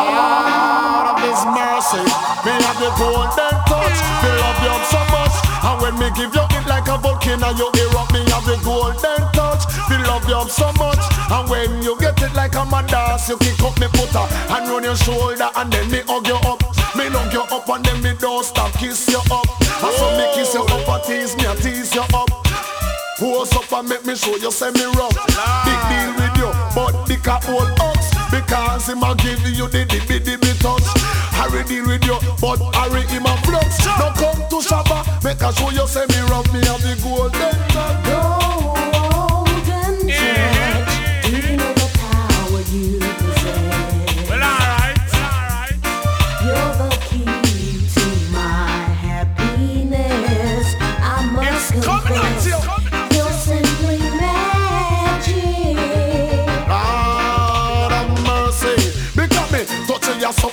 Lord 0.02 1.14
of 1.14 1.22
His 1.22 1.46
mercy, 1.46 2.02
me 2.42 2.58
have 2.58 2.80
the 2.82 2.90
golden 2.98 3.54
touch. 3.70 4.02
Me 4.26 4.30
love 4.42 4.58
you 4.66 4.74
so 4.90 4.98
much, 5.14 5.36
and 5.62 5.78
when 5.78 5.94
me 6.02 6.10
give 6.18 6.34
you 6.34 6.46
it 6.58 6.66
like 6.66 6.90
a 6.90 6.98
volcano, 6.98 7.54
you 7.54 7.70
erupt. 7.86 8.18
Me 8.18 8.26
have 8.34 8.42
the 8.50 8.58
golden 8.66 9.22
touch. 9.30 9.70
Me 9.94 10.02
love 10.10 10.26
you 10.26 10.42
so 10.50 10.74
much, 10.82 11.06
and 11.30 11.46
when 11.48 11.84
you 11.84 11.94
get 12.00 12.20
it 12.20 12.34
like 12.34 12.56
a 12.56 12.66
mandas, 12.66 13.30
you 13.30 13.38
kick 13.38 13.62
up 13.62 13.78
me 13.80 13.86
putter 13.94 14.26
and 14.26 14.68
run 14.68 14.84
your 14.84 14.96
shoulder, 14.96 15.52
and 15.56 15.72
then 15.72 15.86
me 15.92 16.02
hug 16.08 16.26
you 16.26 16.34
up. 16.50 16.81
Me 16.96 17.08
hug 17.08 17.32
you 17.34 17.42
up, 17.42 17.70
and 17.70 17.86
then 17.86 18.02
me 18.04 18.14
don't 18.20 18.44
stop 18.44 18.72
kiss 18.74 19.08
you 19.08 19.22
up. 19.32 19.48
And 19.62 19.94
so 19.96 20.12
me 20.18 20.28
kiss 20.36 20.54
you 20.54 20.64
up, 20.64 20.88
and 20.88 21.04
tease 21.04 21.36
me, 21.38 21.46
and 21.46 21.60
tease 21.60 21.94
you 21.96 22.04
up. 22.14 22.30
Pose 23.18 23.54
up 23.54 23.72
and 23.72 23.88
make 23.88 24.04
me 24.06 24.16
show 24.16 24.36
you 24.38 24.52
say 24.52 24.72
me 24.72 24.84
rough. 24.98 25.14
Big 25.64 25.82
deal 25.88 26.12
with 26.18 26.36
you, 26.42 26.50
but 26.74 27.06
the 27.06 27.18
cap 27.24 27.44
hold 27.44 27.70
ups. 27.80 28.10
Because 28.32 28.90
him 28.90 29.04
a 29.04 29.16
give 29.16 29.40
you 29.46 29.68
the 29.68 29.86
dibby 29.86 30.20
dibby 30.20 30.52
touch. 30.60 30.84
Harry 31.38 31.64
deal 31.64 31.86
with 31.86 32.04
you, 32.04 32.18
but 32.42 32.58
Harry 32.76 33.06
him 33.08 33.26
a 33.26 33.38
flux. 33.46 33.86
Now 33.86 34.12
come 34.18 34.42
to 34.50 34.58
Shabba, 34.68 35.24
make 35.24 35.42
I 35.44 35.52
show 35.52 35.70
you 35.70 35.88
say 35.88 36.06
me 36.10 36.20
rough. 36.32 36.52
Me 36.52 36.66
have 36.66 36.82
the 36.82 37.00
golden 37.04 37.56
touch. 37.70 38.61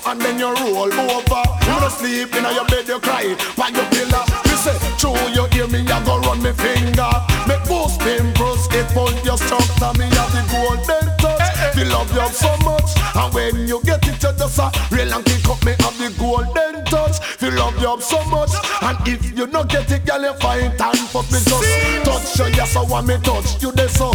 And 0.08 0.20
then 0.20 0.38
you 0.38 0.48
roll 0.48 0.88
over. 0.88 1.42
You 1.68 1.76
don't 1.80 1.92
sleep 1.92 2.34
in 2.34 2.44
your 2.48 2.64
bed, 2.64 2.88
you 2.88 2.98
cry 2.98 3.36
by 3.56 3.68
your 3.68 3.84
pillow. 3.92 4.24
You 4.48 4.56
say, 4.56 4.76
true, 4.96 5.12
you 5.36 5.44
hear 5.52 5.68
me, 5.68 5.84
I 5.84 6.02
go 6.04 6.18
run 6.24 6.42
me 6.42 6.52
finger. 6.52 7.12
Make 7.44 7.62
boost 7.68 8.00
pimples, 8.00 8.66
it 8.72 8.88
pull 8.96 9.12
your 9.20 9.36
structure. 9.36 9.92
Me 10.00 10.08
have 10.16 10.32
the 10.32 10.42
golden 10.48 11.06
touch. 11.20 11.40
Eh, 11.40 11.52
eh. 11.60 11.72
We 11.76 11.84
love 11.84 12.08
you 12.12 12.28
so 12.32 12.48
much. 12.64 12.90
And 13.14 13.34
when 13.34 13.68
you 13.68 13.80
get 13.84 14.00
it, 14.08 14.22
you 14.22 14.32
just 14.32 14.58
a 14.58 14.72
real 14.90 15.12
and 15.12 15.24
kick 15.24 15.44
up 15.48 15.60
me 15.64 15.76
have 15.78 15.98
the 16.00 16.08
golden 16.16 16.84
touch. 16.86 17.20
We 17.42 17.50
love 17.50 17.76
you 17.76 18.00
so 18.00 18.24
much. 18.32 18.52
And 18.80 18.96
if 19.06 19.36
you 19.36 19.46
don't 19.46 19.68
get 19.68 19.92
it, 19.92 20.06
girl, 20.06 20.22
you 20.22 20.34
find 20.40 20.72
time 20.78 21.04
for 21.12 21.22
me 21.28 21.38
just 21.44 21.68
touch 22.08 22.38
you. 22.40 22.56
Yes, 22.56 22.76
I 22.76 22.82
want 22.82 23.06
me 23.06 23.18
touch 23.20 23.62
you 23.62 23.72
this 23.72 23.92
so. 23.98 24.12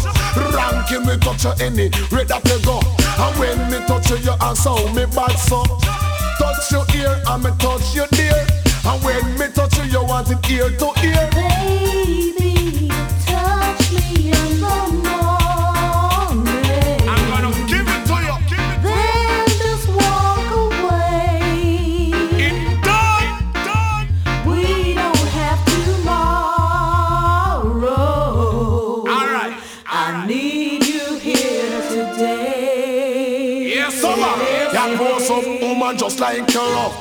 Ranking 0.58 1.06
me 1.06 1.18
touch 1.22 1.46
you 1.46 1.54
any, 1.62 1.90
where 2.10 2.26
that 2.26 2.42
you 2.50 2.60
go. 2.66 2.82
And 3.18 3.40
when 3.40 3.72
me 3.72 3.86
touch 3.88 4.10
you, 4.10 4.18
you 4.18 4.34
answer 4.42 4.76
me 4.94 5.06
back 5.14 5.38
so. 5.38 5.64
Touch 6.40 6.72
your 6.72 6.86
ear 6.96 7.22
and 7.28 7.44
me 7.44 7.52
touch 7.60 7.96
your 7.96 8.08
dear. 8.12 8.46
And 8.86 9.04
when 9.04 9.38
me 9.38 9.48
touch 9.54 9.78
you, 9.78 9.84
you 9.86 10.04
want 10.04 10.30
it 10.30 10.50
ear 10.50 10.70
to 10.70 10.92
ear. 11.04 11.30
Baby, 11.32 12.43
Ya 34.74 34.98
pose 34.98 35.30
up, 35.30 35.46
woman, 35.62 35.98
just 35.98 36.20
like 36.20 36.52
you 36.54 36.60
rough. 36.60 36.98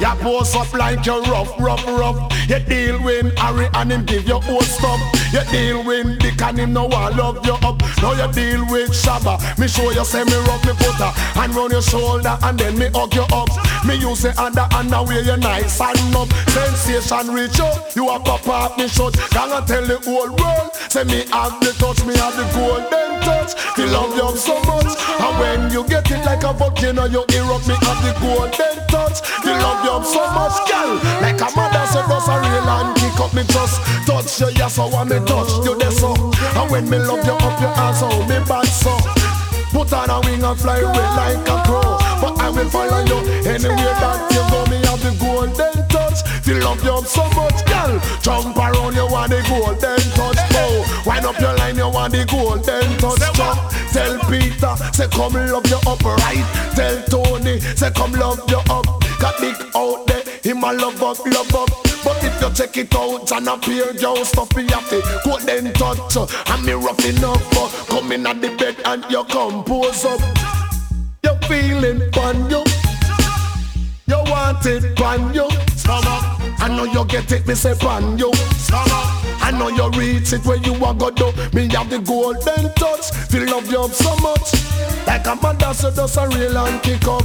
Ya 0.00 0.14
pose 0.14 0.54
up 0.54 0.72
like 0.72 1.04
you 1.04 1.20
rough, 1.22 1.58
rough, 1.58 1.84
rough. 1.86 2.48
You 2.48 2.58
deal 2.60 3.02
with 3.02 3.36
Harry 3.36 3.68
and 3.74 3.92
him 3.92 4.04
give 4.06 4.26
you 4.26 4.40
old 4.48 4.62
stuff. 4.62 5.00
You 5.32 5.42
deal 5.50 5.84
with 5.84 6.18
Dick 6.20 6.40
and 6.40 6.58
him 6.58 6.72
no 6.72 6.86
one 6.86 7.16
love 7.16 7.44
you 7.44 7.54
up. 7.54 7.82
Now 8.00 8.12
you 8.12 8.32
deal 8.32 8.64
with 8.70 8.90
Shabba. 8.90 9.36
Me 9.58 9.68
show 9.68 9.90
you 9.90 10.04
say 10.04 10.24
me 10.24 10.36
rough, 10.46 10.64
me 10.64 10.72
her 10.78 11.42
and 11.42 11.54
run 11.54 11.70
your 11.70 11.82
shoulder 11.82 12.38
and 12.42 12.58
then 12.58 12.78
me 12.78 12.88
hug 12.94 13.14
you 13.14 13.26
up. 13.32 13.48
Me 13.84 13.96
use 13.96 14.22
the 14.22 14.32
hand 14.32 14.58
and 14.58 15.08
wear 15.08 15.22
you 15.22 15.36
nice 15.36 15.80
and 15.80 16.16
up. 16.16 16.32
Sensation 16.48 17.34
reach 17.34 17.60
out, 17.60 17.94
you 17.94 18.08
a 18.08 18.18
pop 18.18 18.46
up 18.48 18.78
me 18.78 18.88
shut. 18.88 19.14
Gonna 19.30 19.64
tell 19.66 19.84
the 19.84 19.98
whole 20.04 20.30
world, 20.30 20.74
say 20.88 21.04
me 21.04 21.26
have 21.32 21.60
the 21.60 21.74
touch, 21.78 22.04
me 22.06 22.16
have 22.16 22.36
the 22.36 22.46
golden 22.56 23.20
touch. 23.20 23.54
Me 23.76 23.84
love 23.86 24.14
you 24.16 24.36
so 24.36 24.58
much, 24.62 24.97
and 25.18 25.34
when 25.38 25.60
you 25.72 25.86
get 25.88 26.10
it 26.10 26.24
like 26.24 26.44
a 26.44 26.52
volcano, 26.52 27.04
you 27.06 27.24
erupt. 27.34 27.68
Me 27.68 27.74
have 27.74 28.00
the 28.02 28.12
golden 28.20 28.78
touch. 28.88 29.18
Me 29.44 29.52
love 29.52 29.82
you 29.84 29.96
so 30.06 30.22
much, 30.32 30.56
girl. 30.68 30.96
Like 31.20 31.40
a 31.40 31.48
mother 31.54 31.84
said, 31.90 32.06
does 32.06 32.28
a 32.28 32.36
real 32.40 32.68
and 32.68 32.96
kick 32.96 33.18
up 33.20 33.34
me 33.34 33.44
trust. 33.44 33.80
Touch 34.06 34.40
you, 34.40 34.48
yes, 34.56 34.78
I 34.78 34.86
want 34.86 35.10
me 35.10 35.18
touch 35.26 35.50
you, 35.64 35.76
that's 35.78 35.98
so. 36.00 36.14
And 36.14 36.70
when 36.70 36.88
me 36.88 36.98
love 36.98 37.24
you 37.24 37.32
up 37.32 37.60
your 37.60 37.74
ass, 37.76 38.00
oh 38.02 38.22
me 38.26 38.38
back 38.46 38.66
so. 38.66 38.96
Put 39.70 39.92
on 39.92 40.10
a 40.10 40.20
wing 40.26 40.42
and 40.42 40.58
fly 40.58 40.78
away 40.78 41.08
like 41.14 41.46
a 41.46 41.62
crow. 41.66 41.98
But 42.20 42.40
I 42.40 42.50
will 42.50 42.68
follow 42.70 43.04
you 43.04 43.18
anywhere 43.44 43.94
that 44.00 44.32
you 44.32 44.42
go. 44.50 44.64
Me 44.70 44.78
have 44.86 45.02
the 45.02 45.12
golden 45.20 45.77
touch. 46.18 46.44
Feel 46.44 46.58
love 46.58 46.82
you 46.84 46.92
up 46.92 47.06
so 47.06 47.28
much, 47.30 47.64
girl. 47.66 48.00
Jump 48.22 48.56
around, 48.56 48.94
you 48.94 49.06
want 49.06 49.30
the 49.30 49.42
golden 49.48 49.98
touch. 50.12 50.38
Oh, 50.54 51.02
wind 51.06 51.24
up 51.24 51.40
your 51.40 51.54
line, 51.56 51.76
you 51.76 51.88
want 51.88 52.12
the 52.12 52.24
golden 52.24 52.96
touch. 52.98 53.36
Jump. 53.36 53.60
Tell 53.92 54.18
Peter, 54.30 54.76
say 54.92 55.08
come 55.08 55.34
love 55.34 55.66
you 55.66 55.80
up 55.86 56.02
right. 56.04 56.72
Tell 56.74 57.02
Tony, 57.04 57.60
say 57.60 57.90
come 57.90 58.12
love 58.12 58.40
you 58.48 58.58
up. 58.70 58.86
Got 59.18 59.38
big 59.40 59.56
out 59.74 60.06
there, 60.06 60.22
him 60.42 60.62
a 60.62 60.72
love 60.72 61.02
up, 61.02 61.18
love 61.26 61.54
up. 61.54 61.70
But 62.04 62.22
if 62.22 62.40
you 62.40 62.50
check 62.54 62.76
it 62.76 62.94
out 62.94 63.30
and 63.32 63.48
appear, 63.48 63.92
yo, 63.94 64.22
stuff 64.22 64.54
me 64.54 64.66
have 64.68 64.88
the 64.88 65.02
golden 65.24 65.72
touch. 65.72 66.30
And 66.50 66.64
me 66.64 66.72
rough 66.72 67.04
enough, 67.04 67.56
uh, 67.56 67.68
come 67.86 68.12
in 68.12 68.26
at 68.26 68.40
the 68.40 68.54
bed 68.56 68.76
and 68.84 69.04
you 69.10 69.24
compose 69.24 70.04
up. 70.04 70.20
You 71.24 71.34
feeling 71.48 72.12
fun, 72.12 72.48
you. 72.50 72.64
You 74.06 74.16
want 74.30 74.64
it, 74.64 74.96
pan 74.96 75.34
you. 75.34 75.48
I 75.90 76.68
know 76.68 76.84
you 76.84 77.04
get 77.06 77.32
it, 77.32 77.46
me 77.46 77.54
say 77.54 77.74
pan 77.74 78.18
you. 78.18 78.30
I 79.40 79.50
know 79.50 79.68
you 79.68 79.88
reach 79.98 80.32
it 80.34 80.44
where 80.44 80.58
you 80.58 80.74
are 80.84 80.92
go 80.92 81.10
do. 81.10 81.32
Me 81.54 81.66
have 81.68 81.88
the 81.88 81.98
golden 81.98 82.72
touch. 82.74 83.10
Feel 83.30 83.46
love 83.46 83.70
you 83.70 83.80
up 83.80 83.90
so 83.92 84.14
much. 84.16 84.52
Like 85.06 85.26
a 85.26 85.34
mother, 85.36 85.72
so 85.72 85.90
does 85.90 86.16
a 86.18 86.28
real 86.28 86.58
and 86.58 86.82
kick 86.82 87.06
up. 87.08 87.24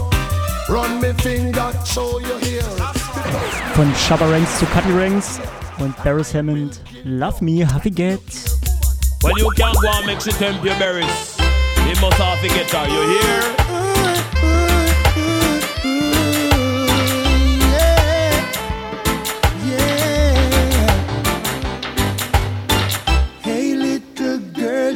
Run 0.69 1.01
me 1.01 1.11
finger, 1.13 1.73
show 1.85 2.19
you 2.19 2.37
here. 2.37 2.63
Von 3.75 3.93
Shabba 3.95 4.31
Ranks 4.31 4.59
zu 4.59 4.65
Cutty 4.67 4.91
Ranks 4.93 5.39
und 5.79 6.01
Beres 6.03 6.33
Hammond. 6.33 6.79
Love 7.03 7.41
Me, 7.41 7.65
Happy 7.65 7.89
Get. 7.89 8.21
Well, 9.21 9.37
you 9.37 9.49
can't 9.57 9.75
go 9.81 9.89
and 9.91 10.05
mix 10.05 10.25
it 10.27 10.35
temp 10.35 10.63
your 10.63 10.77
berries. 10.79 11.37
You 11.85 11.99
must 11.99 12.17
have 12.17 12.41
to 12.41 12.47
get 12.47 12.71
her, 12.71 12.87
you 12.87 13.19
hear? 13.19 14.02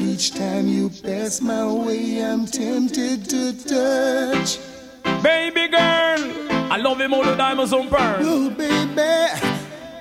Each 0.07 0.33
time 0.33 0.67
you 0.67 0.89
pass 0.89 1.41
my 1.41 1.65
way, 1.65 2.23
I'm 2.23 2.45
tempted 2.45 3.29
to 3.29 3.51
touch. 3.67 4.57
Baby 5.21 5.67
girl, 5.67 6.21
I 6.71 6.77
love 6.77 6.99
him 7.01 7.13
all 7.13 7.23
the 7.23 7.35
diamonds 7.35 7.73
on 7.73 7.89
pearl. 7.89 8.17
Oh, 8.21 8.49
baby, 8.49 8.95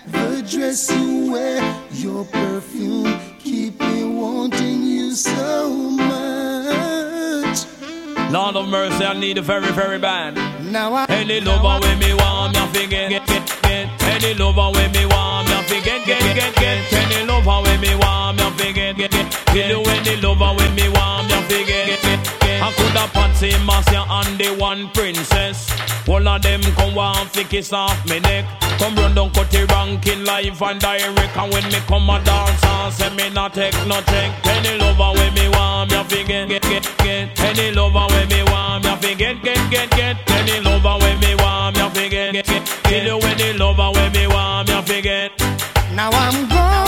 the 0.06 0.46
dress 0.48 0.90
you 0.90 1.32
wear, 1.32 1.60
your 1.90 2.24
perfume, 2.24 3.18
keep 3.40 3.80
me 3.80 4.04
wanting 4.04 4.82
you 4.82 5.10
so 5.12 5.70
much. 5.70 7.58
Lord 8.30 8.56
of 8.56 8.68
mercy, 8.68 9.04
I 9.04 9.18
need 9.18 9.38
a 9.38 9.42
very, 9.42 9.72
very 9.72 9.98
bad. 9.98 10.34
Now 10.64 10.94
I 10.94 11.06
Any 11.08 11.40
lover 11.40 11.80
with 11.84 11.98
me 11.98 12.14
want 12.14 12.54
me, 12.54 12.60
I 12.60 12.66
forget, 12.68 13.10
get, 13.10 13.26
get, 13.26 13.62
get. 13.62 14.02
Any 14.02 14.34
lover 14.34 14.70
with 14.78 14.92
me 14.94 15.06
want 15.06 15.48
me, 15.48 15.54
I 15.54 15.62
forget, 15.64 16.06
get, 16.06 16.22
get, 16.34 16.54
get. 16.56 16.92
Any 16.92 17.26
lover 17.26 17.62
with 17.68 17.80
me 17.80 17.94
want 17.96 18.36
me, 18.38 18.44
I 18.44 18.50
forget, 18.50 18.74
get, 18.74 18.74
get. 18.74 18.85
You 20.26 20.32
lover 20.32 20.56
with 20.56 20.74
me 20.74 20.88
me, 20.88 20.94
I 20.96 21.22
forget, 21.46 21.86
get, 21.86 22.02
get, 22.02 22.40
get. 22.40 22.60
I 22.60 22.72
could 22.72 22.98
have 22.98 23.12
Patsy, 23.12 23.54
Marcia, 23.62 24.02
and 24.10 24.36
the 24.36 24.56
one 24.58 24.90
princess. 24.90 25.70
All 26.08 26.26
of 26.26 26.42
them 26.42 26.62
come 26.74 26.96
want 26.96 27.30
fi 27.30 27.44
kiss 27.44 27.72
off 27.72 27.94
me 28.10 28.18
neck. 28.18 28.44
Come 28.80 28.96
run 28.96 29.14
down 29.14 29.30
cut 29.30 29.48
the 29.52 29.64
ranking 29.66 30.24
live 30.24 30.60
and 30.60 30.80
direct. 30.80 31.36
And 31.36 31.52
when 31.52 31.62
me 31.70 31.78
come 31.86 32.10
a 32.10 32.18
dance 32.24 32.64
and 32.64 32.92
say 32.92 33.14
me 33.14 33.30
not 33.30 33.54
take 33.54 33.74
no 33.86 34.00
check. 34.02 34.34
Any 34.46 34.76
lover 34.78 35.14
with 35.14 35.32
me 35.34 35.46
me, 35.46 35.54
I 35.54 36.04
forget, 36.08 36.48
get, 36.48 36.62
get, 36.62 36.82
get. 36.98 37.40
Any 37.46 37.70
lover 37.70 38.06
with 38.10 38.28
me 38.28 38.42
me, 38.42 38.50
I 38.50 38.98
forget, 39.00 39.40
get, 39.44 39.70
get, 39.70 39.90
get. 39.90 40.30
Any 40.30 40.58
lover 40.58 40.98
with 41.04 41.20
me 41.20 41.36
me, 41.36 41.40
I 41.40 41.90
forget, 41.94 42.32
get, 42.32 42.46
get. 42.46 42.66
Kill 42.82 43.06
you 43.06 43.18
any 43.30 43.56
lover 43.56 43.90
with 43.94 44.12
me 44.12 44.26
me, 44.26 44.34
I 44.34 44.82
forget. 44.84 45.30
Now 45.94 46.10
I'm 46.10 46.48
gonna 46.48 46.85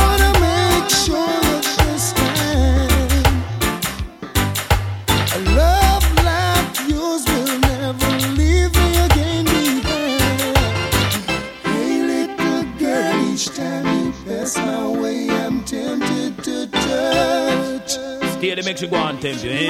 Stay 18.38 18.54
the 18.54 18.62
makes 18.62 18.80
you 18.80 18.86
go 18.86 18.96
on 18.96 19.18
temp 19.18 19.42
you, 19.42 19.50
eh? 19.50 19.66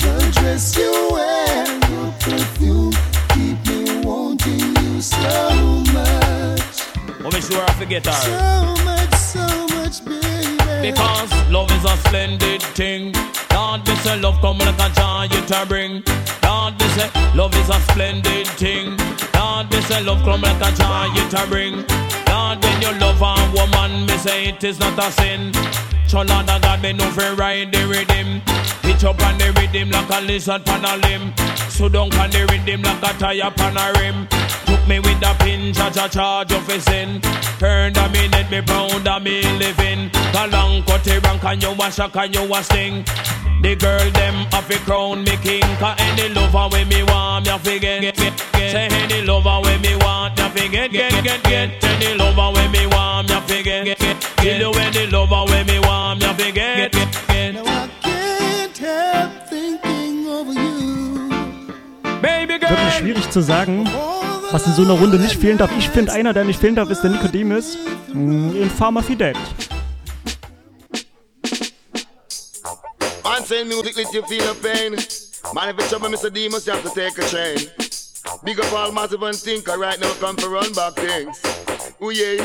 The 0.00 0.30
dress 0.34 0.76
you 0.76 0.90
wear, 1.12 1.64
your 1.92 2.10
perfume, 2.18 2.92
keep 3.28 3.56
me 3.68 4.04
wanting 4.04 4.74
you 4.82 5.00
so 5.00 5.84
much. 5.94 7.32
Make 7.32 7.44
sure 7.44 7.62
I 7.62 7.72
forget 7.78 8.04
her. 8.04 8.12
So 8.12 8.74
much, 8.84 9.14
so 9.14 9.46
much, 9.76 10.04
baby. 10.04 10.90
Because 10.90 11.30
love 11.50 11.70
is 11.70 11.84
a 11.84 11.96
splendid 11.98 12.62
thing. 12.74 13.14
Lord, 13.66 13.88
me 13.88 13.96
say 13.96 14.20
love 14.20 14.40
come 14.40 14.58
like 14.58 14.78
a 14.78 14.94
giant 14.94 15.48
to 15.48 15.66
bring. 15.66 16.04
Lord, 16.44 16.78
me 16.78 16.86
say 16.94 17.10
love 17.34 17.52
is 17.56 17.68
a 17.68 17.80
splendid 17.90 18.46
thing. 18.54 18.96
Lord, 19.34 19.68
me 19.72 19.80
say 19.80 20.04
love 20.04 20.22
come 20.22 20.42
like 20.42 20.62
a 20.62 20.70
giant 20.76 21.30
to 21.32 21.46
bring. 21.48 21.74
Lord, 22.30 22.62
when 22.62 22.80
you 22.80 22.92
love 23.00 23.20
a 23.20 23.34
woman, 23.56 24.06
me 24.06 24.16
say 24.18 24.46
it 24.50 24.62
is 24.62 24.78
not 24.78 24.96
a 24.96 25.10
sin. 25.10 25.52
So 26.06 26.18
Lord, 26.18 26.48
I 26.48 26.60
God 26.60 26.80
me 26.80 26.92
know 26.92 27.10
fi 27.10 27.34
ride 27.34 27.72
the 27.72 27.88
rhythm. 27.88 28.40
Hitch 28.82 29.02
up 29.02 29.20
on 29.20 29.36
the 29.36 29.52
rhythm 29.58 29.90
like 29.90 30.10
a 30.10 30.20
lizard 30.24 30.64
pan 30.64 30.84
a 30.84 30.96
limb. 31.04 31.34
So 31.68 31.88
down 31.88 32.14
on 32.14 32.30
the 32.30 32.46
rhythm 32.46 32.82
like 32.82 33.02
a 33.02 33.18
tire 33.18 33.50
pan 33.50 33.76
a 33.76 33.98
rim. 33.98 34.28
Took 34.66 34.86
me 34.86 35.00
with 35.00 35.26
a 35.26 35.34
pin, 35.40 35.74
cha 35.74 35.90
cha 35.90 36.06
charge 36.06 36.52
of 36.52 36.68
a 36.68 36.80
sin. 36.80 37.20
Turn 37.58 37.92
the 37.92 38.08
minute, 38.10 38.48
me 38.48 38.62
pound 38.62 39.08
a 39.08 39.18
me 39.18 39.42
living. 39.58 40.10
Kalang 40.30 40.86
kote 40.86 41.20
rank 41.24 41.44
and 41.44 41.62
you 41.62 41.72
a 41.72 41.90
shock 41.90 42.14
and 42.14 42.32
you 42.32 42.54
a 42.54 42.62
sting. 42.62 43.04
The 43.62 43.74
girl 43.74 44.10
them 44.12 44.46
a 44.52 44.62
fi 44.62 44.76
crown 44.84 45.24
me 45.24 45.36
king. 45.42 45.62
Cause 45.78 45.96
any 45.98 46.28
lover 46.34 46.68
with 46.70 46.88
me 46.88 47.02
want 47.04 47.46
me 47.46 47.52
a 47.52 47.58
fi 47.58 47.78
get, 47.78 48.00
get, 48.02 48.16
get. 48.16 48.70
Say 48.70 48.88
any 48.90 49.22
lover 49.26 49.60
with 49.64 49.80
me 49.82 49.96
want 49.96 50.36
me 50.36 50.44
a 50.44 50.50
fi 50.50 50.68
get, 50.68 50.92
get, 50.92 51.24
get, 51.24 51.42
get. 51.42 51.84
Any 51.84 52.14
lover 52.14 52.52
with 52.52 52.70
me 52.70 52.86
want 52.86 53.28
me 53.28 53.34
a 53.34 53.40
fi 53.40 53.62
get, 53.62 53.84
get, 53.84 53.98
get. 53.98 54.16
Kill 54.36 54.58
you 54.60 54.72
any 54.78 55.06
lover 55.10 55.44
with 55.50 55.66
me 55.66 55.78
want 55.80 56.20
me 56.20 56.26
a 56.26 56.34
fi 56.34 56.50
get, 56.52 56.92
get, 56.92 57.08
get. 57.28 57.54
Now 57.54 57.64
I 57.64 57.88
can't 58.02 58.78
help 58.78 59.48
thinking 59.48 60.28
of 60.28 60.46
you. 60.54 61.30
Baby 62.22 62.58
girl. 62.58 62.70
Wirklich 62.70 62.94
schwierig 62.98 63.30
zu 63.30 63.40
sagen, 63.40 63.88
was 64.52 64.66
in 64.66 64.74
so 64.74 64.82
einer 64.82 64.92
Runde 64.94 65.18
nicht 65.18 65.36
fehlen 65.40 65.58
darf. 65.58 65.70
Ich 65.78 65.88
finde, 65.88 66.12
einer, 66.12 66.32
der 66.32 66.44
nicht 66.44 66.60
fehlen 66.60 66.76
darf, 66.76 66.90
ist 66.90 67.02
der 67.02 67.10
Nicodemus 67.10 67.76
mh, 68.12 68.56
in 68.62 68.70
Pharma 68.70 69.02
Fidel. 69.02 69.32
Say 73.46 73.62
music 73.62 73.96
let 73.96 74.12
you 74.12 74.22
feel 74.22 74.54
the 74.54 74.58
pain. 74.60 74.90
Man, 75.54 75.68
if 75.68 75.78
it's 75.78 75.88
trouble, 75.88 76.08
Mr. 76.08 76.34
Demus, 76.34 76.66
you 76.66 76.72
have 76.72 76.82
to 76.82 76.90
take 76.90 77.16
a 77.16 77.22
train. 77.28 77.58
Big 78.42 78.58
up 78.58 78.72
all 78.72 78.90
massive 78.90 79.22
and 79.22 79.36
thinker 79.36 79.78
right 79.78 80.00
now 80.00 80.12
come 80.14 80.36
for 80.36 80.48
run 80.48 80.72
back 80.72 80.94
things. 80.94 81.40
Ooh 82.02 82.10
yeah. 82.10 82.42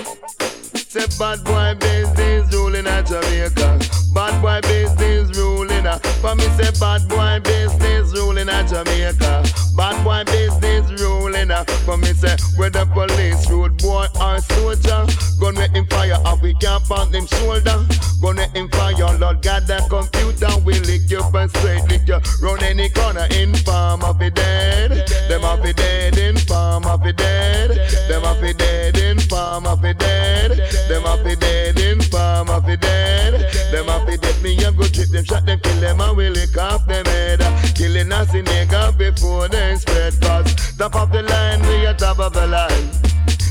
Say 0.78 1.08
bad 1.18 1.44
boy 1.44 1.74
business 1.80 2.54
ruling 2.54 2.86
at 2.86 3.08
Jamaica. 3.08 3.80
Bad 4.14 4.42
boy 4.44 4.62
business 4.62 5.36
ruling 5.36 5.88
at. 5.88 6.06
For 6.22 6.36
me 6.36 6.44
say 6.54 6.70
bad 6.80 7.10
boy 7.10 7.40
business 7.44 8.14
ruling 8.14 8.50
at 8.50 8.70
Jamaica. 8.70 9.44
Bad 9.76 10.04
boy 10.04 10.24
business 10.32 11.02
ruling 11.02 11.50
at. 11.50 11.68
For 11.82 11.98
me 11.98 12.14
say 12.14 12.38
whether 12.58 12.86
police, 12.86 13.50
road 13.50 13.82
boy 13.82 14.06
or 14.22 14.38
soldier. 14.40 15.08
Gonna 15.42 15.68
him 15.70 15.88
fire 15.88 16.22
up, 16.24 16.44
we 16.44 16.54
can't 16.54 16.88
pound 16.88 17.12
them 17.12 17.26
shoulder. 17.26 17.84
Gonna 18.22 18.46
him 18.54 18.70
fire, 18.70 19.18
Lord 19.18 19.42
God, 19.42 19.66
that 19.66 19.90
computer 19.90 20.54
will 20.64 20.82
lick 20.86 21.10
you 21.10 21.18
up 21.18 21.34
and 21.34 21.50
straight 21.50 21.82
lick 21.90 22.08
you. 22.08 22.20
Run 22.46 22.62
any 22.62 22.90
corner 22.90 23.26
in 23.32 23.56
farm 23.56 24.04
of 24.04 24.22
it 24.22 24.36
dead. 24.36 24.92
Them 25.28 25.44
of 25.44 25.66
it 25.66 25.78
dead 25.78 26.20
in 26.20 26.38
farm 26.38 26.86
of 26.86 27.04
it 27.08 27.18
dead. 27.18 27.72
Them 28.08 28.24
of 28.24 28.44
it 28.44 28.60
dead 28.60 28.98
in 29.00 29.20
farm 29.20 29.66
of 29.66 29.84
it 29.84 29.98
dead. 29.98 30.52
Them 30.88 31.06
of 31.08 31.26
it 31.26 31.40
dead 31.40 31.80
in 31.80 32.02
farm 32.02 32.50
of 32.52 32.70
it 32.70 32.80
dead. 32.80 33.52
Them 33.72 33.90
of 33.90 34.08
it 34.08 34.22
dead 34.22 34.44
me 34.44 34.64
and 34.64 34.78
go 34.78 34.84
trip 34.84 35.10
them, 35.10 35.26
shot 35.26 35.48
them, 35.48 35.60
kill 35.60 35.80
them 35.82 36.02
and 36.02 36.18
will 36.18 36.32
lick 36.34 36.56
off 36.56 36.86
them 36.86 37.04
head. 37.08 37.40
Killing 37.74 38.12
us 38.12 38.32
in 38.36 38.46
nigga 38.46 38.96
before 38.96 39.48
they 39.48 39.76
spread. 39.76 40.14
Cause 40.22 40.78
top 40.78 40.96
of 40.96 41.12
the 41.12 41.24
line, 41.24 41.62
we 41.64 41.88
are 41.88 41.96
top 41.96 42.20
of 42.20 42.32
the 42.32 42.46
line. 42.46 42.92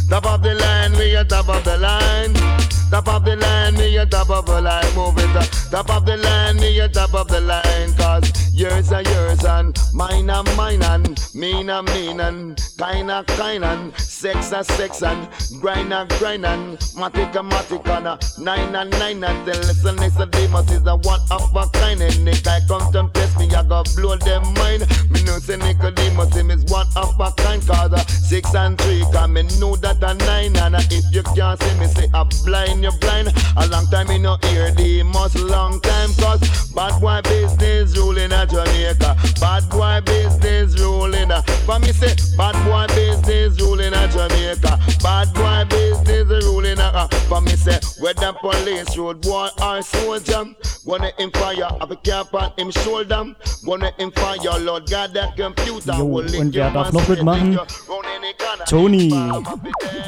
Top 0.09 0.27
of 0.27 0.43
the 0.43 0.55
we 0.55 0.60
top 1.31 1.49
of 1.49 1.63
the 1.63 1.77
line. 1.79 2.35
Top 2.91 3.07
of 3.07 3.25
the 3.25 3.37
line, 3.37 3.75
me 3.75 3.97
a 3.97 4.05
top 4.05 4.31
of 4.31 4.47
the 4.47 4.61
line. 4.61 4.95
Move 4.97 5.17
it. 5.17 5.71
Top 5.71 5.89
of 5.89 6.05
the 6.05 6.17
line, 6.17 6.57
me 6.57 6.81
a 6.81 6.89
top 6.89 7.15
of 7.15 7.29
the 7.29 7.41
line. 7.41 7.95
Cause 7.95 8.50
yours 8.61 8.93
are 8.93 9.03
yours 9.03 9.43
and 9.45 9.79
mine 9.95 10.29
are 10.29 10.45
mine 10.55 10.83
and 10.83 11.19
mean 11.35 11.71
are 11.71 11.83
mean 11.83 12.21
and 12.21 12.61
kind 12.77 13.11
are 13.11 13.25
kind 13.25 13.65
and 13.65 13.97
sex 13.99 14.53
are 14.53 14.65
sex 14.65 15.03
and 15.03 15.29
grind 15.63 15.95
are 15.95 16.07
grind 16.19 16.45
and 16.45 16.77
matic 16.95 17.35
are 17.37 17.43
matic 17.43 17.87
and 17.97 18.07
uh, 18.07 18.19
nine 18.39 18.75
and 18.77 18.91
nine 18.91 19.25
and 19.25 19.49
then 19.49 19.61
listen, 19.83 19.97
listen, 19.97 20.31
Demas 20.31 20.71
is 20.71 20.87
a 20.87 20.97
one 20.97 21.21
of 21.31 21.57
a 21.57 21.67
kind. 21.79 22.01
And 22.03 22.25
Nick, 22.25 22.47
I 22.47 22.61
come 22.69 22.93
to 22.93 23.11
test 23.15 23.39
me, 23.39 23.49
I 23.55 23.63
go 23.63 23.83
blow 23.97 24.17
them 24.17 24.43
mind. 24.55 24.87
Me 25.11 25.23
know 25.25 25.39
say 25.39 25.57
Nicodemus, 25.57 26.35
him 26.35 26.51
is 26.51 26.65
one 26.65 26.87
of 26.97 27.19
a 27.19 27.33
kind. 27.37 27.67
Cause 27.67 27.93
uh, 27.93 28.05
six 28.07 28.55
and 28.55 28.79
three, 28.81 29.03
cause 29.13 29.29
me 29.29 29.43
know 29.59 29.77
that 29.77 30.03
a 30.03 30.15
nine. 30.15 30.57
And 30.57 30.77
uh, 30.77 30.83
if 30.91 31.05
you 31.15 31.23
can't 31.23 31.63
see 31.63 31.79
me, 31.79 31.87
say 31.87 32.09
a 32.13 32.25
blind, 32.45 32.83
you're 32.83 32.97
blind. 32.99 33.33
A 33.57 33.67
long 33.69 33.87
time 33.87 34.11
in 34.11 34.23
no 34.23 34.37
hear 34.43 34.71
the 34.73 35.03
long 35.49 35.81
time. 35.81 36.11
Cause 36.15 36.73
bad 36.73 37.01
boy 37.01 37.21
business 37.25 37.97
ruling 37.97 38.33
a 38.33 38.47
Jamaica. 38.51 39.17
Bad 39.41 39.69
boy 39.71 40.01
business 40.05 40.79
ruling. 40.81 41.31
Uh, 41.31 41.43
for 41.67 41.79
me 41.79 41.93
say, 41.93 42.15
bad 42.37 42.55
boy 42.65 42.87
business 42.95 43.61
ruling 43.61 43.95
a 43.95 44.09
Jamaica. 44.09 44.79
Bad 45.03 45.33
boy 45.35 45.65
business 45.71 46.45
ruling 46.45 46.79
a. 46.79 46.83
uh, 46.83 47.09
For 47.29 47.41
me 47.41 47.53
say, 47.57 47.79
whether 48.01 48.33
police, 48.35 48.97
road 48.97 49.21
boy 49.23 49.49
or 49.63 49.83
soldier. 49.83 50.45
Gonna 50.87 51.13
him 51.19 51.31
fire, 51.33 51.69
have 51.79 51.91
a 51.91 51.97
cap 51.97 52.33
on 52.35 52.53
him 52.57 52.71
shoulder. 52.71 53.35
Gonna 53.65 53.93
him 53.99 54.11
fire, 54.13 54.59
Lord 54.59 54.91
God, 54.91 55.13
that 55.15 55.37
computer. 55.37 55.93
Jo, 55.93 56.05
und 56.07 56.55
wer 56.55 56.71
darf 56.71 56.93
noch 56.93 57.07
mitmachen? 57.09 57.47
in 57.49 57.53
your 57.53 57.67
round 57.89 58.07
any 58.17 58.33
corner. 58.35 58.65
Tony. 58.67 59.11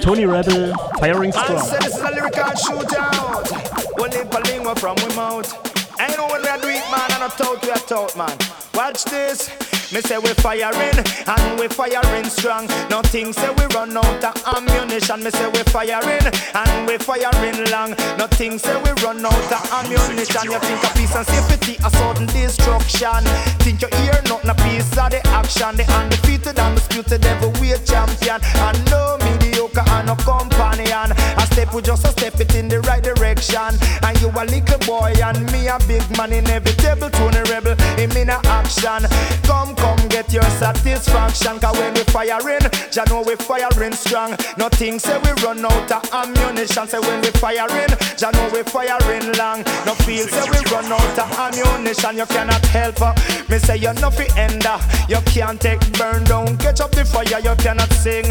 Tony 0.01 0.25
Rebel, 0.27 0.73
Firing 0.99 1.33
I 1.35 1.45
Strong. 1.45 1.59
say 1.65 1.79
this 1.79 1.95
is 1.95 2.01
a 2.01 2.11
lyrical 2.11 2.43
shootout. 2.43 3.99
One 4.01 4.11
lip 4.11 4.35
a 4.35 4.41
lingua 4.49 4.75
from 4.77 4.97
we 4.97 5.15
mouth. 5.15 5.72
Ain't 6.03 6.17
know 6.17 6.27
when 6.27 6.43
we 6.43 6.49
do 6.61 6.69
it, 6.69 6.83
man, 6.91 7.13
and 7.15 7.23
a 7.23 7.29
tout 7.29 7.63
we 7.63 7.71
a 7.71 7.77
tout, 7.77 8.17
man. 8.17 8.37
Watch 8.75 9.05
this. 9.05 9.49
Me 9.93 10.01
say 10.01 10.17
we're 10.17 10.35
firing 10.41 10.97
and 10.97 11.59
we're 11.61 11.69
firing 11.69 12.25
strong. 12.25 12.67
Nothing 12.89 13.31
say 13.33 13.51
we 13.59 13.67
run 13.77 13.95
out 13.95 14.25
of 14.25 14.57
ammunition. 14.57 15.23
Me 15.23 15.31
say 15.31 15.47
we're 15.53 15.69
firing 15.69 16.25
and 16.55 16.87
we're 16.87 16.99
firing 16.99 17.63
long. 17.71 17.91
Nothing 18.17 18.59
say 18.59 18.75
we 18.83 18.91
run 19.05 19.25
out 19.25 19.53
of 19.53 19.63
ammunition. 19.71 20.45
You 20.45 20.59
think 20.59 20.83
of 20.83 20.95
peace 20.97 21.15
and 21.15 21.27
safety, 21.27 21.77
a 21.85 21.91
sudden 21.91 22.27
destruction. 22.27 23.23
Think 23.61 23.83
you 23.83 23.89
hear 24.01 24.17
nothing 24.27 24.51
a 24.51 24.55
piece 24.65 24.97
of 24.97 25.11
the 25.13 25.21
action. 25.29 25.77
The 25.77 25.85
undefeated, 25.93 26.59
undisputed, 26.59 27.23
heavyweight 27.23 27.85
champion. 27.85 28.41
And 28.65 28.81
no 28.91 29.19
mediocre 29.21 29.85
and 29.87 30.07
no 30.07 30.17
companion. 30.17 31.13
A 31.13 31.45
step 31.53 31.75
we 31.75 31.83
just 31.83 32.05
a 32.05 32.09
step 32.09 32.41
it 32.41 32.55
in 32.55 32.69
the 32.69 32.81
right 32.83 33.03
direction. 33.03 33.73
And 34.03 34.15
you 34.21 34.29
a 34.29 34.45
little 34.45 34.79
boy 34.87 35.13
and 35.23 35.41
me 35.53 35.69
a 35.69 35.79
big 35.87 36.05
man 36.17 36.33
inevitable 36.33 37.11
Tony 37.11 37.43
rebel. 37.51 37.77
Him 37.97 38.13
in 38.13 38.31
a 38.31 38.41
action. 38.49 39.05
Come, 39.45 39.75
come, 39.77 40.01
get 40.09 40.33
your 40.33 40.49
satisfaction. 40.59 41.61
Cause 41.61 41.77
when 41.79 41.95
we 41.95 42.05
firing, 42.09 42.65
ya 42.93 43.05
know 43.09 43.23
we 43.27 43.37
firing 43.37 43.93
strong. 43.93 44.37
Nothing 44.57 44.99
say 44.99 45.19
we 45.19 45.31
run 45.45 45.65
out 45.65 45.91
of 45.93 46.03
ammunition. 46.13 46.89
Say 46.89 46.99
when 47.01 47.21
we 47.21 47.31
firing, 47.37 47.93
ya 48.19 48.31
know 48.33 48.49
we 48.53 48.63
firing 48.63 49.33
long. 49.37 49.63
No 49.87 49.95
feel 50.03 50.27
say 50.27 50.45
we 50.51 50.61
run 50.73 50.91
out 50.91 51.19
of 51.19 51.29
ammunition. 51.39 52.17
You 52.17 52.27
cannot 52.27 52.65
help. 52.67 53.01
uh. 53.03 53.15
Me 53.49 53.59
say 53.59 53.77
you 53.77 53.93
no 54.01 54.11
fi 54.11 54.27
end. 54.39 54.65
uh. 54.67 54.81
You 55.09 55.21
can't 55.27 55.61
take 55.61 55.81
burn 55.99 56.25
down. 56.25 56.57
Catch 56.59 56.81
up 56.81 56.93
the 56.93 57.05
fire. 57.05 57.41
You 57.41 57.55
cannot 57.57 57.93
sing. 57.93 58.27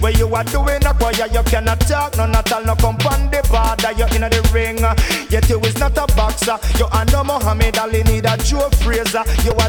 Where 0.00 0.12
you 0.12 0.28
are 0.34 0.44
doing 0.44 0.84
a 0.84 0.92
choir, 0.94 1.26
you 1.32 1.42
cannot 1.44 1.80
talk. 1.80 2.16
No, 2.16 2.26
not 2.26 2.50
all, 2.52 2.65
no 2.66 2.74
come 2.74 2.96
on 3.06 3.30
the 3.30 3.40
border. 3.48 3.92
You 3.94 4.06
in 4.16 4.26
the 4.28 4.42
ring. 4.52 4.78
Yet 5.30 5.48
you 5.48 5.60
is 5.60 5.78
not 5.78 5.96
a 5.96 6.06
boxer. 6.14 6.58
You 6.78 6.86
are 6.92 7.04
no 7.06 7.22
Muhammad 7.24 7.78
Ali, 7.78 8.02
need 8.02 8.26
a 8.26 8.36
Joe 8.38 8.68
Frazier. 8.82 9.24
You 9.44 9.52
a 9.52 9.68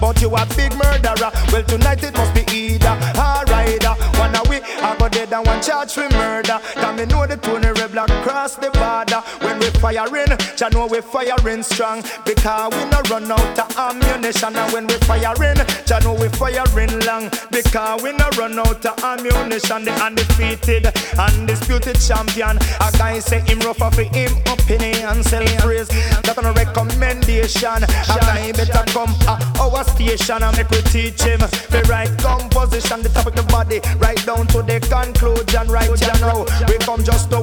but 0.00 0.20
you 0.20 0.28
a 0.34 0.46
big 0.56 0.72
murderer. 0.76 1.30
Well, 1.50 1.64
tonight 1.64 2.02
it 2.02 2.14
must 2.14 2.34
be 2.34 2.44
either 2.52 2.94
a 3.16 3.44
rider. 3.48 3.94
One 4.18 4.34
a 4.34 4.42
we, 4.48 4.60
I 4.60 4.96
go 4.98 5.08
dead 5.08 5.32
and 5.32 5.46
one 5.46 5.62
charge 5.62 5.92
for 5.92 6.08
murder. 6.10 6.58
Can 6.74 6.96
me 6.96 7.06
know 7.06 7.26
the 7.26 7.36
Tony 7.36 7.68
Rebel 7.68 8.06
cross 8.22 8.56
the 8.56 8.70
border. 8.70 9.20
When 9.40 9.51
we 9.51 9.51
firing, 9.82 10.30
ya 10.56 10.68
know 10.68 10.86
we 10.86 11.00
firing 11.00 11.62
strong. 11.62 12.02
Because 12.24 12.70
we 12.72 12.84
no 12.86 13.02
run 13.10 13.30
out 13.30 13.58
of 13.58 13.76
ammunition. 13.76 14.54
And 14.54 14.72
when 14.72 14.86
we 14.86 14.94
firing, 15.08 15.58
ya 15.90 15.98
know 15.98 16.14
we 16.14 16.28
firing 16.38 16.94
long. 17.02 17.28
Because 17.50 18.02
we 18.02 18.12
no 18.12 18.30
run 18.38 18.58
out 18.58 18.86
of 18.86 18.96
ammunition. 19.02 19.84
The 19.84 19.92
undefeated, 19.98 20.86
undisputed 21.18 21.98
champion. 22.00 22.56
A 22.78 22.88
guy 22.96 23.18
say 23.18 23.40
him 23.40 23.58
rough 23.66 23.78
for 23.78 23.90
him 23.90 24.30
opinion. 24.46 25.22
Sell 25.24 25.44
praise, 25.58 25.88
that 26.22 26.38
on 26.38 26.46
a 26.46 26.52
recommendation. 26.52 27.82
A 27.82 28.16
guy 28.22 28.52
better 28.52 28.86
come 28.94 29.10
at 29.26 29.42
our 29.58 29.82
station 29.82 30.42
and 30.42 30.56
make 30.56 30.70
we 30.70 30.80
teach 30.94 31.22
him 31.22 31.40
the 31.74 31.82
right 31.90 32.12
composition, 32.22 33.02
the 33.02 33.08
topic, 33.08 33.32
of 33.32 33.46
the 33.46 33.52
body, 33.52 33.80
right 33.98 34.20
down 34.26 34.46
to 34.48 34.62
the 34.62 34.78
conclusion. 34.86 35.66
Right 35.68 35.90
know, 36.20 36.46
we 36.68 36.78
come 36.78 37.02
just 37.02 37.30
to 37.30 37.41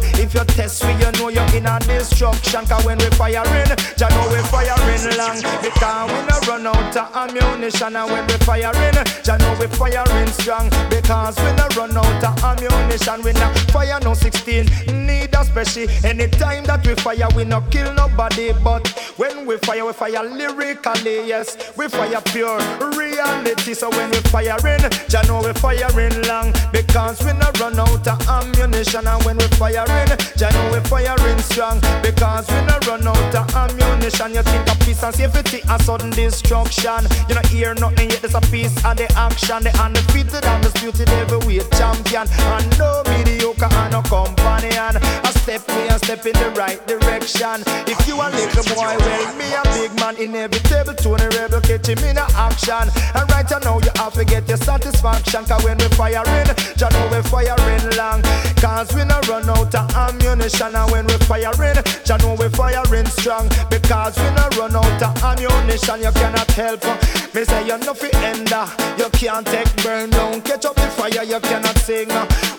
If 0.00 0.34
you 0.34 0.44
test 0.44 0.84
me, 0.84 0.92
you 0.98 1.10
know 1.12 1.28
you're 1.28 1.44
in 1.54 1.66
a 1.66 1.78
destruction. 1.80 2.64
Cause 2.66 2.84
when 2.84 2.98
we 2.98 3.10
firing, 3.16 3.68
you 3.68 4.08
know 4.08 4.26
we 4.32 4.40
firing 4.48 5.04
long. 5.18 5.38
Because 5.60 6.08
we 6.08 6.20
no 6.28 6.36
run 6.48 6.66
out 6.66 6.96
of 6.96 7.16
ammunition. 7.16 7.96
And 7.96 8.10
when 8.10 8.26
we 8.26 8.36
firing, 8.44 8.96
you 8.96 9.36
know 9.38 9.56
we 9.60 9.66
firing 9.66 10.28
strong. 10.28 10.70
Because 10.88 11.36
we 11.38 11.50
no 11.56 11.66
run 11.76 11.96
out 11.96 12.24
of 12.24 12.44
ammunition. 12.44 13.22
We 13.22 13.32
not 13.32 13.56
fire 13.70 13.98
no 14.02 14.14
16. 14.14 14.66
Need 15.06 15.34
a 15.34 15.44
special. 15.44 15.88
Anytime 16.04 16.64
that 16.64 16.86
we 16.86 16.94
fire, 16.94 17.28
we 17.34 17.44
no 17.44 17.60
kill 17.70 17.92
nobody. 17.94 18.52
But 18.52 18.88
when 19.16 19.46
we 19.46 19.56
fire, 19.58 19.84
we 19.84 19.92
fire 19.92 20.22
lyrically. 20.22 21.26
Yes, 21.26 21.72
we 21.76 21.88
fire 21.88 22.20
pure 22.26 22.58
reality. 22.96 23.74
So 23.74 23.90
when 23.90 24.10
we 24.10 24.18
firing, 24.32 24.80
you 24.82 25.22
know 25.28 25.42
we 25.44 25.52
firing 25.54 26.22
long. 26.28 26.52
Because 26.72 27.22
we 27.24 27.32
no 27.34 27.50
run 27.60 27.78
out 27.78 28.06
of 28.06 28.28
ammunition. 28.28 29.06
And 29.06 29.22
when 29.24 29.36
we 29.36 29.46
firing, 29.86 30.18
you 30.38 30.50
know 30.50 30.70
we 30.72 30.80
firing 30.88 31.38
strong. 31.38 31.80
Because 32.02 32.48
we 32.50 32.60
no 32.66 32.78
run 32.86 33.06
out 33.06 33.34
of 33.34 33.54
ammunition. 33.54 34.34
You 34.34 34.42
think 34.42 34.68
of 34.70 34.78
peace 34.80 35.02
and 35.02 35.14
safety 35.14 35.60
and 35.68 35.82
sudden 35.82 36.10
destruction. 36.10 37.06
You 37.28 37.34
know 37.34 37.42
hear 37.48 37.74
nothing 37.74 38.10
yet. 38.10 38.20
There's 38.22 38.34
a 38.34 38.40
piece 38.40 38.76
of 38.84 38.96
the 38.96 39.10
action. 39.16 39.64
The 39.64 39.72
undefeated, 39.80 40.44
undisputed 40.44 41.08
heavyweight 41.08 41.70
champion. 41.72 42.26
And 42.28 42.78
no 42.78 43.02
mediocre 43.08 43.70
and 43.70 43.92
no 43.92 44.02
companion. 44.02 44.96
A 44.96 45.30
step 45.42 45.66
me 45.68 45.88
and 45.88 46.00
step 46.02 46.24
in 46.26 46.34
the 46.34 46.50
right 46.56 46.80
direction. 46.86 47.62
If 47.86 48.06
you 48.06 48.16
a 48.20 48.26
little 48.30 48.64
boy, 48.74 48.94
well 48.98 49.36
me 49.36 49.48
a 49.54 49.62
big 49.74 49.92
man, 49.98 50.16
inevitable 50.16 50.94
Tony 50.94 51.26
Rebel 51.36 51.60
catch 51.60 51.88
him 51.88 51.98
in 52.04 52.18
a 52.18 52.26
action. 52.34 52.86
And 53.14 53.26
right 53.30 53.48
now 53.50 53.78
you 53.78 53.90
have 53.96 54.14
to 54.14 54.24
get 54.24 54.48
your 54.48 54.58
satisfaction. 54.58 55.44
Cause 55.44 55.64
when 55.64 55.78
we 55.78 55.88
firing, 55.98 56.48
you 56.78 56.88
know 56.90 57.04
we 57.10 57.22
firing 57.28 57.86
long. 57.96 58.22
Cause 58.58 58.92
we 58.94 59.04
no 59.04 59.18
run 59.28 59.48
out 59.50 59.71
of 59.74 59.94
ammunition. 59.94 60.74
And 60.74 60.90
when 60.90 61.06
we 61.06 61.14
firing, 61.28 61.76
you 62.06 62.18
know 62.18 62.34
we 62.38 62.48
firing 62.50 63.06
strong. 63.06 63.48
Because 63.70 64.16
we 64.18 64.30
no 64.34 64.48
run 64.58 64.76
out 64.76 65.02
of 65.02 65.22
ammunition. 65.22 66.02
You 66.02 66.12
cannot 66.12 66.50
help. 66.50 67.21
Me 67.34 67.44
say 67.44 67.66
you 67.66 67.78
no 67.78 67.94
fi 67.94 68.10
ender. 68.20 68.66
You 68.98 69.08
can't 69.08 69.46
take 69.46 69.72
burn 69.82 70.10
down. 70.10 70.42
Catch 70.42 70.66
up 70.66 70.74
the 70.74 70.82
fire, 70.82 71.24
you 71.24 71.40
cannot 71.40 71.78
sing. 71.78 72.10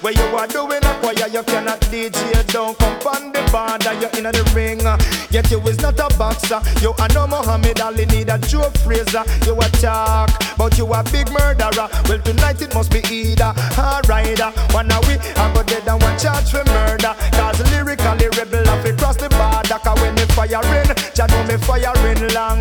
Where 0.02 0.14
you 0.14 0.24
are 0.36 0.48
doing 0.48 0.84
a 0.84 0.94
choir, 1.00 1.30
you 1.30 1.44
cannot 1.44 1.80
DJ 1.94 2.42
down. 2.52 2.74
Come 2.76 2.98
on 3.06 3.32
the 3.32 3.42
border, 3.54 3.94
you 4.02 4.10
in 4.18 4.26
the 4.26 4.44
ring. 4.56 4.82
Yet 5.30 5.52
you 5.52 5.62
is 5.70 5.80
not 5.80 6.00
a 6.00 6.10
boxer. 6.18 6.60
You 6.82 6.94
are 6.98 7.08
no 7.14 7.28
Muhammad 7.28 7.82
Ali, 7.82 8.08
need 8.08 8.30
a 8.30 8.40
Joe 8.40 8.72
Frazier. 8.82 9.22
You 9.46 9.54
a 9.54 9.70
talk, 9.78 10.32
but 10.58 10.76
you 10.80 10.92
a 10.92 11.04
big 11.04 11.30
murderer. 11.30 11.88
Well 12.10 12.22
tonight 12.26 12.60
it 12.60 12.74
must 12.74 12.90
be 12.90 13.06
either 13.14 13.54
a 13.78 14.02
rider. 14.10 14.50
One 14.74 14.90
a 14.90 14.98
we, 15.06 15.22
I 15.38 15.54
go 15.54 15.62
dead 15.62 15.88
and 15.88 16.02
one 16.02 16.18
charge 16.18 16.50
for 16.50 16.66
murder. 16.66 17.14
Cause 17.38 17.62
lyrically 17.70 18.26
rebel 18.42 18.68
off 18.70 18.84
across 18.86 19.18
the 19.18 19.30
border. 19.30 19.78
Cause 19.86 20.02
when 20.02 20.16
me 20.16 20.26
firing, 20.34 20.90
just 21.14 21.30
know 21.30 21.44
me 21.46 21.58
firing 21.62 22.34
long. 22.34 22.60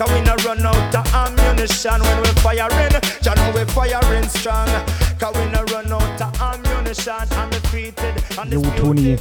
Cause 0.00 0.08
we 0.16 0.20
no 0.22 0.34
run 0.48 0.64
out 0.64 0.94
of 0.96 1.41
ammunition 1.62 2.02
when 2.02 2.20
we 2.22 2.28
firing. 2.40 2.90
Just 3.22 3.36
know 3.36 3.52
we 3.54 3.64
firing 3.72 4.28
strong. 4.28 4.68
Cause 5.18 5.34
we 5.36 5.46
no 5.50 5.62
run 5.64 5.92
out 5.92 6.20
of 6.20 6.40
ammunition. 6.40 7.14
Undefeated, 7.38 8.14
Jo, 8.50 8.62
Toni. 8.76 9.16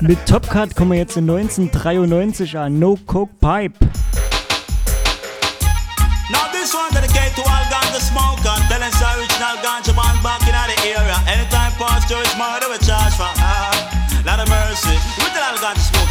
Mit 0.00 0.26
Top 0.26 0.48
Cut 0.48 0.74
kommen 0.74 0.92
wir 0.92 0.98
jetzt 0.98 1.16
in 1.16 1.26
1993 1.26 2.56
an 2.56 2.78
No 2.78 2.96
Coke 3.06 3.32
Pipe. 3.40 3.74
Now 6.30 6.50
this 6.52 6.74
one 6.74 6.90
dedicate 6.92 7.34
to 7.36 7.42
all 7.42 7.64
ganja 7.70 8.00
smoker 8.00 8.56
Tell 8.68 8.82
us 8.82 9.00
original 9.14 9.56
ganja 9.62 9.94
man 9.94 10.20
back 10.24 10.42
in 10.42 10.50
the 10.50 10.76
area 10.82 11.14
Anytime 11.28 11.70
past 11.78 12.08
Joyce 12.08 12.34
murder 12.36 12.66
we 12.66 12.78
charge 12.84 13.14
for 13.14 13.30
ah, 13.38 13.70
Lot 14.26 14.40
of 14.40 14.48
mercy 14.48 14.98
We 15.18 15.30
tell 15.30 15.44
all 15.44 15.58
ganja 15.62 15.86
smoker 15.86 16.05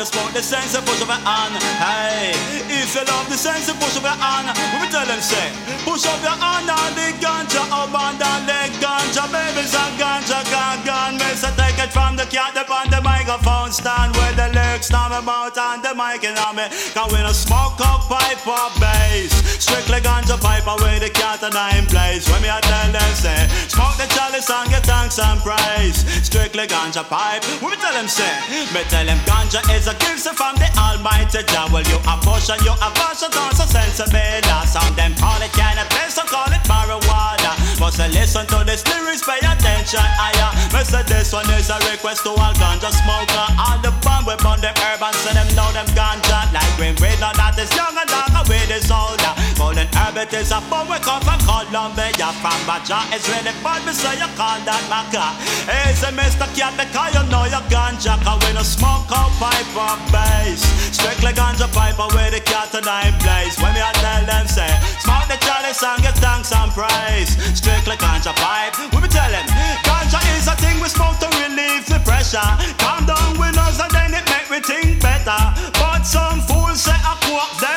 your 0.00 0.08
smoke 0.08 0.32
the 0.32 0.40
sense 0.40 0.72
and 0.72 0.80
push 0.88 1.02
up 1.04 1.12
your 1.12 1.20
hand. 1.28 1.52
Hey, 1.76 2.32
if 2.72 2.96
you 2.96 3.04
love 3.04 3.28
the 3.28 3.36
sense 3.36 3.68
and 3.68 3.76
push 3.76 4.00
up 4.00 4.04
your 4.08 4.16
hand, 4.16 4.48
we 4.80 4.88
tell 4.88 5.04
them 5.04 5.20
say, 5.20 5.52
push 5.84 6.08
up 6.08 6.16
your 6.24 6.40
hand 6.40 6.72
on 6.72 6.90
the 6.96 7.12
ganja, 7.20 7.60
up 7.68 7.92
and 7.92 8.16
down 8.16 8.48
the 8.48 8.60
ganja, 8.80 9.28
babies 9.28 9.76
and 9.76 9.94
ganja, 10.00 10.40
gone, 10.48 10.80
gone. 10.88 11.20
Me 11.20 11.28
say 11.36 11.52
take 11.52 11.76
it 11.76 11.92
from 11.92 12.16
the 12.16 12.24
cat 12.32 12.56
upon 12.56 12.88
the 12.88 12.96
microphone 13.30 13.70
stand 13.70 14.10
where 14.16 14.32
the 14.34 14.48
lyrics 14.50 14.86
stand 14.86 15.14
about 15.14 15.56
on 15.56 15.78
the 15.82 15.94
mic 15.94 16.24
and 16.26 16.38
on 16.42 16.56
me. 16.56 16.66
Can 16.94 17.06
we 17.14 17.22
no 17.22 17.30
smoke 17.30 17.78
up 17.78 18.02
pipe 18.10 18.42
or 18.42 18.70
bass? 18.82 19.30
Strictly 19.62 20.00
ganja 20.02 20.34
pipe 20.34 20.66
away 20.66 20.98
the 20.98 21.10
cat 21.10 21.42
and 21.42 21.54
I'm 21.54 21.86
place. 21.86 22.26
When 22.26 22.42
me 22.42 22.50
I 22.50 22.58
tell 22.58 22.90
them 22.90 23.12
say, 23.14 23.46
smoke 23.70 23.94
the 24.02 24.10
chalice 24.10 24.50
and 24.50 24.66
get 24.70 24.82
thanks 24.82 25.18
and 25.22 25.38
praise. 25.46 26.02
Strictly 26.26 26.66
ganja 26.66 27.06
pipe. 27.06 27.44
When 27.62 27.70
me 27.70 27.76
tell 27.78 27.94
them 27.94 28.08
say, 28.08 28.34
me 28.74 28.82
tell 28.90 29.06
them 29.06 29.18
ganja 29.22 29.62
is 29.78 29.86
a 29.86 29.94
gift 30.02 30.26
from 30.34 30.58
the 30.58 30.66
Almighty 30.74 31.46
Jah. 31.46 31.70
Well 31.70 31.86
you 31.86 32.02
a 32.02 32.18
portion, 32.26 32.58
you 32.66 32.74
a 32.74 32.90
portion, 32.98 33.30
also 33.30 33.62
sensible. 33.62 34.66
Some 34.66 34.94
them 34.98 35.14
call 35.14 35.38
it 35.38 35.54
cannabis, 35.54 36.18
some 36.18 36.26
call 36.26 36.50
it 36.50 36.62
marijuana. 36.66 37.54
Must 37.80 37.96
listen 38.12 38.44
to 38.52 38.60
this 38.68 38.84
lyrics, 38.92 39.24
pay 39.24 39.40
attention. 39.40 40.04
Higher. 40.04 40.52
Me 40.76 40.84
say 40.84 41.00
this 41.08 41.32
one 41.32 41.48
is 41.56 41.72
a 41.72 41.80
request 41.88 42.28
to 42.28 42.36
all 42.36 42.52
ganja 42.60 42.92
smoker. 42.92 43.46
All 43.56 43.80
the 43.80 43.88
bomb 44.04 44.28
we 44.28 44.36
burn 44.44 44.60
them 44.60 44.76
herb 44.84 45.00
and 45.00 45.16
say 45.24 45.32
them 45.32 45.48
know 45.56 45.64
them 45.72 45.88
ganja. 45.96 46.52
Like 46.52 46.68
green 46.76 46.92
bread, 47.00 47.16
now 47.24 47.32
that 47.32 47.56
is 47.56 47.72
young 47.72 47.96
and 47.96 48.04
dark, 48.04 48.36
away 48.36 48.60
this 48.68 48.92
older. 48.92 49.32
Golden 49.70 49.86
herb 49.94 50.18
it 50.18 50.34
is 50.34 50.50
a 50.50 50.58
bomb 50.66 50.90
we 50.90 50.98
come 50.98 51.22
from 51.22 51.38
Colombia. 51.46 52.34
From 52.42 52.58
Baja, 52.66 53.06
it's 53.14 53.30
really 53.30 53.54
bad, 53.62 53.78
me 53.86 53.94
say 53.94 54.18
you 54.18 54.26
call 54.34 54.58
that 54.66 54.82
maca. 54.90 55.30
Hey, 55.62 55.94
say 55.94 56.10
Mr. 56.10 56.50
Cat, 56.58 56.74
because 56.74 57.14
you 57.14 57.22
know 57.30 57.46
you 57.46 57.62
ganja. 57.70 58.18
Cause 58.18 58.42
we 58.42 58.50
no 58.50 58.66
smoke 58.66 59.06
out 59.14 59.30
pipe 59.38 59.70
or 59.78 59.94
bass. 60.10 60.66
Strictly 60.90 61.30
ganja 61.38 61.70
pipe 61.70 62.02
away 62.02 62.34
the 62.34 62.42
cat 62.42 62.74
and 62.74 62.82
I'm 62.82 63.14
place. 63.22 63.62
When 63.62 63.70
me 63.70 63.78
I 63.78 63.94
tell 64.02 64.26
them 64.26 64.50
say, 64.50 64.66
smoke 65.06 65.30
the 65.30 65.38
chalice 65.38 65.78
and 65.86 66.02
get 66.02 66.18
thanks 66.18 66.50
and 66.50 66.74
praise. 66.74 67.30
Strictly 67.54 67.94
ganja 67.94 68.34
pipe. 68.42 68.74
When 68.90 69.06
me 69.06 69.08
tell 69.08 69.30
them, 69.30 69.46
ganja 69.86 70.18
is 70.34 70.50
a 70.50 70.58
thing 70.58 70.82
we 70.82 70.90
smoke 70.90 71.22
to 71.22 71.30
relieve 71.46 71.86
the 71.86 72.02
pressure. 72.02 72.42
Calm 72.82 73.06
down 73.06 73.38
with 73.38 73.54
us 73.54 73.78
and 73.78 73.94
then 73.94 74.18
it 74.18 74.26
make 74.34 74.50
me 74.50 74.58
think 74.58 74.98
better. 74.98 75.38
But 75.78 76.02
some 76.02 76.42
fools 76.42 76.82
say 76.82 76.98
I 77.06 77.14
quote 77.22 77.54
them 77.62 77.69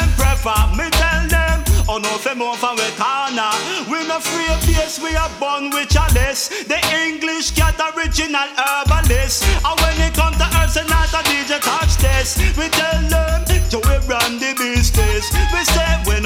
for 2.35 2.57
from 2.57 2.75
we 2.77 2.89
corner. 2.97 3.51
We 3.89 4.07
no 4.07 4.19
free 4.19 4.47
of 4.49 4.65
base, 4.65 4.99
we 4.99 5.15
are 5.15 5.29
born 5.39 5.69
with 5.69 5.89
chalice. 5.89 6.49
The 6.65 6.79
English 7.05 7.51
cat 7.51 7.79
original 7.95 8.49
herbalist. 8.57 9.43
And 9.63 9.79
when 9.81 10.01
it 10.01 10.13
come 10.13 10.33
to 10.33 10.69
say 10.69 10.85
not 10.87 11.13
a 11.13 11.21
DJ 11.29 11.59
touch 11.61 11.97
this. 11.97 12.37
We 12.57 12.69
tell 12.69 13.01
them 13.09 13.52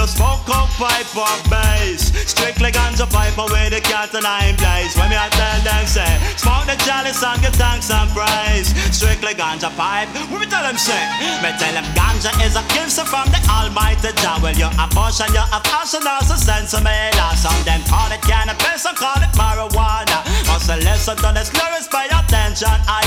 smoke 0.07 0.47
up 0.49 0.71
pipe 0.79 1.11
or 1.13 1.37
bass. 1.51 2.15
Strictly 2.25 2.71
ganja 2.71 3.05
pipe 3.11 3.37
away 3.37 3.69
the 3.69 3.81
cat 3.81 4.13
and 4.15 4.25
I'm 4.25 4.55
blaze. 4.55 4.95
When 4.95 5.09
me 5.11 5.17
I 5.19 5.27
tell 5.29 5.59
them 5.61 5.85
say, 5.85 6.07
smoke 6.39 6.65
the 6.65 6.79
chalice 6.87 7.21
and 7.21 7.41
get 7.43 7.53
thanks 7.59 7.91
and 7.91 8.09
praise. 8.15 8.71
Strictly 8.95 9.35
ganja 9.35 9.69
pipe. 9.75 10.09
When 10.31 10.39
me 10.41 10.47
tell 10.47 10.63
them 10.63 10.77
say, 10.79 11.03
me 11.43 11.51
tell 11.59 11.73
them 11.75 11.87
ganja 11.91 12.31
is 12.41 12.55
a 12.55 12.63
gift 12.71 12.95
from 13.07 13.27
the 13.29 13.39
Almighty 13.51 14.15
Jah. 14.23 14.39
Well 14.41 14.55
you're 14.55 14.71
a 14.79 14.87
portion, 14.95 15.27
you're 15.35 15.51
a 15.51 15.59
passion, 15.67 16.07
also 16.07 16.39
sense 16.39 16.73
of 16.73 16.83
me. 16.87 16.95
Some 17.35 17.61
them 17.67 17.83
call 17.91 18.09
it 18.09 18.21
cannabis, 18.23 18.87
some 18.87 18.95
call 18.95 19.19
it 19.19 19.31
marijuana. 19.35 20.23
Must 20.47 20.69
listen 20.81 21.17
to 21.17 21.29
this 21.35 21.51
lyrics, 21.53 21.87
pay 21.91 22.07
attention. 22.07 22.77
Higher. 22.87 23.06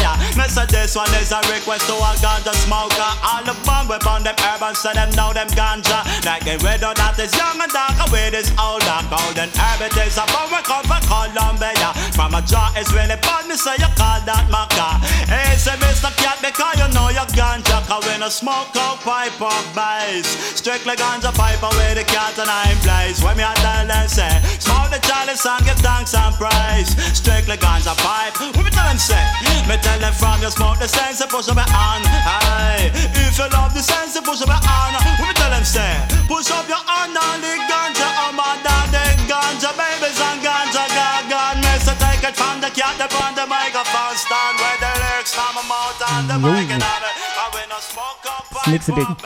Say 0.61 0.85
this 0.85 0.95
one 0.95 1.09
is 1.17 1.33
a 1.33 1.41
request 1.49 1.87
to 1.89 1.95
all 1.95 2.13
ganja 2.21 2.53
smoker. 2.53 3.11
All 3.25 3.41
the 3.49 3.57
bomb 3.65 3.89
we 3.89 3.97
burn 4.05 4.21
them 4.21 4.37
herb 4.45 4.61
and 4.61 4.77
say 4.77 4.93
them 4.93 5.09
know 5.17 5.33
them 5.33 5.49
ganja. 5.57 6.05
Like 6.27 6.45
a 6.45 6.61
red 6.61 6.85
or 6.85 6.93
that 7.01 7.17
is 7.17 7.33
young 7.33 7.57
and 7.57 7.73
dark, 7.73 7.97
away 8.05 8.29
this 8.29 8.53
older. 8.61 9.01
Golden 9.09 9.49
herb 9.57 9.81
it 9.81 9.97
is 9.97 10.21
a 10.21 10.25
we 10.53 10.61
come 10.61 10.85
from 10.85 11.01
Colombia. 11.09 11.97
From 12.13 12.37
a 12.37 12.45
jar 12.45 12.69
is 12.77 12.93
really 12.93 13.17
bad, 13.25 13.49
me 13.49 13.57
say 13.57 13.73
you 13.81 13.89
call 13.97 14.21
that 14.29 14.53
maca. 14.53 15.01
Hey, 15.33 15.57
say 15.57 15.73
Mr. 15.81 16.13
Cat 16.21 16.37
because 16.45 16.77
you 16.77 16.93
know 16.93 17.09
you 17.09 17.25
ganja. 17.33 17.81
Cause 17.89 18.05
we 18.05 18.21
no 18.21 18.29
smoke 18.29 18.77
out 18.77 19.01
pipe 19.01 19.41
or 19.41 19.57
bass. 19.73 20.29
Strictly 20.61 20.93
ganja 21.01 21.33
pipe 21.33 21.63
away 21.65 21.97
the 21.97 22.05
cat 22.05 22.37
and 22.37 22.53
I'm 22.53 22.77
blaze. 22.85 23.25
When 23.25 23.33
me 23.41 23.49
I 23.49 23.57
tell 23.65 23.89
them 23.89 24.09
say, 24.13 24.29
smoke 24.61 24.93
the 24.93 25.01
chalice 25.09 25.47
and 25.49 25.65
give 25.65 25.81
thanks 25.81 26.13
and 26.13 26.37
praise. 26.37 26.93
Strictly 27.17 27.57
ganja 27.57 27.97
pipe. 27.97 28.37
When 28.53 28.69
me 28.69 28.71
tell 28.71 28.85
them 28.85 29.01
say, 29.01 29.25
me 29.65 29.81
tell 29.81 29.97
them 29.97 30.13
from 30.13 30.50
you 30.51 30.57
smoke 30.57 30.79
the 30.79 30.89
sense 30.89 31.21
and 31.21 31.31
push 31.31 31.49
up 31.49 31.55
your 31.55 31.71
hand. 31.71 32.03
Hey, 32.11 32.91
if 32.91 33.39
you 33.39 33.47
love 33.55 33.73
the 33.73 33.83
sense 33.83 34.17
and 34.17 34.27
push 34.27 34.43
up 34.43 34.51
your 34.51 34.59
hand. 34.59 34.99
When 35.21 35.29
me 35.31 35.35
tell 35.35 35.51
them 35.51 35.65
say, 35.65 35.95
push 36.27 36.51
up 36.51 36.67
your 36.67 36.83
hand 36.91 37.15
on 37.15 37.39
the 37.39 37.55
ganja, 37.71 38.09
oh 38.27 38.35
my 38.35 38.59
dad, 38.67 38.91
the 38.91 39.05
ganja 39.31 39.71
babies 39.79 40.19
and 40.19 40.43
ganja 40.43 40.85
gaga. 40.91 41.55
Me 41.63 41.73
say 41.79 41.95
take 42.03 42.27
it 42.27 42.35
from 42.35 42.59
the 42.61 42.71
cat 42.75 42.99
upon 42.99 43.35
the 43.39 43.47
microphone 43.47 44.17
stand 44.19 44.57
where 44.59 44.79
the 44.83 44.91
lyrics 44.99 45.33
from 45.35 45.55
my 45.55 45.63
mouth 45.71 46.01
and 46.19 46.27
the 46.27 46.39
mic 46.43 46.67
and 46.75 46.83
have 46.83 47.05
it. 47.07 47.15
And 47.15 47.51
we 47.55 47.63
no 47.71 47.79
smoke 47.79 48.27
up 48.27 48.45
Das 48.51 48.67
nächste 48.67 48.93
Ding. 48.93 49.17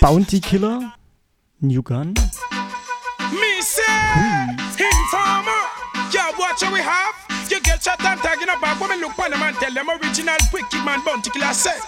Bounty 0.00 0.40
Killer. 0.40 0.92
New 1.60 1.82
Gun. 1.82 2.14
Me 3.30 3.62
say, 3.62 3.82
informer, 4.76 5.62
yeah, 6.12 6.32
watch 6.36 6.60
what 6.62 6.72
we 6.72 6.80
have. 6.80 7.21
You 7.52 7.60
get 7.60 7.82
shot 7.82 8.02
and 8.02 8.18
tagging 8.20 8.48
up 8.48 8.80
when 8.80 8.88
me 8.88 8.96
look 8.96 9.18
on 9.18 9.30
them 9.30 9.42
and 9.42 9.54
tell 9.56 9.74
them 9.74 9.90
original 9.90 10.38
wicked 10.54 10.84
man 10.86 11.04
bounty 11.04 11.28
killer 11.28 11.52
say. 11.52 11.78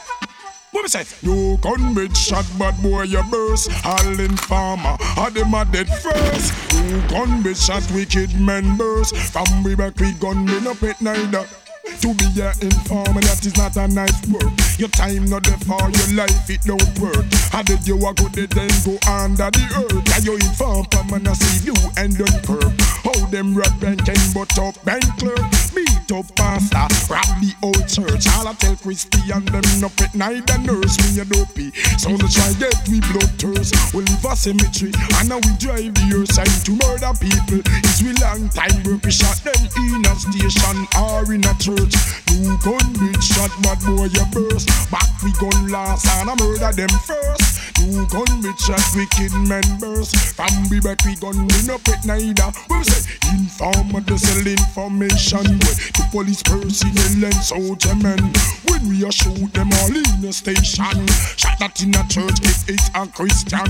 Me 0.75 0.87
say? 0.89 1.05
You 1.23 1.57
convict 1.63 2.19
shot 2.19 2.45
bad 2.59 2.77
boy 2.83 3.05
you 3.05 3.23
burst. 3.31 3.71
All 3.87 4.21
informer, 4.21 4.99
all 5.17 5.31
them 5.31 5.55
a 5.55 5.65
dead 5.65 5.89
first. 5.89 6.53
You 6.75 7.01
convict 7.09 7.63
shot 7.63 7.91
wicked 7.95 8.39
men 8.39 8.77
burst. 8.77 9.17
From 9.17 9.65
we 9.65 9.75
back 9.75 9.99
we 9.99 10.13
gun 10.13 10.45
me 10.45 10.61
no 10.61 10.75
pet 10.75 11.01
neither 11.01 11.47
to 11.85 12.15
be 12.15 12.29
a 12.41 12.53
informer, 12.65 13.21
that 13.21 13.45
is 13.45 13.57
not 13.57 13.77
a 13.77 13.87
nice 13.89 14.17
word. 14.29 14.53
Your 14.81 14.89
time 14.89 15.25
not 15.27 15.45
there 15.45 15.61
for 15.69 15.81
your 15.85 16.11
life, 16.17 16.49
it 16.49 16.63
don't 16.65 16.81
work. 16.99 17.25
How 17.53 17.63
did 17.63 17.87
you 17.87 17.97
a 18.01 18.13
go 18.15 18.29
there, 18.33 18.49
then 18.49 18.73
go 18.85 18.97
under 19.05 19.53
the 19.53 19.65
earth? 19.77 20.09
Are 20.17 20.23
you 20.25 20.35
inform 20.41 20.87
from 20.89 21.13
and 21.13 21.29
I 21.29 21.33
see 21.35 21.71
you 21.71 21.77
and 21.97 22.17
Dunkirk? 22.17 22.73
How 23.05 23.15
them 23.29 23.55
red 23.55 23.73
band 23.81 24.05
can 24.05 24.19
but 24.33 24.57
up 24.59 24.81
bank 24.85 25.05
clerk? 25.21 25.45
Beat 25.77 26.09
up 26.13 26.29
pastor, 26.37 26.89
rob 27.13 27.29
the 27.45 27.53
old 27.63 27.85
church. 27.89 28.25
All 28.33 28.49
I 28.49 28.55
tell 28.55 28.77
Christian 28.77 29.45
them 29.45 29.65
no 29.81 29.89
pet 29.93 30.15
neither 30.15 30.59
nurse 30.65 30.97
me 31.05 31.21
a 31.21 31.25
dopey. 31.25 31.69
So 32.01 32.11
no 32.17 32.27
try 32.29 32.53
get 32.57 32.77
we 32.89 33.01
blood 33.13 33.33
thirst. 33.37 33.77
We 33.93 34.05
live 34.09 34.25
a 34.25 34.37
cemetery 34.37 34.93
and 35.21 35.29
now 35.29 35.41
we 35.45 35.53
drive 35.61 35.93
the 35.93 36.07
earth 36.17 36.65
to 36.65 36.73
murder 36.81 37.13
people. 37.21 37.61
It's 37.85 38.01
we 38.01 38.13
long 38.25 38.49
time 38.49 38.73
we 38.85 39.11
shot 39.11 39.37
them 39.45 39.61
in 39.77 40.05
a 40.09 40.15
station 40.17 40.79
or 40.97 41.29
in 41.33 41.45
a 41.45 41.55
church. 41.61 41.74
You 41.75 42.59
gun 42.63 42.87
big 42.99 43.23
shot 43.23 43.51
bad 43.63 43.81
boy 43.87 44.07
you 44.07 44.27
burst. 44.33 44.69
Back 44.91 45.09
we 45.23 45.33
gun 45.41 45.69
last 45.69 46.07
and 46.07 46.31
I 46.31 46.35
murder 46.37 46.73
them 46.73 46.93
first. 47.03 47.79
You 47.81 48.07
gun 48.07 48.43
big 48.43 48.59
shot 48.59 48.83
wicked 48.95 49.33
members. 49.49 50.15
From 50.35 50.53
we 50.71 50.81
back 50.81 51.05
we 51.05 51.17
gun 51.17 51.47
we 51.47 51.67
no 51.67 51.79
pet 51.79 52.05
neither. 52.05 52.51
We 52.71 52.83
say 52.85 53.11
informer 53.33 54.01
they 54.01 54.17
sell 54.17 54.47
information. 54.47 55.59
The 55.99 56.09
police 56.11 56.43
personnel 56.43 57.25
and 57.25 57.43
soldier 57.43 57.95
men. 57.97 58.21
When 58.69 58.89
we 58.89 59.05
a 59.07 59.13
shoot 59.13 59.53
them 59.53 59.71
all 59.81 59.97
in 59.97 60.25
a 60.25 60.33
station. 60.33 61.07
Shot 61.37 61.59
that 61.59 61.83
in 61.83 61.95
a 61.95 62.03
church 62.09 62.39
if 62.43 62.69
it's 62.69 62.89
a 62.95 63.07
Christian. 63.09 63.69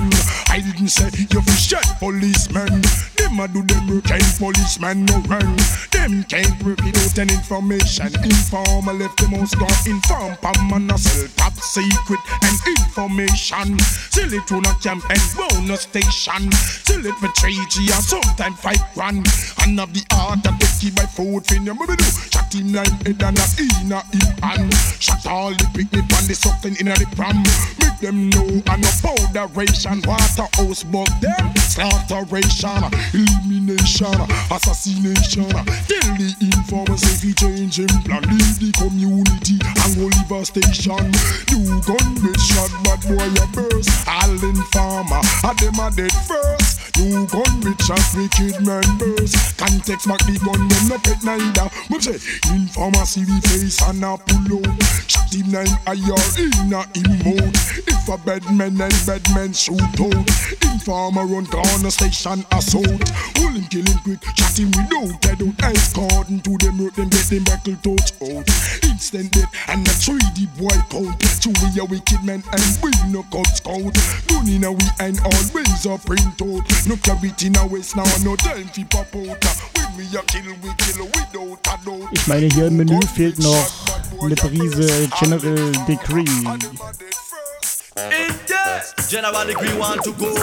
I 0.49 0.61
didn't 0.61 0.89
say 0.89 1.11
you 1.31 1.41
fi 1.41 1.55
shot 1.55 1.99
policemen. 1.99 2.83
Them 3.25 3.41
a 3.41 3.49
do 3.49 3.63
them 3.63 3.89
work 3.89 4.11
and 4.11 4.23
policemen 4.37 5.07
no 5.07 5.17
run. 5.33 5.57
Them 5.91 6.25
can't 6.25 6.63
work 6.63 6.77
without 6.85 7.17
an 7.17 7.31
information. 7.31 8.13
Informer 8.21 8.93
left 8.93 9.17
the 9.17 9.29
most 9.33 9.57
gone 9.59 9.73
inform 9.87 10.37
Pam 10.45 10.73
and 10.77 10.93
a 10.93 10.99
sell 10.99 11.27
top 11.35 11.55
secret 11.57 12.21
and 12.45 12.59
information. 12.69 13.79
Sell 14.13 14.29
it 14.29 14.47
to 14.49 14.61
a 14.61 14.73
camp 14.85 15.09
and 15.09 15.25
bonus 15.33 15.89
station. 15.89 16.53
Sell 16.85 17.01
it 17.01 17.17
for 17.17 17.33
3G 17.41 17.89
or 17.97 18.03
sometime 18.05 18.53
5 18.53 18.77
grand. 18.93 19.27
And 19.65 19.81
have 19.81 19.95
the 19.95 20.05
art 20.13 20.45
that 20.45 20.61
they 20.61 20.69
keep 20.77 20.95
by 20.97 21.09
food 21.09 21.47
fin 21.47 21.65
your 21.65 21.81
do. 21.81 22.05
Shot 22.29 22.53
him 22.53 22.77
like 22.77 22.93
head 23.09 23.25
and 23.25 23.41
a 23.41 23.47
in 23.57 23.89
a 23.89 24.05
him 24.13 24.37
hand. 24.45 24.75
Shot 25.01 25.25
all 25.27 25.57
the 25.57 25.65
picnic 25.73 26.05
and 26.13 26.29
the 26.29 26.35
something 26.37 26.77
in 26.77 26.89
a 26.89 26.95
the 27.01 27.09
pram. 27.17 27.41
Make 27.81 27.99
them 28.05 28.29
know 28.29 28.61
and 28.69 28.85
no 28.85 28.91
powderation. 29.01 30.05
Waterhouse 30.05 30.85
bug 30.85 31.09
them. 31.25 31.57
Slaughteration, 31.57 32.93
elimination, 33.15 34.19
assassination. 34.51 35.49
Tell 35.87 36.11
the 36.19 36.35
informers 36.43 37.03
if 37.03 37.23
he 37.23 37.33
change 37.33 37.79
him 37.79 37.89
plan. 38.03 38.23
Leave 38.27 38.59
the 38.59 38.73
community 38.75 39.59
and 39.63 39.95
a 40.31 40.45
station. 40.45 41.07
You 41.51 41.79
gun 41.87 42.15
get 42.21 42.41
shot, 42.41 42.71
bad 42.83 43.01
boy 43.07 43.31
a 43.39 43.47
burst. 43.55 43.91
All 44.09 44.35
informer, 44.35 45.23
and 45.47 45.59
them 45.59 45.79
a 45.79 45.91
dead 45.95 46.13
first. 46.27 46.74
New 46.97 47.27
gun 47.27 47.61
rich 47.61 47.91
as 47.91 48.15
wicked 48.15 48.65
members. 48.65 49.35
Context 49.59 50.07
back 50.07 50.23
the 50.27 50.39
gun, 50.45 50.63
them 50.69 50.89
no 50.89 50.99
pet 51.03 51.23
neither. 51.27 51.69
We 51.91 51.99
say, 52.01 52.19
informer 52.55 53.05
see 53.05 53.27
we 53.27 53.41
face 53.51 53.83
and 53.83 54.05
a 54.05 54.17
pull 54.17 54.63
out. 54.63 54.83
Shot 55.11 55.35
him 55.35 55.51
nine 55.51 55.75
IR 55.91 56.23
in 56.39 56.71
a 56.71 56.87
him 56.95 57.13
mode. 57.27 57.55
If 57.83 58.09
a 58.09 58.17
bad 58.23 58.45
man 58.55 58.81
and 58.81 58.95
bad 59.07 59.27
man 59.35 59.53
shoot 59.53 59.81
out. 59.81 60.29
Informer 60.63 61.27
run 61.27 61.47
corner 61.47 61.91
station 61.91 62.47
assault. 62.53 63.03
Hold 63.43 63.59
him, 63.59 63.67
kill 63.67 63.85
him 63.85 63.99
quick, 64.07 64.23
shot 64.39 64.55
him 64.55 64.71
without 64.79 65.19
head 65.25 65.43
out. 65.43 65.65
Ice 65.75 65.93
cordon 65.93 66.41
to 66.47 66.57
them 66.63 66.79
road, 66.79 66.95
them 66.95 67.09
get 67.11 67.27
them 67.27 67.43
buckle 67.43 67.77
touch 67.83 68.15
out. 68.23 68.47
Instant 68.87 69.33
death 69.33 69.51
and 69.69 69.83
a 69.83 69.91
3D 69.91 70.47
boy 70.55 70.79
count. 70.95 71.19
To 71.43 71.51
we 71.51 71.81
a 71.81 71.85
wicked 71.85 72.23
man 72.25 72.43
and 72.53 72.71
we 72.81 72.91
no 73.11 73.27
cub 73.35 73.47
scout. 73.51 73.93
Done 74.31 74.49
in 74.49 74.63
we 74.63 74.87
and 75.01 75.19
always 75.21 75.85
a 75.85 75.99
print 75.99 76.41
out. 76.41 76.65
No 76.87 76.97
carry 76.97 77.33
in 77.43 77.57
a 77.57 77.67
waist 77.67 77.97
now, 77.97 78.05
no 78.23 78.37
time 78.37 78.69
fi 78.69 78.85
pop 78.85 79.15
out. 79.17 79.45
When 79.75 79.97
we 79.97 80.05
a 80.17 80.23
kill, 80.23 80.53
we 80.63 80.71
kill 80.77 81.07
without 81.07 81.59
a 81.67 81.85
doubt. 81.85 82.09
Ich 82.13 82.27
meine, 82.27 82.47
hier 82.47 82.67
im 82.67 82.77
Menü 82.77 83.01
fehlt 83.15 83.39
noch 83.39 83.71
eine 84.23 84.35
Prise 84.35 85.09
General 85.19 85.73
Decree. 85.87 86.25
In 87.97 88.35
there, 88.47 88.83
General 89.09 89.47
Degree 89.47 89.73
want 89.79 90.03
to 90.03 90.13
go. 90.13 90.35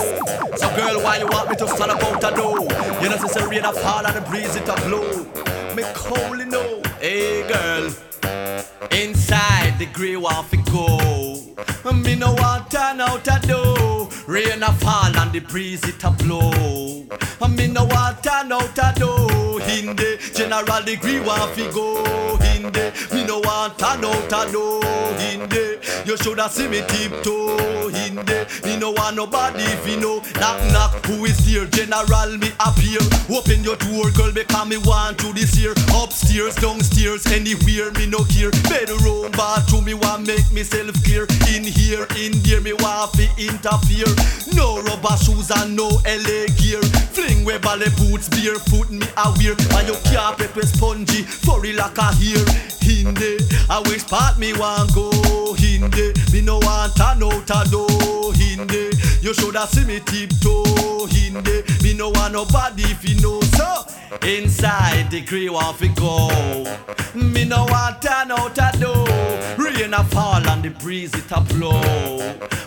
So 0.55 0.67
girl, 0.75 1.01
why 1.03 1.19
you 1.19 1.27
want 1.27 1.49
me 1.49 1.55
to 1.57 1.67
stand 1.67 1.91
about 1.91 2.23
a 2.23 2.35
door? 2.35 2.59
You 3.01 3.09
know, 3.09 3.17
since 3.17 3.33
the 3.33 3.47
rain 3.47 3.65
a 3.65 3.73
fall 3.73 4.05
and 4.05 4.15
the 4.15 4.21
breeze 4.21 4.55
it 4.55 4.67
a 4.67 4.75
blow. 4.87 5.27
Me 5.75 5.83
coldly 5.93 6.45
know, 6.45 6.81
hey 6.99 7.43
girl. 7.47 7.91
Inside 8.91 9.77
the 9.77 9.85
grey 9.93 10.17
want 10.17 10.49
to 10.49 10.57
go. 10.71 11.20
Me 11.83 12.15
no 12.15 12.33
want 12.33 12.69
turn 12.69 13.01
out 13.01 13.27
a 13.27 13.47
door. 13.47 14.09
Rain 14.27 14.63
a 14.63 14.71
fall 14.73 15.17
and 15.17 15.31
the 15.31 15.39
breeze 15.39 15.83
it 15.83 16.03
a 16.03 16.11
blow. 16.11 16.51
Me 17.49 17.67
no 17.67 17.85
want 17.85 18.23
turn 18.23 18.51
out 18.51 18.77
a 18.77 18.99
door. 18.99 19.61
In 19.61 19.95
the 19.95 20.19
general 20.33 20.83
degree 20.83 21.19
want 21.19 21.55
to 21.55 21.71
go. 21.71 22.03
In 22.55 22.71
the 22.71 22.93
me 23.13 23.25
no 23.25 23.39
want 23.39 23.77
turn 23.79 24.05
out 24.05 24.47
a 24.47 24.51
door. 24.51 24.83
In 25.19 25.41
you 26.05 26.17
shoulda 26.17 26.49
see 26.49 26.67
me 26.67 26.81
tiptoe. 26.87 27.89
In 28.21 28.27
the 28.27 28.47
me 28.65 28.77
no 28.77 28.91
want 28.91 29.15
nobody 29.15 29.63
if 29.63 29.87
you 29.87 29.99
know. 29.99 30.21
Knock 30.37 30.61
knock, 30.71 31.05
who 31.05 31.25
is 31.25 31.39
here? 31.39 31.65
General 31.65 32.37
me 32.37 32.49
appear. 32.61 33.01
Open 33.33 33.63
your 33.63 33.75
door, 33.77 34.11
girl, 34.11 34.31
because 34.31 34.67
me 34.67 34.77
want 34.77 35.17
to 35.19 35.33
this 35.33 35.53
here. 35.53 35.73
Upstairs, 35.89 36.55
downstairs, 36.55 37.25
anywhere 37.27 37.91
me 37.97 38.05
no 38.05 38.23
care. 38.25 38.51
Bedroom, 38.69 39.31
bathroom, 39.31 39.85
me 39.85 39.93
want 39.95 40.27
make 40.27 40.45
myself 40.53 40.93
clear. 41.03 41.25
In 41.49 41.63
here, 41.63 42.05
in 42.17 42.37
there, 42.45 42.61
me 42.61 42.73
want 42.73 43.11
fi 43.17 43.25
interfere. 43.41 44.11
No 44.53 44.81
rubber 44.81 45.17
shoes 45.17 45.49
and 45.49 45.75
no 45.75 45.89
LA 46.05 46.45
gear. 46.61 46.81
Fling 47.17 47.43
we 47.43 47.57
ballet 47.57 47.89
boots, 47.97 48.29
barefoot 48.29 48.89
me 48.91 49.07
a 49.17 49.33
wear. 49.41 49.57
And 49.81 49.87
your 49.89 49.97
carpet 50.13 50.53
was 50.55 50.69
spongy, 50.69 51.23
furry 51.23 51.73
like 51.73 51.97
a 51.97 52.13
hair. 52.13 52.70
In 52.87 53.13
there, 53.13 53.37
I 53.69 53.79
wish 53.85 54.05
part 54.07 54.37
me 54.37 54.53
want 54.53 54.93
go. 54.93 55.09
In 55.61 55.89
there, 55.91 56.13
me 56.31 56.41
no 56.41 56.57
want 56.59 56.99
a 57.49 57.69
door. 57.69 58.33
In 58.41 58.67
there, 58.67 58.91
you 59.21 59.33
shoulda 59.33 59.67
see 59.67 59.85
me 59.85 59.99
tiptoe. 59.99 61.07
In 61.25 61.43
there, 61.43 61.63
me 61.83 61.93
no 61.93 62.09
want 62.09 62.33
nobody 62.33 62.83
if 62.83 63.07
you 63.07 63.19
know 63.21 63.39
so. 63.41 63.85
Inside 64.23 65.09
the 65.09 65.21
grey 65.21 65.49
want 65.49 65.77
fi 65.77 65.87
go. 65.89 66.27
Me 67.15 67.45
no 67.45 67.65
want 67.65 68.01
turn 68.01 68.31
out 68.31 68.57
a 68.57 68.77
door. 68.79 69.07
Rain 69.57 69.93
a 69.93 70.03
fall 70.05 70.47
and 70.49 70.63
the 70.63 70.69
breeze 70.81 71.13
it 71.13 71.31
a 71.31 71.41
blow. 71.41 71.79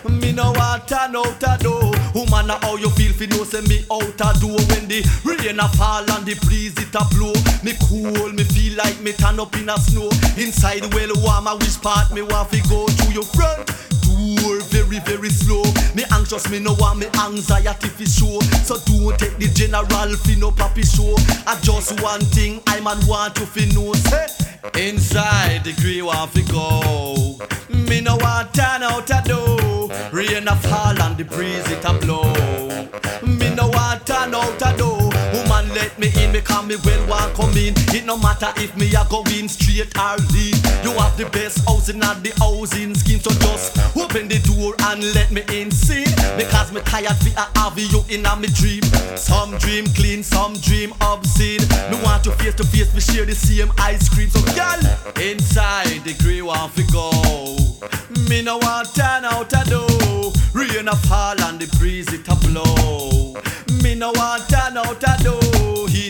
Me 0.09 0.31
no 0.31 0.51
want 0.53 0.87
turn 0.87 1.15
out 1.15 1.43
a 1.43 1.57
door. 1.61 1.91
Woman, 2.13 2.49
how 2.49 2.75
you 2.77 2.89
feel 2.91 3.13
fi 3.13 3.25
know 3.27 3.43
say 3.43 3.61
me 3.61 3.85
out 3.91 4.19
a 4.19 4.39
door 4.39 4.59
when 4.71 4.87
the 4.87 5.03
rain 5.23 5.59
a 5.59 5.67
fall 5.69 6.09
and 6.11 6.25
the 6.25 6.35
breeze 6.45 6.73
it 6.77 6.95
a 6.95 7.05
blow. 7.15 7.33
Me 7.63 7.73
cool, 7.87 8.31
me 8.33 8.43
feel 8.43 8.75
like 8.77 8.99
me 9.01 9.11
turn 9.13 9.39
up 9.39 9.55
in 9.57 9.69
a 9.69 9.77
snow. 9.77 10.09
Inside 10.37 10.93
well 10.93 11.13
warm, 11.17 11.47
I 11.47 11.53
wish 11.55 11.79
part 11.81 12.11
me 12.11 12.21
want 12.21 12.49
fi 12.49 12.59
go 12.69 12.87
to 12.87 13.13
your 13.13 13.23
front 13.23 13.69
door 14.33 14.59
very 14.69 14.99
very 14.99 15.29
slow. 15.29 15.63
Me 15.93 16.03
anxious, 16.11 16.49
me 16.49 16.59
no 16.59 16.73
want 16.73 16.99
me 16.99 17.07
anxiety 17.19 17.89
fi 17.89 18.05
show. 18.05 18.39
So 18.63 18.77
don't 18.85 19.17
take 19.19 19.37
the 19.37 19.47
general 19.53 20.15
fi 20.17 20.35
no 20.35 20.51
papi 20.51 20.83
show. 20.83 21.15
I 21.47 21.59
just 21.61 22.01
one 22.01 22.21
thing 22.21 22.61
I 22.67 22.79
man 22.81 22.99
want 23.07 23.37
you 23.39 23.45
fi 23.45 23.65
know. 23.73 23.93
Say 23.93 24.27
inside 24.89 25.63
the 25.63 25.73
grey 25.81 26.01
want 26.01 26.31
fi 26.31 26.41
go. 26.51 27.37
Me 27.69 28.01
no 28.01 28.15
want 28.17 28.53
turn 28.53 28.83
out 28.83 29.09
a 29.09 29.21
door. 29.25 29.89
Rain 30.11 30.47
a 30.47 30.55
fall 30.55 31.01
and 31.01 31.17
the 31.17 31.25
breeze 31.25 31.69
it 31.71 31.85
a 31.85 31.93
blow. 31.93 32.23
Me 33.25 33.53
no 33.53 33.67
want 33.69 34.05
turn 34.07 34.33
out 34.33 34.61
a 34.61 34.77
door. 34.77 35.04
Let 35.85 35.99
me 35.99 36.09
in 36.17 36.31
because 36.31 36.65
me 36.65 36.77
well 36.83 37.07
want 37.07 37.35
come 37.35 37.55
in. 37.55 37.75
It 37.93 38.05
no 38.05 38.17
matter 38.17 38.49
if 38.57 38.75
me 38.75 38.89
a 38.95 39.05
go 39.07 39.21
in 39.37 39.47
straight 39.47 39.95
or 39.95 40.17
lean. 40.33 40.57
You 40.81 40.89
have 40.97 41.15
the 41.15 41.29
best 41.31 41.61
housing 41.69 42.01
and 42.01 42.23
the 42.25 42.33
housing 42.41 42.95
scheme. 42.95 43.19
So 43.19 43.29
just 43.45 43.77
open 43.95 44.27
the 44.27 44.41
door 44.49 44.73
and 44.89 45.03
let 45.13 45.29
me 45.29 45.43
in 45.53 45.69
see. 45.69 46.03
Because 46.41 46.73
me 46.73 46.81
tired 46.89 47.13
fi 47.21 47.29
a 47.37 47.45
have 47.59 47.77
you 47.77 48.01
in 48.09 48.25
a 48.25 48.35
me 48.35 48.47
dream. 48.47 48.81
Some 49.15 49.59
dream 49.59 49.85
clean, 49.93 50.23
some 50.23 50.57
dream 50.57 50.91
obscene. 51.01 51.61
Me 51.93 52.01
want 52.01 52.25
you 52.25 52.31
face 52.31 52.55
to 52.55 52.63
face, 52.63 52.91
me 52.95 52.99
share 52.99 53.25
the 53.25 53.35
same 53.35 53.71
ice 53.77 54.09
cream. 54.09 54.31
So 54.31 54.41
girl, 54.57 54.81
inside 55.21 56.01
the 56.01 56.17
grey 56.17 56.41
want 56.41 56.73
fi 56.73 56.81
go. 56.89 57.13
Me 58.27 58.41
no 58.41 58.57
want 58.57 58.89
turn 58.95 59.23
out 59.23 59.53
a 59.53 59.61
door. 59.69 60.33
Rain 60.51 60.87
a 60.87 60.95
fall 61.05 61.39
and 61.45 61.61
the 61.61 61.69
breeze 61.77 62.11
it 62.11 62.27
a 62.27 62.35
blow. 62.41 63.37
Me 63.83 63.93
no 63.93 64.11
want 64.13 64.49
turn 64.49 64.77
out 64.77 64.97
a 64.97 65.23
door. 65.23 65.44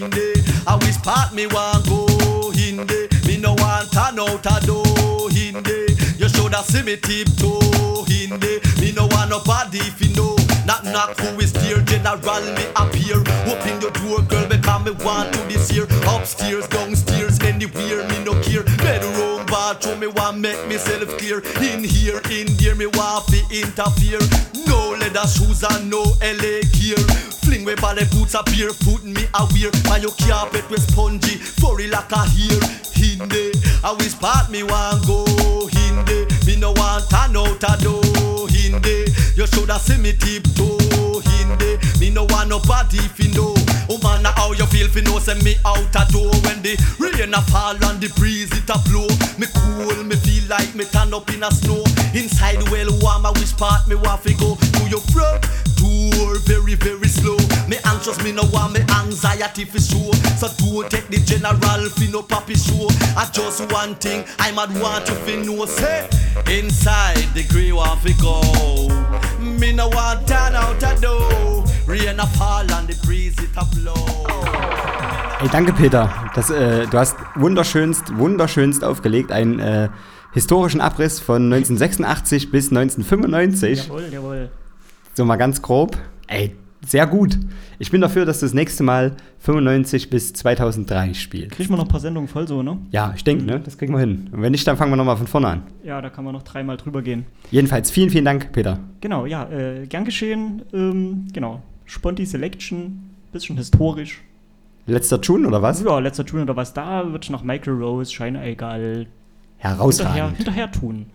I 0.03 0.75
wish 0.81 0.97
part 1.01 1.33
me 1.33 1.47
want 1.47 1.87
go. 1.87 2.05
In 2.51 2.85
me 3.25 3.37
no 3.37 3.53
want 3.53 3.91
turn 3.91 4.19
out 4.19 4.45
a 4.45 4.65
door. 4.65 5.31
In 5.31 5.63
the, 5.63 6.15
you 6.17 6.27
shoulda 6.27 6.63
see 6.63 6.83
me 6.83 6.97
tiptoe. 6.97 8.03
In 8.11 8.39
me 8.81 8.91
no 8.91 9.07
want 9.07 9.29
nobody 9.29 9.79
if 9.79 10.01
you 10.01 10.13
know. 10.15 10.35
Knock 10.65 10.83
knock, 10.83 11.17
who 11.19 11.39
is 11.39 11.53
there? 11.53 11.79
General 11.81 12.19
me 12.19 12.65
appear. 12.75 13.19
Open 13.47 13.79
your 13.79 13.91
door, 13.91 14.21
girl, 14.27 14.47
because 14.49 14.83
me 14.83 14.91
want 15.05 15.31
to 15.33 15.39
this 15.47 15.69
here. 15.69 15.87
Upstairs, 16.09 16.67
downstairs, 16.67 17.39
anywhere, 17.39 18.03
me 18.09 18.23
no 18.23 18.33
care. 18.41 18.63
Bedroom, 18.83 19.34
bathroom, 19.55 19.99
me 20.01 20.07
want 20.07 20.37
make 20.39 20.59
myself 20.67 21.07
clear. 21.17 21.39
In 21.63 21.81
here, 21.83 22.19
in 22.29 22.47
there, 22.59 22.75
me 22.75 22.87
want 22.87 23.25
fi 23.31 23.39
interfere. 23.49 24.19
No 24.67 24.91
leather 24.99 25.27
shoes 25.27 25.63
and 25.63 25.89
no 25.89 26.03
LA 26.19 26.59
gear. 26.75 26.99
Fling 27.43 27.63
we 27.63 27.75
ballet 27.75 28.05
boots 28.11 28.35
a 28.35 28.43
barefoot 28.43 29.03
me 29.03 29.23
a 29.33 29.41
wear. 29.53 29.71
My 29.87 29.97
your 30.03 30.11
carpet 30.19 30.67
was 30.69 30.83
spongy, 30.87 31.39
furry 31.39 31.87
like 31.87 32.11
a 32.11 32.23
hair. 32.35 32.59
In 32.99 33.29
there, 33.29 33.55
I 33.83 33.95
wish 33.97 34.19
part 34.19 34.51
me 34.51 34.63
want 34.63 35.07
go. 35.07 35.23
In 35.83 35.95
there, 36.03 36.27
me 36.45 36.55
no 36.59 36.71
want 36.75 37.09
turn 37.09 37.37
out 37.37 37.63
a 37.63 37.73
door. 37.79 38.49
In 38.59 38.81
there, 38.81 39.07
you 39.35 39.47
shoulda 39.47 39.79
see 39.79 39.97
me 39.97 40.13
tiptoe. 40.13 40.79
In 41.41 41.57
there, 41.57 41.77
me 41.99 42.09
no 42.09 42.25
want 42.29 42.49
nobody 42.49 42.99
you 43.17 43.33
know. 43.33 43.53
Oh 43.89 43.99
man, 44.01 44.23
how 44.23 44.51
you 44.53 44.65
feel 44.67 44.87
fi 44.87 45.01
know 45.01 45.19
send 45.19 45.43
me 45.43 45.55
out 45.65 45.93
a 45.95 46.03
door 46.11 46.31
when 46.45 46.61
the 46.61 46.73
rain 46.99 47.33
a 47.33 47.41
fall 47.51 47.75
and 47.75 48.01
the 48.01 48.09
breeze 48.17 48.51
it 48.51 48.69
a 48.69 48.77
blow. 48.89 49.07
Me 49.37 49.47
cool, 49.53 50.03
me 50.03 50.15
feel 50.15 50.47
like 50.49 50.73
me 50.75 50.85
turn 50.85 51.13
up 51.13 51.29
in 51.29 51.43
a 51.43 51.51
snow. 51.51 51.83
Inside 52.13 52.63
well 52.71 52.89
warm, 53.01 53.25
I 53.25 53.31
wish 53.31 53.55
part 53.57 53.87
me 53.87 53.95
want 53.95 54.21
fi 54.21 54.33
go 54.33 54.55
to 54.55 54.89
your 54.89 55.01
front 55.13 55.45
door 55.85 56.35
very 56.39 56.75
very 56.75 57.07
slow. 57.07 57.37
Me 57.67 57.77
anxious, 57.85 58.21
me 58.23 58.31
no 58.31 58.43
want 58.53 58.73
me 58.73 58.81
anxiety 59.01 59.65
fi 59.65 59.79
show. 59.79 60.11
So 60.39 60.47
don't 60.57 60.89
take 60.89 61.07
the 61.07 61.19
general 61.25 61.89
fi 61.95 62.07
no 62.11 62.21
papi 62.21 62.55
show. 62.55 62.87
I 63.17 63.29
just 63.31 63.71
one 63.71 63.95
thing 63.95 64.25
I 64.39 64.51
mad 64.51 64.71
want 64.81 65.07
you 65.07 65.15
fi 65.25 65.35
know. 65.43 65.65
Say 65.65 66.07
inside 66.59 67.27
the 67.33 67.43
grey 67.49 67.71
want 67.71 68.01
fi 68.01 68.13
go. 68.21 68.41
Me 69.39 69.71
no 69.71 69.87
want 69.89 70.27
turn 70.27 70.55
out 70.55 70.83
a 70.83 70.99
door. 71.01 71.63
Rain 71.87 72.19
a 72.19 72.27
fall 72.37 72.71
and 72.71 72.87
the 72.87 72.95
breeze 73.05 73.37
it 73.39 73.55
a 73.57 73.65
blow. 73.75 74.25
Ey, 75.41 75.49
danke 75.49 75.73
Peter. 75.73 76.09
Das, 76.33 76.49
äh, 76.49 76.87
du 76.87 76.97
hast 76.97 77.17
wunderschönst, 77.35 78.17
wunderschönst 78.17 78.83
aufgelegt. 78.83 79.31
Einen 79.31 79.59
äh, 79.59 79.89
historischen 80.31 80.81
Abriss 80.81 81.19
von 81.19 81.53
1986 81.53 82.51
bis 82.51 82.69
1995. 82.69 83.87
Jawohl, 83.87 84.09
jawohl. 84.11 84.49
So 85.15 85.23
mal 85.23 85.37
ganz 85.37 85.61
grob. 85.61 85.97
Ey, 86.27 86.53
sehr 86.85 87.07
gut. 87.07 87.39
Ich 87.79 87.89
bin 87.89 88.01
dafür, 88.01 88.25
dass 88.25 88.41
du 88.41 88.45
das 88.47 88.53
nächste 88.53 88.83
Mal 88.83 89.15
95 89.39 90.09
bis 90.09 90.33
2003 90.33 91.13
spielst. 91.13 91.51
Kriegen 91.55 91.69
wir 91.69 91.77
noch 91.77 91.85
ein 91.85 91.89
paar 91.89 92.01
Sendungen 92.01 92.27
voll 92.27 92.45
so, 92.49 92.61
ne? 92.61 92.79
Ja, 92.91 93.13
ich 93.15 93.23
denke, 93.23 93.45
ne? 93.45 93.61
Das 93.61 93.77
kriegen 93.77 93.93
wir 93.93 93.99
hin. 94.01 94.29
Und 94.33 94.41
wenn 94.41 94.51
nicht, 94.51 94.67
dann 94.67 94.75
fangen 94.75 94.91
wir 94.91 94.97
nochmal 94.97 95.15
von 95.15 95.27
vorne 95.27 95.47
an. 95.47 95.61
Ja, 95.85 96.01
da 96.01 96.09
kann 96.09 96.25
man 96.25 96.33
noch 96.33 96.43
dreimal 96.43 96.75
drüber 96.75 97.01
gehen. 97.01 97.25
Jedenfalls, 97.49 97.89
vielen, 97.91 98.09
vielen 98.09 98.25
Dank, 98.25 98.51
Peter. 98.51 98.77
Genau, 98.99 99.25
ja, 99.25 99.49
äh, 99.49 99.87
gern 99.87 100.03
geschehen. 100.03 100.63
Ähm, 100.73 101.27
genau. 101.31 101.61
Sponti 101.85 102.25
Selection, 102.25 103.11
bisschen 103.31 103.55
historisch. 103.55 104.21
Letzter 104.85 105.21
Tune 105.21 105.47
oder 105.47 105.61
was? 105.61 105.81
Ja, 105.81 105.97
letzter 105.99 106.25
Tune 106.25 106.43
oder 106.43 106.57
was. 106.57 106.73
Da 106.73 107.11
wird 107.13 107.29
noch 107.29 107.41
Michael 107.43 107.81
Rose, 107.81 108.13
Scheinegal 108.13 109.07
Herausragend. 109.59 110.37
hinterher, 110.37 110.37
hinterher 110.37 110.71
tun. 110.71 111.05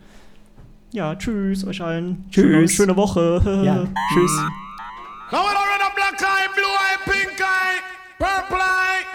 Ja, 0.93 1.15
tschüss 1.15 1.65
euch 1.65 1.81
allen. 1.81 2.25
Tschüss. 2.31 2.45
Schöne, 2.45 2.69
schöne 2.69 2.97
Woche. 2.97 3.41
Ja, 3.65 3.87
tschüss. 4.13 4.33
Now 5.31 5.45
we 5.47 5.53
don't 5.55 5.81
a 5.81 5.95
black 5.95 6.21
eye, 6.21 6.49
blue 6.53 6.67
eye, 6.67 6.99
pink 7.05 7.41
eye, 7.41 7.79
purple 8.19 8.59
eye. 8.59 9.07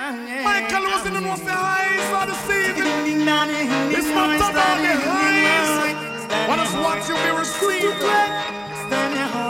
Michael 0.41 0.85
was 0.87 1.05
in 1.05 1.13
the 1.13 1.19
highs 1.19 2.13
of 2.13 2.27
the 2.29 2.35
season. 2.47 2.87
It's 3.91 4.07
not 4.07 4.29
about 4.35 4.55
the 4.55 4.95
highs. 5.03 5.95
But 6.47 6.59
what 6.81 7.09
you 7.09 7.15
be 7.15 7.31
receiving. 7.37 7.99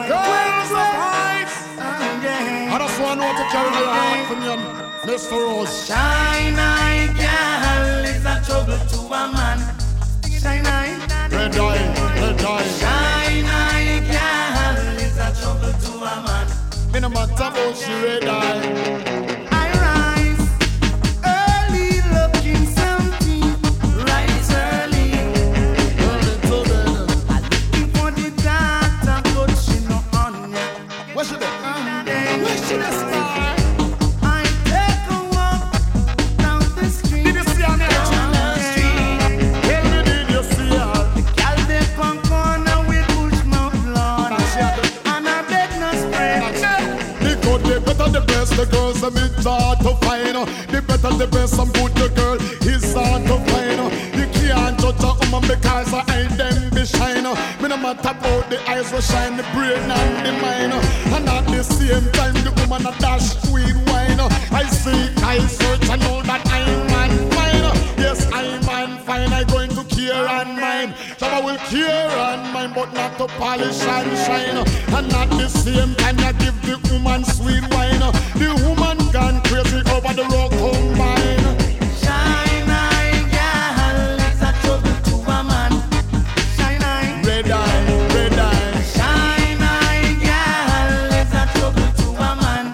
Girls 0.09 0.71
of 0.71 0.89
highs. 0.97 1.53
I 1.77 2.77
just 2.79 2.99
want 2.99 3.21
to 3.21 3.45
carry 3.53 3.69
the 3.69 3.85
light 3.85 4.25
from 4.27 4.41
you, 4.41 4.57
Mr. 5.13 5.31
Rose. 5.33 5.85
Shine 5.85 6.57
eye, 6.57 7.05
girl, 7.13 8.05
is 8.05 8.25
a 8.25 8.41
trouble 8.43 8.79
to 8.87 9.13
a 9.13 9.31
man. 9.31 9.59
Shine 10.41 10.65
eye. 10.65 10.97
Red 11.31 11.55
eye. 11.57 12.04
Shine 12.39 13.45
eye 13.45 14.01
girl 14.11 14.97
is 14.99 15.17
a 15.17 15.31
trouble 15.41 15.73
to 15.73 15.91
a 15.97 16.23
man. 16.25 16.47
Me 16.91 16.99
no 16.99 17.09
matter 17.09 17.73
she 17.75 17.91
red 18.03 18.25
eye. 18.25 19.34
The 48.55 48.65
girls 48.71 49.01
them 49.01 49.17
it's 49.17 49.45
hard 49.45 49.79
to 49.79 49.95
find. 50.05 50.35
The 50.71 50.81
better, 50.81 51.11
the 51.15 51.27
best, 51.27 51.55
some 51.55 51.71
good, 51.73 51.91
the 51.95 52.09
girl 52.15 52.35
is 52.63 52.93
hard 52.93 53.23
to 53.27 53.37
find. 53.51 53.79
You 54.15 54.27
can't 54.31 54.79
judge 54.79 55.03
a 55.03 55.11
woman 55.19 55.43
because 55.47 55.91
her 55.91 56.03
eye 56.07 56.27
them 56.39 56.69
be 56.71 56.85
shine. 56.85 57.27
Me 57.61 57.67
no 57.67 57.77
matter 57.77 58.09
about 58.09 58.49
the 58.49 58.57
eyes 58.69 58.91
will 58.91 59.01
shine, 59.01 59.35
the 59.37 59.43
brain 59.53 59.91
and 59.91 60.25
the 60.25 60.31
mind. 60.41 60.73
And 61.11 61.29
at 61.29 61.45
the 61.47 61.63
same 61.63 62.07
time, 62.13 62.35
the 62.43 62.51
woman 62.63 62.85
a 62.87 62.97
dash 62.99 63.35
sweet 63.43 63.75
wine. 63.91 64.19
I 64.51 64.63
see, 64.69 65.11
I 65.23 65.39
search, 65.47 65.89
I 65.89 65.97
know 65.97 66.21
that 66.23 66.41
I'm 66.47 66.87
man 66.87 67.11
fine. 67.31 67.67
Yes, 67.99 68.31
I'm 68.31 68.65
man 68.65 68.99
fine. 69.03 69.33
I'm 69.33 69.47
going 69.47 69.74
care 70.05 70.27
and 70.27 70.59
mine. 70.59 70.93
Some 71.17 71.43
will 71.45 71.57
care 71.57 72.09
and 72.29 72.53
mine, 72.53 72.71
but 72.73 72.93
not 72.93 73.17
to 73.17 73.27
polish 73.39 73.81
and 73.81 74.17
shine. 74.25 74.57
And 74.95 75.13
at 75.13 75.29
the 75.29 75.47
same 75.49 75.95
time, 75.95 76.19
I 76.19 76.31
give 76.33 76.57
the 76.61 76.75
woman 76.91 77.23
sweet 77.23 77.65
wine. 77.73 78.03
The 78.39 78.49
woman 78.63 78.97
gone 79.11 79.41
crazy 79.43 79.81
over 79.95 80.13
the 80.13 80.25
rock 80.33 80.51
combine. 80.61 81.45
Shine 82.01 82.69
eye 82.69 83.23
girl 83.35 84.19
is 84.29 84.41
a 84.49 84.51
trouble 84.61 84.97
to 85.07 85.15
a 85.37 85.43
man. 85.43 85.71
Shine 86.57 86.83
eye. 86.83 87.21
Red 87.25 87.49
eye, 87.49 87.85
red 88.15 88.39
eye. 88.39 88.81
Shine 88.95 89.61
eye 89.61 90.13
girl 90.27 91.13
is 91.21 91.33
a 91.41 91.45
trouble 91.57 91.89
to 92.01 92.07
a 92.27 92.31
man. 92.41 92.65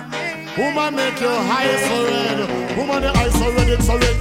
Woman 0.58 0.96
make 0.96 1.20
your 1.22 1.40
eyes 1.58 1.82
so 1.88 1.98
red. 2.12 2.78
Woman 2.78 3.02
the 3.04 3.18
eyes 3.18 3.34
so 3.34 3.48
red, 3.56 3.70
it's 3.70 3.86
so 3.86 3.98
red, 3.98 4.21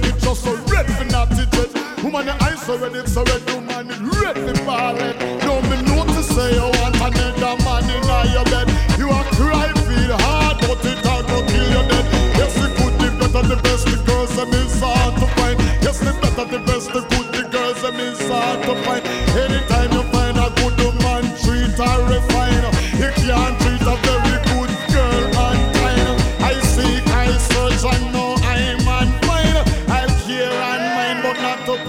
Woman 2.11 2.25
the 2.25 2.43
eyes 2.43 2.61
so 2.61 2.77
red, 2.77 2.93
it's. 2.93 3.15
Woman 3.15 3.87
red 3.87 4.65
ball 4.65 4.93
red. 4.95 5.17
Don't 5.39 5.63
me 5.69 5.79
know 5.87 6.03
to 6.03 6.21
say 6.21 6.55
you 6.55 6.67
want 6.83 6.95
another 6.99 7.55
man 7.63 7.87
in 7.87 8.03
your 8.35 8.43
bed. 8.51 8.67
You 8.99 9.07
are 9.09 9.23
cry 9.39 9.71
feel 9.87 10.17
hard, 10.19 10.57
but 10.59 10.83
it 10.83 10.99
hard 11.07 11.25
to 11.27 11.39
kill 11.47 11.69
you 11.71 11.87
dead. 11.87 12.05
Yes, 12.35 12.53
the 12.55 12.67
good, 12.67 12.93
the 12.99 13.07
better, 13.15 13.47
the 13.47 13.55
best, 13.63 13.85
the 13.85 14.03
girls 14.03 14.35
them 14.35 14.51
is 14.51 14.77
hard 14.81 15.15
to 15.21 15.27
find. 15.39 15.57
Yes, 15.81 15.99
the 15.99 16.11
better, 16.19 16.51
the 16.51 16.59
best, 16.65 16.91
the 16.91 16.99
good, 16.99 17.31
the 17.31 17.47
girls 17.49 17.81
them 17.81 17.95
is 17.95 18.19
hard 18.27 18.61
to 18.63 18.75
find. 18.83 19.00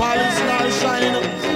Not 0.02 0.16
to 0.16 0.72
polish 0.82 1.51